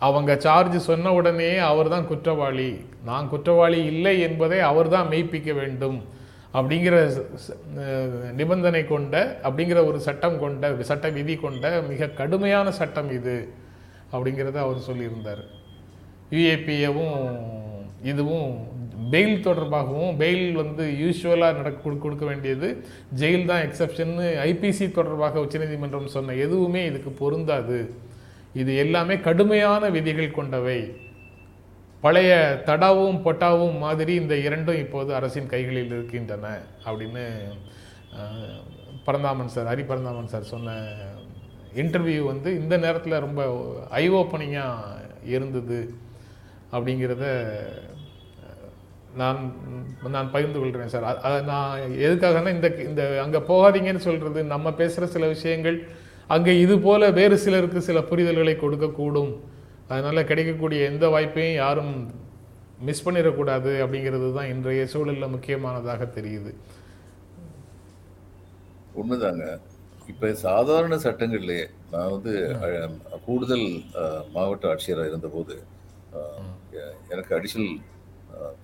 அவங்க 0.08 0.32
சார்ஜ் 0.46 0.78
சொன்ன 0.90 1.12
உடனே 1.20 1.52
அவர் 1.70 1.92
தான் 1.94 2.10
குற்றவாளி. 2.12 2.70
நான் 3.10 3.30
குற்றவாளி 3.34 3.80
இல்லை 3.94 4.14
என்பதை 4.28 4.60
அவர் 4.72 4.94
தான் 4.96 5.10
மெய்ப்பிக்க 5.14 5.54
வேண்டும் 5.62 5.98
அப்படிங்கிற 6.58 6.96
நிபந்தனை 8.40 8.84
கொண்ட 8.94 9.16
அப்படிங்கிற 9.48 9.80
ஒரு 9.90 10.00
சட்டம் 10.08 10.38
கொண்ட 10.44 10.72
சட்ட 10.92 11.10
விதி 11.18 11.36
கொண்ட 11.46 11.66
மிக 11.90 12.12
கடுமையான 12.20 12.72
சட்டம் 12.80 13.12
இது 13.18 13.36
அப்படிங்கிறத 14.14 14.60
அவர் 14.66 14.88
சொல்லியிருந்தார். 14.90 15.44
யூஏபிஏவும் 16.32 17.40
இதுவும் 18.04 18.78
பெயில் 19.12 19.48
தொடர்பாகவும் 19.48 20.16
பெயில் 20.18 20.52
வந்து 20.52 20.94
யூஸ்வலாக 21.00 21.56
நடக்க 21.56 21.90
கொடு- 21.90 21.98
கொடுக்க 21.98 22.26
வேண்டியது. 22.26 22.86
ஜெயில் 23.16 23.46
தான் 23.46 23.62
எக்ஸப்ஷன்னு 23.62 24.38
ஐபிசி 24.46 24.92
தொடர்பாக 24.92 25.40
உச்சநீதிமன்றம் 25.40 26.08
சொன்ன 26.08 26.34
எதுவுமே 26.34 26.86
இதுக்கு 26.86 27.10
பொருந்தாது. 27.10 27.94
இது 28.54 28.76
எல்லாமே 28.76 29.20
கடுமையான 29.20 29.90
விதிகள் 29.90 30.32
கொண்டவை. 30.32 30.92
பழைய 32.02 32.62
தடாவும் 32.66 33.22
பொட்டாவும் 33.22 33.78
மாதிரி 33.78 34.14
இந்த 34.14 34.38
இரண்டும் 34.38 34.78
இப்போது 34.78 35.16
அரசின் 35.16 35.48
கைகளில் 35.48 35.86
இருக்கின்றன 35.86 36.58
அப்படின்னு 36.86 37.26
பரந்தாமன் 39.06 39.48
சார் 39.48 39.66
ஹரி 39.66 39.86
பரந்தாமன் 39.86 40.28
சார் 40.28 40.44
சொன்ன 40.44 40.92
இன்டர்வியூ 41.76 42.20
வந்து 42.20 42.60
இந்த 42.60 42.78
நேரத்தில் 42.78 43.20
ரொம்ப 43.20 43.64
ஐ 43.90 44.12
ஓப்பனிங்காக 44.12 44.78
இருந்தது. 45.26 45.94
அப்படிங்கிறத 46.72 47.24
நான் 49.16 49.40
நான் 50.10 50.32
பகிர்ந்து 50.32 50.60
கொள்கிறேன் 50.60 50.88
சார். 50.88 51.04
அ- 51.04 51.22
அ- 51.26 51.42
நான் 51.42 51.80
எதுக்காகனா 51.80 52.54
இந்த 52.54 52.68
இந்த 52.88 53.22
அங்கே 53.22 53.38
போகாதீங்கன்னு 53.38 54.06
சொல்கிறது 54.08 54.44
நம்ம 54.44 54.74
பேசுகிற 54.74 55.08
சில 55.08 55.28
விஷயங்கள் 55.28 55.88
அங்கே 56.28 56.60
இது 56.60 56.80
போல 56.80 57.10
வேறு 57.12 57.38
சிலருக்கு 57.38 57.82
சில 57.82 58.00
புரிதல்களை 58.00 58.56
கொடுக்கக்கூடும். 58.56 59.34
அதனால் 59.88 60.26
கிடைக்கக்கூடிய 60.26 60.90
எந்த 60.90 61.08
வாய்ப்பையும் 61.08 61.54
யாரும் 61.54 61.94
மிஸ் 62.80 63.10
பண்ணிடக்கூடாது 63.10 63.72
அப்படிங்கிறது 63.86 64.34
தான் 64.34 64.48
இன்றைய 64.48 64.86
சூழலில் 64.86 65.34
முக்கியமானதாக 65.36 66.04
தெரியுது. 66.16 66.52
உண்மைதாங்க. 69.00 69.60
இப்ப 70.08 70.34
சாதாரண 70.34 70.96
சட்டங்கள்லயே 70.96 71.66
நான் 71.92 72.10
வந்து 72.10 72.34
கூடுதல் 73.26 73.68
மாவட்ட 74.34 74.68
ஆட்சியராக 74.74 75.08
இருந்தபோது 75.08 75.56
எனக்கு 77.12 77.32
அடிஷனல் 77.38 77.74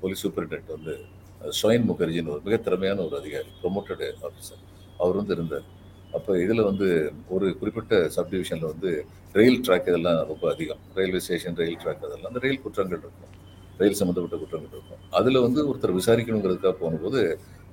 போலீஸ் 0.01 0.23
சூப்பரிண்டென்ட் 0.23 0.69
வந்து 0.75 0.93
அஹ், 1.41 1.53
முகர்ஜின்னு 1.89 2.33
ஒரு 2.33 2.41
மிக 2.45 2.57
திறமையான 2.65 2.99
ஒரு 3.07 3.15
அதிகாரி 3.17 3.49
ப்ரொமோட்டடு 3.61 4.07
ஆஃபீஸர் 4.27 4.61
அவர் 4.99 5.17
வந்து 5.19 5.33
இருந்தார். 5.35 5.65
அப்போ 6.13 6.31
இதில் 6.43 6.67
வந்து 6.67 6.87
ஒரு 7.29 7.47
குறிப்பிட்ட 7.59 7.95
சப்டிவிஷனில் 8.15 8.69
வந்து 8.71 8.91
ரயில் 9.35 9.59
ட்ராக் 9.65 9.89
இதெல்லாம் 9.91 10.19
ரொம்ப 10.29 10.45
அதிகம். 10.51 10.81
ரயில்வே 10.97 11.21
ஸ்டேஷன் 11.25 11.57
ரயில் 11.61 11.79
ட்ராக் 11.81 12.05
அதெல்லாம் 12.07 12.31
அந்த 12.31 12.41
ரயில் 12.45 12.61
குற்றங்கள் 12.63 13.01
இருக்கும். 13.01 13.31
ரயில் 13.79 13.97
சம்மந்தப்பட்ட 13.99 14.37
குற்றங்கள் 14.43 14.73
இருக்கும். 14.75 15.01
அதில் 15.13 15.43
வந்து 15.45 15.61
ஒருத்தர் 15.69 15.97
விசாரிக்கணுங்கிறதுக்காக 15.97 16.75
போகும்போது 16.81 17.21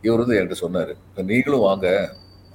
இவர் 0.04 0.22
வந்து 0.22 0.36
என்கிட்ட 0.38 0.58
சொன்னார் 0.62 0.92
இப்போ 1.02 1.22
நீங்களும் 1.28 1.64
வாங்க 1.66 1.86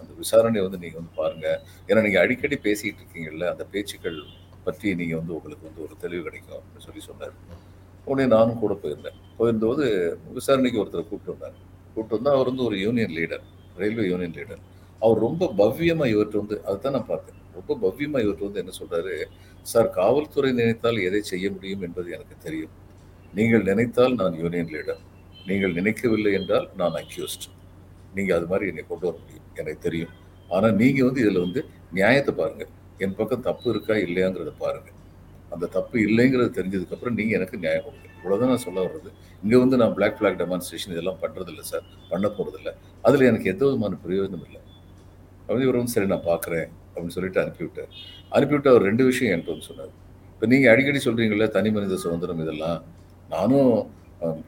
அந்த 0.02 0.12
விசாரணையை 0.20 0.64
வந்து 0.66 0.82
நீங்கள் 0.82 1.00
வந்து 1.02 1.14
பாருங்கள் 1.20 1.58
ஏன்னா 1.90 2.02
நீங்கள் 2.06 2.24
அடிக்கடி 2.24 2.58
பேசிகிட்டு 2.66 3.02
இருக்கீங்கல்ல 3.02 3.46
அந்த 3.54 3.64
பேச்சுக்கள் 3.74 4.20
பற்றி 4.68 4.88
நீங்கள் 5.02 5.20
வந்து 5.22 5.36
உங்களுக்கு 5.38 5.68
வந்து 5.70 5.84
ஒரு 5.88 5.96
தெளிவு 6.04 6.24
கிடைக்கும் 6.28 6.58
அப்படின்னு 6.60 6.86
சொல்லி 6.88 7.02
சொன்னார். 7.10 7.36
உடனே 8.12 8.26
நானும் 8.36 8.62
கூட 8.64 8.74
போயிருந்தேன். 8.84 9.18
போயிருந்தபோது 9.38 9.86
விசாரணைக்கு 10.38 10.82
ஒருத்தர் 10.84 11.10
கூப்பிட்டு 11.10 11.34
வந்தார். 11.34 11.56
கூப்பிட்டு 11.94 12.18
வந்தால் 12.18 12.36
அவர் 12.38 12.50
வந்து 12.52 12.66
ஒரு 12.70 12.78
union 12.86 13.16
leader 13.18 13.44
railway 13.82 14.06
union 14.12 14.36
leader 14.40 14.62
அவர் 15.06 15.20
ரொம்ப 15.26 15.50
பவ்யமாக 15.62 16.14
இவற்றை 16.14 16.38
வந்து 16.42 16.56
அதுதான் 16.70 16.96
நான் 16.98 17.10
பார்த்தேன். 17.12 17.42
ரொம்ப 17.58 17.76
பவ்யமாக 17.84 18.26
இவற்றை 18.26 18.44
வந்து 18.48 18.62
என்ன 18.64 18.74
சொல்கிறாரு 18.80 19.16
சார் 19.72 19.90
காவல்துறை 20.00 20.50
நினைத்தால் 20.60 21.00
எதை 21.08 21.22
செய்ய 21.32 21.46
முடியும் 21.56 21.84
என்பது 21.88 22.08
எனக்கு 22.18 22.36
தெரியும். 22.46 22.74
நீங்கள் 23.38 23.68
நினைத்தால் 23.70 24.16
நான் 24.22 24.38
யூனியன் 24.44 24.72
லீடர் 24.76 25.02
நீங்கள் 25.50 25.76
நினைக்கவில்லை 25.80 26.32
என்றால் 26.40 26.68
நான் 26.82 26.96
அக்யூஸ்ட் 27.02 27.46
நீங்கள் 28.18 28.38
அது 28.38 28.48
மாதிரி 28.52 28.66
என்னை 28.72 28.84
கொண்டு 28.92 29.06
வர 29.08 29.16
முடியும். 29.24 29.46
எனக்கு 29.60 29.82
தெரியும். 29.88 30.14
ஆனால் 30.56 30.76
நீங்கள் 30.82 31.08
வந்து 31.08 31.22
இதில் 31.24 31.44
வந்து 31.46 31.62
நியாயத்தை 31.98 32.34
பாருங்கள் 32.40 32.72
என் 33.06 33.18
பக்கம் 33.20 33.44
தப்பு 33.48 33.68
இருக்கா 33.74 33.96
இல்லையாங்கிறத 34.06 34.52
பாருங்க. 34.64 34.90
அந்த 35.54 35.66
தப்பு 35.76 35.98
இல்லைங்கிறது 36.08 36.52
தெரிஞ்சதுக்கப்புறம் 36.60 37.16
நீங்கள் 37.20 37.38
எனக்கு 37.40 37.58
நியாயம் 37.66 37.86
கொடுங்க. 37.88 38.08
இவ்வளோதான் 38.20 38.52
நான் 38.54 38.64
சொல்ல 38.68 38.80
வர்றது. 38.86 39.10
இங்கே 39.44 39.58
வந்து 39.64 39.76
நான் 39.82 39.94
பிளாக் 39.98 40.18
ஃபிளாக் 40.18 40.40
டெமான்ஸ்ட்ரேஷன் 40.42 40.94
இதெல்லாம் 40.96 41.20
பண்ணுறதில்ல 41.24 41.64
சார். 41.72 41.86
பண்ண 42.12 42.28
போகிறதில்ல 42.38 42.72
அதில் 43.08 43.28
எனக்கு 43.32 43.52
எந்த 43.54 43.64
விதமான 43.68 44.00
பிரயோஜனம் 44.06 44.46
இல்லை. 44.48 44.62
அப்படின்னு 45.46 45.68
இவர் 45.68 45.80
வந்து 45.80 45.94
சரி 45.96 46.08
நான் 46.14 46.28
பார்க்குறேன் 46.32 46.68
அப்படின்னு 46.94 47.16
சொல்லிட்டு 47.18 47.42
அனுப்பிவிட்டார் 47.44 47.92
அனுப்பிவிட்டு 48.38 48.72
அவர் 48.72 48.88
ரெண்டு 48.90 49.04
விஷயம் 49.10 49.32
என்கிட்ட 49.34 49.54
வந்து 49.56 49.70
சொன்னார். 49.72 49.94
இப்போ 50.34 50.48
நீங்கள் 50.54 50.72
அடிக்கடி 50.74 51.00
சொல்கிறீங்களே 51.08 51.50
தனி 51.58 51.70
மனித 51.76 51.98
சுதந்திரம் 52.06 52.42
இதெல்லாம். 52.46 52.80
நானும் 53.36 53.72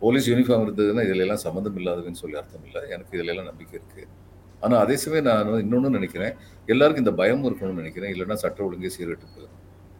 போலீஸ் 0.04 0.28
யூனிஃபார்ம் 0.32 0.66
இருந்ததுன்னா 0.66 1.04
இதிலெல்லாம் 1.08 1.44
சம்மந்தம் 1.46 1.78
இல்லாததுன்னு 1.80 2.22
சொல்லி 2.24 2.38
அர்த்தம் 2.42 2.66
இல்லை. 2.68 2.82
எனக்கு 2.96 3.14
இதுல 3.18 3.32
எல்லாம் 3.34 3.50
நம்பிக்கை 3.52 3.76
இருக்குது 3.80 4.08
ஆனால் 4.64 4.80
அதே 4.84 4.96
சமயம் 5.04 5.28
நான் 5.30 5.50
இன்னொன்று 5.64 5.90
நினைக்கிறேன். 5.98 6.34
எல்லாருக்கும் 6.74 7.06
இந்த 7.06 7.14
பயம் 7.22 7.44
இருக்கணும்னு 7.50 7.82
நினைக்கிறேன். 7.82 8.12
இல்லைன்னா 8.14 8.38
சட்ட 8.44 8.60
ஒழுங்கே 8.68 8.92
சீரட்டு 8.96 9.28
போயிடும் 9.34 9.58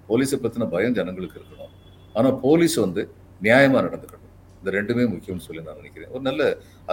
போலீஸை 0.10 0.38
பற்றின 0.44 0.68
பயம் 0.76 0.96
ஜனங்களுக்கு 1.00 1.38
இருக்கணும். 1.40 1.74
ஆனால் 2.18 2.36
போலீஸ் 2.46 2.78
வந்து 2.86 3.02
நியாயமாக 3.48 3.84
நடந்துக்கணும். 3.88 4.26
இந்த 4.60 4.70
ரெண்டுமே 4.78 5.04
முக்கியம்னு 5.12 5.46
சொல்லி 5.48 5.62
நான் 5.68 5.80
நினைக்கிறேன். 5.82 6.10
ஒரு 6.16 6.24
நல்ல 6.30 6.44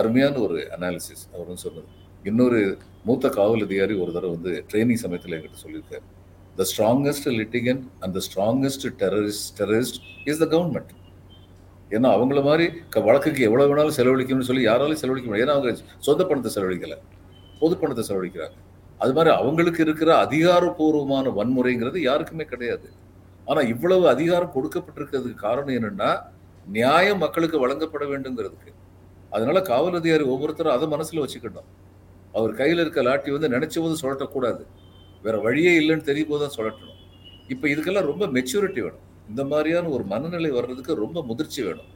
அருமையான 0.00 0.34
ஒரு 0.46 0.58
அனாலிசிஸ் 0.76 1.24
அவர் 1.34 1.64
சொன்னது. 1.64 1.88
இன்னொரு 2.30 2.60
மூத்த 3.08 3.26
காவல் 3.38 3.64
அதிகாரி 3.66 3.94
ஒரு 4.02 4.10
தடவை 4.16 4.32
வந்து 4.36 4.52
ட்ரைனிங் 4.70 5.02
சமயத்தில் 5.04 5.34
என்கிட்ட 5.36 5.58
சொல்லியிருக்காரு. 5.64 6.04
The 6.60 6.64
strongest 6.70 7.28
litigant 7.40 7.80
and 8.02 8.14
the 8.18 8.22
strongest 8.28 8.86
terrorist 9.02 9.50
terrorist 9.60 9.98
is 10.30 10.40
the 10.44 10.48
government 10.54 10.92
ஏன்னா 11.96 12.08
அவங்கள 12.16 12.40
மாதிரி 12.48 12.64
வழக்குக்கு 13.08 13.42
எவ்வளவு 13.48 13.68
வேணாலும் 13.70 13.96
செலவழிக்கணும்னு 13.98 14.48
சொல்லி 14.48 14.62
யாராலும் 14.70 15.00
செலவழிக்க 15.02 15.28
முடியாது. 15.28 15.46
ஏன்னா 15.46 15.56
அவங்க 15.58 15.72
சொந்த 16.06 16.22
பணத்தை 16.30 16.50
செலவழிக்கல. 16.56 16.96
பொது 17.60 17.74
பணத்தை 17.80 18.04
செலவழிக்கிறாங்க 18.08 18.56
அது 19.02 19.12
மாதிரி 19.16 19.30
அவங்களுக்கு 19.40 19.80
இருக்கிற 19.86 20.10
அதிகாரப்பூர்வமான 20.24 21.32
வன்முறைங்கிறது 21.38 21.98
யாருக்குமே 22.08 22.44
கிடையாது. 22.52 22.88
ஆனால் 23.50 23.68
இவ்வளவு 23.72 24.04
அதிகாரம் 24.12 24.54
கொடுக்கப்பட்டிருக்கிறதுக்கு 24.56 25.38
காரணம் 25.46 25.76
என்னென்னா 25.78 26.10
நியாயம் 26.76 27.20
மக்களுக்கு 27.24 27.58
வழங்கப்பட 27.64 28.04
வேண்டுங்கிறதுக்கு. 28.12 28.70
அதனால 29.34 29.58
காவல் 29.70 29.98
அதிகாரி 30.00 30.24
ஒவ்வொருத்தரும் 30.34 30.74
அதை 30.76 30.86
மனசில் 30.94 31.22
வச்சுக்கணும். 31.24 31.68
அவர் 32.38 32.52
கையில் 32.60 32.82
இருக்க 32.84 33.02
லாட்டி 33.08 33.30
வந்து 33.36 33.48
நினைச்ச 33.56 33.76
போது 33.84 33.94
சுழட்டக்கூடாது. 34.02 34.62
வேற 35.26 35.36
வழியே 35.46 35.72
இல்லைன்னு 35.80 36.08
தெரியும் 36.08 36.30
போது 36.32 36.42
தான் 36.44 36.56
சுழட்டணும். 36.56 36.98
இப்போ 37.54 37.66
இதுக்கெல்லாம் 37.72 38.08
ரொம்ப 38.10 38.24
மெச்சூரிட்டி 38.36 38.80
வேணும். 38.86 39.04
இந்த 39.30 39.42
மாதிரியான 39.52 39.90
ஒரு 39.96 40.04
மனநிலை 40.12 40.50
வர்றதுக்கு 40.56 40.94
ரொம்ப 41.04 41.22
முதிர்ச்சி 41.30 41.60
வேணும். 41.68 41.90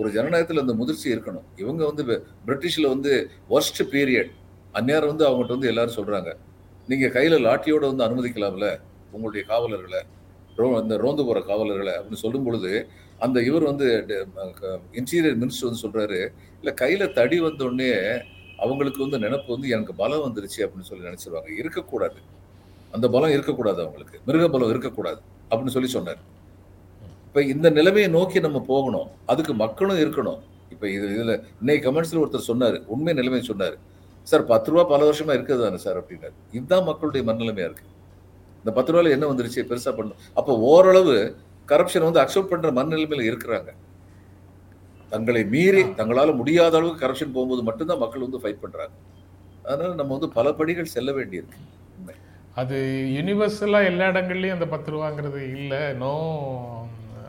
ஒரு 0.00 0.10
ஜனநாயகத்தில் 0.16 0.62
அந்த 0.64 0.74
முதிர்ச்சி 0.80 1.08
இருக்கணும். 1.14 1.46
இவங்க 1.62 1.82
வந்து 1.90 2.04
பிரிட்டிஷில் 2.48 2.92
வந்து 2.94 3.12
ஒர்ஸ்ட் 3.54 3.82
பீரியட் 3.94 4.30
அந்நேரம் 4.72 5.06
வந்து 5.06 5.28
அவங்ககிட்ட 5.28 5.48
வந்து 5.48 5.66
எல்லாரும் 5.66 5.94
சொல்கிறாங்க 5.94 6.34
நீங்கள் 6.88 7.10
கையில் 7.10 7.44
லாட்டியோடு 7.44 7.94
வந்து 7.94 8.04
அனுமதிக்கலாம்ல 8.04 8.80
உங்களுடைய 9.10 9.46
காவலர்களை 9.46 10.02
ரோ- 10.56 10.80
அந்த 10.80 10.96
ரோந்து 10.96 11.24
போகிற 11.24 11.40
காவலர்களை 11.40 11.92
அப்படின்னு 11.92 12.14
சொல்லும் 12.14 12.44
பொழுது 12.44 12.86
அந்த 13.18 13.42
இவர் 13.42 13.62
வந்து 13.62 14.06
இன்டீரியர் 14.92 15.36
மினிஸ்டர் 15.36 15.64
வந்து 15.64 15.82
சொல்கிறாரு 15.82 16.32
இல்லை 16.56 16.74
கையில் 16.74 17.12
தடி 17.12 17.40
வந்தோடனே 17.40 18.22
அவங்களுக்கு 18.58 19.08
வந்து 19.08 19.28
நினப்பு 19.28 19.46
வந்து 19.46 19.68
எனக்கு 19.68 19.94
பலம் 19.94 20.20
வந்துருச்சு 20.20 20.58
அப்படின்னு 20.58 20.80
சொல்லி 20.80 21.08
நினச்சிருவாங்க. 21.08 21.50
இருக்கக்கூடாது. 21.58 22.14
அந்த 22.92 23.08
பலம் 23.08 23.30
இருக்கக்கூடாது 23.30 23.80
அவங்களுக்கு. 23.80 24.20
மிருக 24.26 24.48
பலம் 24.48 24.68
இருக்கக்கூடாது 24.68 25.20
அப்படின்னு 25.50 25.66
சொல்லி 25.66 25.88
சொன்னார். 25.88 26.18
இப்போ 27.26 27.42
இந்த 27.42 27.70
நிலைமையை 27.70 28.10
நோக்கி 28.10 28.40
நம்ம 28.40 28.60
போகணும். 28.60 29.08
அதுக்கு 29.26 29.54
மக்களும் 29.54 29.98
இருக்கணும். 29.98 30.38
இப்போ 30.70 30.88
இது 30.88 31.14
இதில் 31.14 31.42
இன்னைக்கு 31.58 31.92
கமெண்ட்ஸில் 31.92 32.28
ஒருத்தர் 32.28 32.36
சொன்னார் 32.36 32.80
உண்மை 32.86 33.12
நிலைமை 33.12 33.42
சொன்னார். 33.42 33.76
சார் 34.30 34.44
பத்து 34.50 34.70
ரூபா 34.70 34.82
பல 34.92 35.00
வருஷமா 35.08 35.32
இருக்குது 35.36 35.62
தானே 35.66 35.78
சார் 35.84 35.98
அப்படின்னாரு. 36.00 36.36
இதுதான் 36.56 36.88
மக்களுடைய 36.88 37.22
மனநிலைமையா 37.28 37.68
இருக்கு. 37.68 37.86
இந்த 38.62 38.70
பத்து 38.78 38.92
ரூபாயில 38.92 39.14
என்ன 39.16 39.28
வந்துருச்சு? 39.30 39.60
பெருசா 39.70 39.92
பண்ணும் 39.98 40.18
அப்ப 40.40 40.56
ஓரளவு 40.72 41.14
கரப்ஷன் 41.70 42.06
வந்து 42.08 42.20
அக்செப்ட் 42.22 42.52
பண்ற 42.52 42.70
மனநிலைமையில 42.78 43.28
இருக்கிறாங்க. 43.30 43.70
தங்களை 45.12 45.42
மீறி 45.54 45.82
தங்களால 46.00 46.30
முடியாத 46.40 46.74
அளவுக்கு 46.78 47.02
கரப்ஷன் 47.04 47.34
போகும்போது 47.36 47.62
மட்டும்தான் 47.68 48.02
மக்கள் 48.02 48.24
வந்து 48.26 48.40
ஃபைட் 48.42 48.62
பண்றாங்க. 48.64 48.94
அதனால 49.70 49.92
நம்ம 50.00 50.12
வந்து 50.16 50.28
பல 50.36 50.52
படிகள் 50.60 50.92
செல்ல 50.94 51.10
வேண்டியிருக்கு. 51.18 51.60
அது 52.60 52.76
யூனிவர்சலாக 53.16 53.90
எல்லா 53.90 54.06
இடங்கள்லையும் 54.12 54.56
அந்த 54.56 54.66
பத்து 54.74 54.88
ரூபாங்கிறது 54.94 55.40
இல்லை. 55.56 55.80
நோ 56.02 56.12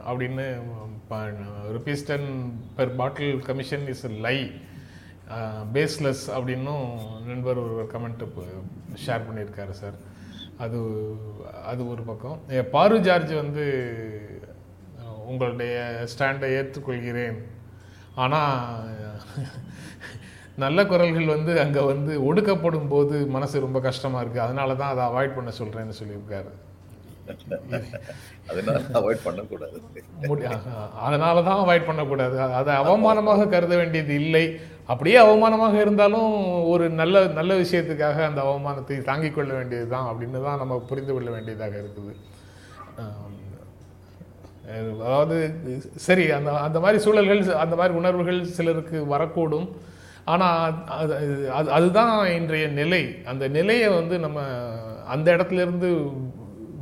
அப்படின்னு 0.10 0.46
rupees 1.76 2.06
ten 2.10 2.30
per 2.78 2.94
bottle 3.00 3.34
commission 3.50 3.86
is 3.94 4.06
lie 4.26 4.38
baseless 5.76 6.24
அப்படின்னும் 6.36 6.86
நண்பர் 7.30 7.62
ஒரு 7.66 7.86
கமெண்ட் 7.94 8.24
ஷேர் 9.06 9.28
பண்ணியிருக்காரு 9.28 9.74
சார் 9.82 9.98
அது 10.66 10.80
அது 11.72 11.82
ஒரு 11.94 12.04
பக்கம். 12.10 12.38
பாரு 12.76 12.98
ஜார்ஜ் 13.08 13.34
வந்து 13.44 13.66
உங்களுடைய 15.32 15.76
ஸ்டாண்டை 16.14 16.50
ஏற்றுக்கொள்கிறேன். 16.60 17.38
ஆனால் 18.24 18.50
நல்ல 20.64 20.80
குரல்கள் 20.90 21.34
வந்து 21.36 21.52
அங்கே 21.64 21.82
வந்து 21.92 22.14
ஒடுக்கப்படும் 22.30 22.90
போது 22.94 23.16
மனசு 23.36 23.66
ரொம்ப 23.66 23.80
கஷ்டமாக 23.86 24.24
இருக்குது 24.24 24.46
அதனால 24.48 24.70
தான் 24.82 24.92
அதை 24.94 25.04
அவாய்ட் 25.10 25.38
பண்ண 25.38 25.52
சொல்கிறேன்னு 25.60 26.00
சொல்லியிருக்காரு. 26.00 26.52
அதனால 28.52 28.80
தான் 31.48 31.62
அவாய்ட் 31.62 31.88
பண்ணக்கூடாது. 31.90 32.36
அதை 32.60 32.72
அவமானமாக 32.82 33.48
கருத 33.54 33.74
வேண்டியது 33.82 34.14
இல்லை. 34.24 34.46
அப்படியே 34.92 35.18
அவமானமாக 35.24 35.76
இருந்தாலும் 35.84 36.32
ஒரு 36.74 36.86
நல்ல 37.02 37.16
நல்ல 37.40 37.52
விஷயத்துக்காக 37.64 38.18
அந்த 38.30 38.42
அவமானத்தை 38.48 38.98
தாங்கிக் 39.10 39.36
கொள்ள 39.38 39.52
வேண்டியது 39.58 39.88
தான் 39.94 40.08
அப்படின்னு 40.12 40.40
தான் 40.48 40.62
நம்ம 40.62 40.78
புரிந்து 40.90 41.14
கொள்ள 41.16 41.30
வேண்டியதாக 41.36 41.76
இருக்குது. 41.82 42.14
அதாவது 45.06 45.38
சரி 46.08 46.26
அந்த 46.38 46.52
அந்த 46.66 46.78
மாதிரி 46.84 47.00
சூழல்கள் 47.06 47.42
அந்த 47.64 47.76
மாதிரி 47.80 47.94
உணர்வுகள் 48.02 48.40
சிலருக்கு 48.58 48.98
வரக்கூடும். 49.14 49.68
ஆனால் 50.32 50.74
அது 51.02 51.14
அது 51.60 51.70
அதுதான் 51.78 52.16
இன்றைய 52.38 52.66
நிலை. 52.82 53.04
அந்த 53.32 53.44
நிலையை 53.58 53.90
வந்து 54.00 54.18
நம்ம 54.26 54.40
அந்த 55.16 55.28
இடத்துல 55.36 55.64
இருந்து 55.66 55.90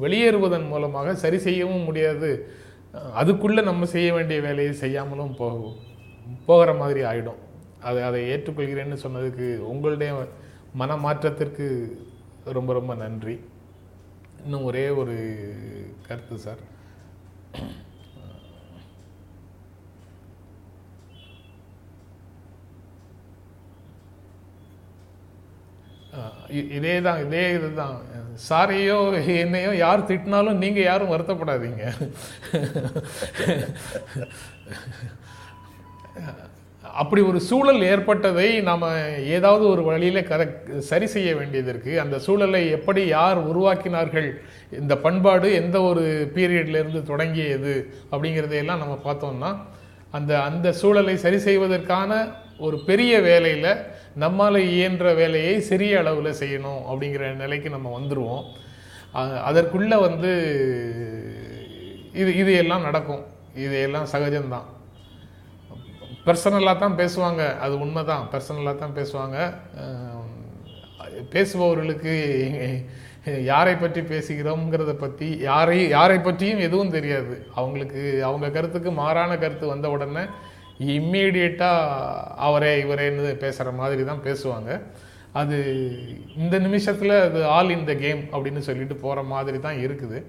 வெளியேறுவதன் 0.03 0.67
மூலமாக 0.73 1.13
சரி 1.25 1.39
செய்யவும் 1.47 1.87
முடியாது. 1.89 2.31
அதுக்குள்ளே 3.21 3.61
நம்ம 3.69 3.85
செய்ய 3.95 4.09
வேண்டிய 4.17 4.39
வேலையை 4.47 4.73
செய்யாமலும் 4.83 5.37
போகும் 5.41 5.77
போகிற 6.47 6.69
மாதிரி 6.81 7.01
ஆகிடும் 7.09 7.39
அதை 7.87 7.99
அதை 8.07 8.21
ஏற்றுக்கொள்கிறேன்னு 8.33 8.97
சொன்னதுக்கு 9.03 9.47
உங்களுடைய 9.73 10.11
மன 10.81 10.97
மாற்றத்திற்கு 11.05 11.67
ரொம்ப 12.57 12.71
ரொம்ப 12.79 12.93
நன்றி. 13.03 13.35
இன்னும் 14.43 14.67
ஒரே 14.69 14.83
ஒரு 15.01 15.15
கருத்து 16.07 16.37
சார். 16.47 16.63
இதே 26.77 26.93
தான் 27.05 27.19
இதே 27.23 27.41
இதுதான் 27.55 27.97
சாரையோ 28.47 28.95
என்னையோ 29.41 29.71
யார் 29.83 30.07
திட்டினாலும் 30.09 30.61
நீங்கள் 30.63 30.87
யாரும் 30.87 31.11
வருத்தப்படாதீங்க. 31.13 31.83
அப்படி 37.01 37.21
ஒரு 37.21 37.39
சூழல் 37.39 37.81
ஏற்பட்டதை 37.81 38.61
நாம் 38.61 38.85
ஏதாவது 39.35 39.67
ஒரு 39.67 39.83
வழியில் 39.83 40.27
கரெக்ட் 40.29 40.77
சரி 40.77 41.07
செய்ய 41.07 41.35
வேண்டியது 41.35 41.69
இருக்குது 41.73 42.01
அந்த 42.03 42.19
சூழலை 42.19 42.69
எப்படி 42.69 43.01
யார் 43.07 43.39
உருவாக்கினார்கள்? 43.51 44.29
இந்த 44.71 44.95
பண்பாடு 44.95 45.53
எந்த 45.53 45.81
ஒரு 45.81 46.31
பீரியட்லேருந்து 46.35 47.01
தொடங்கியது? 47.03 47.73
அப்படிங்கிறதையெல்லாம் 48.11 48.81
நம்ம 48.83 48.97
பார்த்தோம்னா 49.05 49.51
அந்த 50.11 50.41
அந்த 50.41 50.71
சூழலை 50.71 51.17
சரி 51.17 51.37
செய்வதற்கான 51.37 52.11
ஒரு 52.57 52.77
பெரிய 52.85 53.19
வேலையில் 53.19 53.71
நம்மால் 54.23 54.59
இயன்ற 54.59 55.13
வேலையை 55.13 55.59
சிறிய 55.61 55.99
அளவில் 55.99 56.39
செய்யணும் 56.41 56.81
அப்படிங்கிற 56.89 57.35
நிலைக்கு 57.35 57.69
நம்ம 57.69 57.99
வந்துடுவோம் 57.99 58.45
அதற்குள்ளே 59.49 59.97
வந்து 59.97 60.31
இது 62.13 62.35
இது 62.35 62.51
எல்லாம் 62.53 62.81
நடக்கும். 62.81 63.23
இது 63.55 63.81
எல்லாம் 63.81 64.07
சகஜம்தான். 64.13 64.67
பர்சனலாக 66.29 66.77
தான் 66.83 66.99
பேசுவாங்க. 67.01 67.43
அது 67.65 67.75
உண்மை 67.85 68.03
தான் 68.11 68.25
பர்சனலாக 68.33 68.75
தான் 68.83 68.97
பேசுவாங்க. 68.99 69.37
பேசுபவர்களுக்கு 71.35 72.13
யாரை 73.51 73.73
பற்றி 73.75 74.01
பேசுகிறோங்கிறத 74.11 74.91
பற்றி 75.01 75.27
யாரை 75.47 75.77
யாரை 75.95 76.17
பற்றியும் 76.27 76.61
எதுவும் 76.67 76.93
தெரியாது. 76.95 77.33
அவங்களுக்கு 77.59 78.01
அவங்க 78.27 78.47
கருத்துக்கு 78.55 78.91
மாறான 79.01 79.31
கருத்து 79.43 79.65
வந்த 79.71 79.89
உடனே 79.95 80.23
இம்மீடியட்டாக 80.95 82.35
அவரே 82.47 82.71
இவரேன்னு 82.83 83.31
பேசுகிற 83.43 83.71
மாதிரி 83.81 84.03
தான் 84.09 84.25
பேசுவாங்க. 84.27 84.69
அது 85.39 85.57
இந்த 86.43 86.55
நிமிஷத்தில் 86.65 87.15
அது 87.25 87.39
ஆல் 87.55 87.73
இன் 87.75 87.89
த 87.89 87.95
கேம் 88.03 88.21
அப்படின்னு 88.33 88.61
சொல்லிட்டு 88.69 88.95
போகிற 89.03 89.23
மாதிரி 89.33 89.59
தான் 89.67 89.81
இருக்குது. 89.85 90.19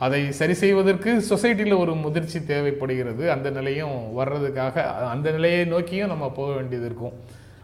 அதை 0.00 0.32
சரி 0.32 0.54
செய்வதற்கு 0.54 1.24
சொசைட்டியில் 1.30 1.78
ஒரு 1.78 1.94
முதிர்ச்சி 1.94 2.44
தேவைப்படுகிறது. 2.44 3.30
அந்த 3.30 3.50
நிலையும் 3.50 4.18
வர்றதுக்காக 4.18 4.82
அந்த 4.84 5.30
நிலையை 5.30 5.64
நோக்கியும் 5.64 6.08
நம்ம 6.08 6.30
போக 6.30 6.52
வேண்டியது 6.52 6.86
இருக்கும். 6.86 7.12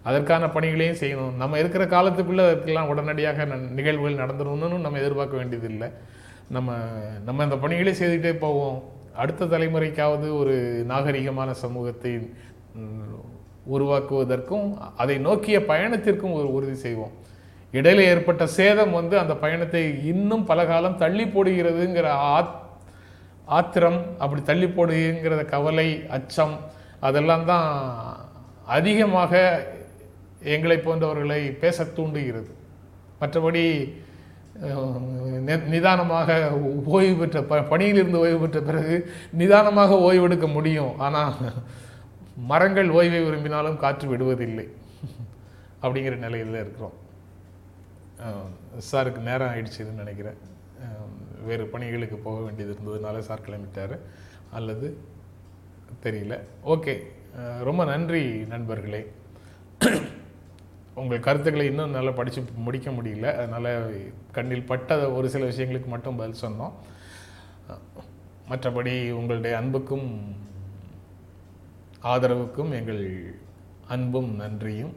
அதற்கான 0.03 0.49
பணிகளையும் 0.49 0.97
செய்யணும். 0.97 1.37
நம்ம 1.37 1.59
இருக்கிற 1.59 1.85
காலத்துக்குள்ளே 1.85 2.45
அதற்கெல்லாம் 2.45 2.89
உடனடியாக 2.89 3.47
ந- 3.47 3.71
நிகழ்வுகள் 3.71 4.27
நடந்துடணும்னு 4.27 4.81
நம்ம 4.81 4.99
எதிர்பார்க்க 4.99 5.37
வேண்டியதில்லை. 5.37 5.89
நம்ம 6.51 6.75
நம்ம 7.25 7.43
அந்த 7.43 7.57
பணிகளை 7.57 7.93
செய்துகிட்டே 7.93 8.39
போவோம். 8.39 8.83
அடுத்த 9.17 9.45
தலைமுறைக்காவது 9.45 10.39
ஒரு 10.39 10.85
நாகரிகமான 10.89 11.51
சமூகத்தை 11.51 12.31
உருவாக்குவதற்கும் 13.75 14.77
அதை 14.97 15.19
நோக்கிய 15.19 15.65
பயணத்திற்கும் 15.65 16.33
ஒரு 16.33 16.53
உறுதி 16.53 16.75
செய்வோம். 16.75 17.25
இடையில 17.77 18.07
ஏற்பட்ட 18.13 18.45
சேதம் 18.59 18.93
வந்து 18.93 19.15
அந்த 19.23 19.35
பயணத்தை 19.35 19.83
இன்னும் 20.13 20.45
பல 20.45 20.61
காலம் 20.67 21.01
தள்ளி 21.05 21.25
போடுகிறதுங்கிற 21.25 22.09
ஆத் 22.35 22.55
ஆத்திரம் 23.49 23.99
அப்படி 24.19 24.41
தள்ளி 24.43 24.67
போடுங்கிற 24.67 25.43
கவலை 25.55 25.89
அச்சம் 26.17 26.57
அதெல்லாம் 27.01 27.45
தான் 27.45 27.69
அதிகமாக 28.77 29.33
எங்களை 30.55 30.77
போன்றவர்களை 30.79 31.41
பேச 31.63 31.85
தூண்டுகிறது. 31.97 32.51
மற்றபடி 33.21 33.65
நிதானமாக 35.73 36.29
ஓய்வு 36.97 37.15
பெற்ற 37.21 37.39
ப 37.43 37.57
பணியிலிருந்து 37.73 38.19
ஓய்வு 38.19 38.39
பெற்ற 38.39 38.61
பிறகு 38.61 38.97
நிதானமாக 39.41 39.99
ஓய்வெடுக்க 40.09 40.47
முடியும். 40.53 40.93
ஆனால் 40.99 41.35
மரங்கள் 42.51 42.91
ஓய்வை 42.99 43.21
விரும்பினாலும் 43.25 43.81
காற்று 43.85 44.07
விடுவதில்லை. 44.13 44.67
அப்படிங்கிற 45.83 46.15
நிலையில் 46.17 46.61
இருக்கிறோம். 46.63 46.97
சாருக்கு 48.93 49.19
நேரம் 49.19 49.49
ஆயிடுச்சுன்னு 49.49 49.93
நினைக்கிறேன். 49.93 50.37
வேறு 51.45 51.67
பணிகளுக்கு 51.67 52.17
போக 52.17 52.41
வேண்டியது 52.41 52.75
இருந்ததுனால 52.75 53.19
சார் 53.19 53.41
கிளம்பிட்டார். 53.41 53.99
அல்லது 54.53 54.99
தெரியல. 56.03 56.41
ஓகே. 56.67 57.03
ரொம்ப 57.63 57.85
நன்றி 57.85 58.45
நண்பர்களே. 58.47 59.13
உங்கள் 60.95 61.21
கருத்துக்களை 61.21 61.69
இன்னும் 61.69 61.91
நல்லா 61.91 62.11
படித்து 62.11 62.45
முடிக்க 62.55 62.91
முடியல. 62.91 63.33
அதனால் 63.33 63.95
கண்ணில் 64.33 64.67
பட்ட 64.67 65.13
ஒரு 65.13 65.29
சில 65.29 65.45
விஷயங்களுக்கு 65.45 65.87
மட்டும் 65.87 66.17
பதில் 66.17 66.41
சொன்னோம். 66.41 66.73
மற்றபடி 68.49 69.11
உங்களுடைய 69.11 69.57
அன்புக்கும் 69.57 70.37
ஆதரவுக்கும் 72.03 72.71
எங்கள் 72.71 73.35
அன்பும் 73.89 74.35
நன்றியும். 74.35 74.97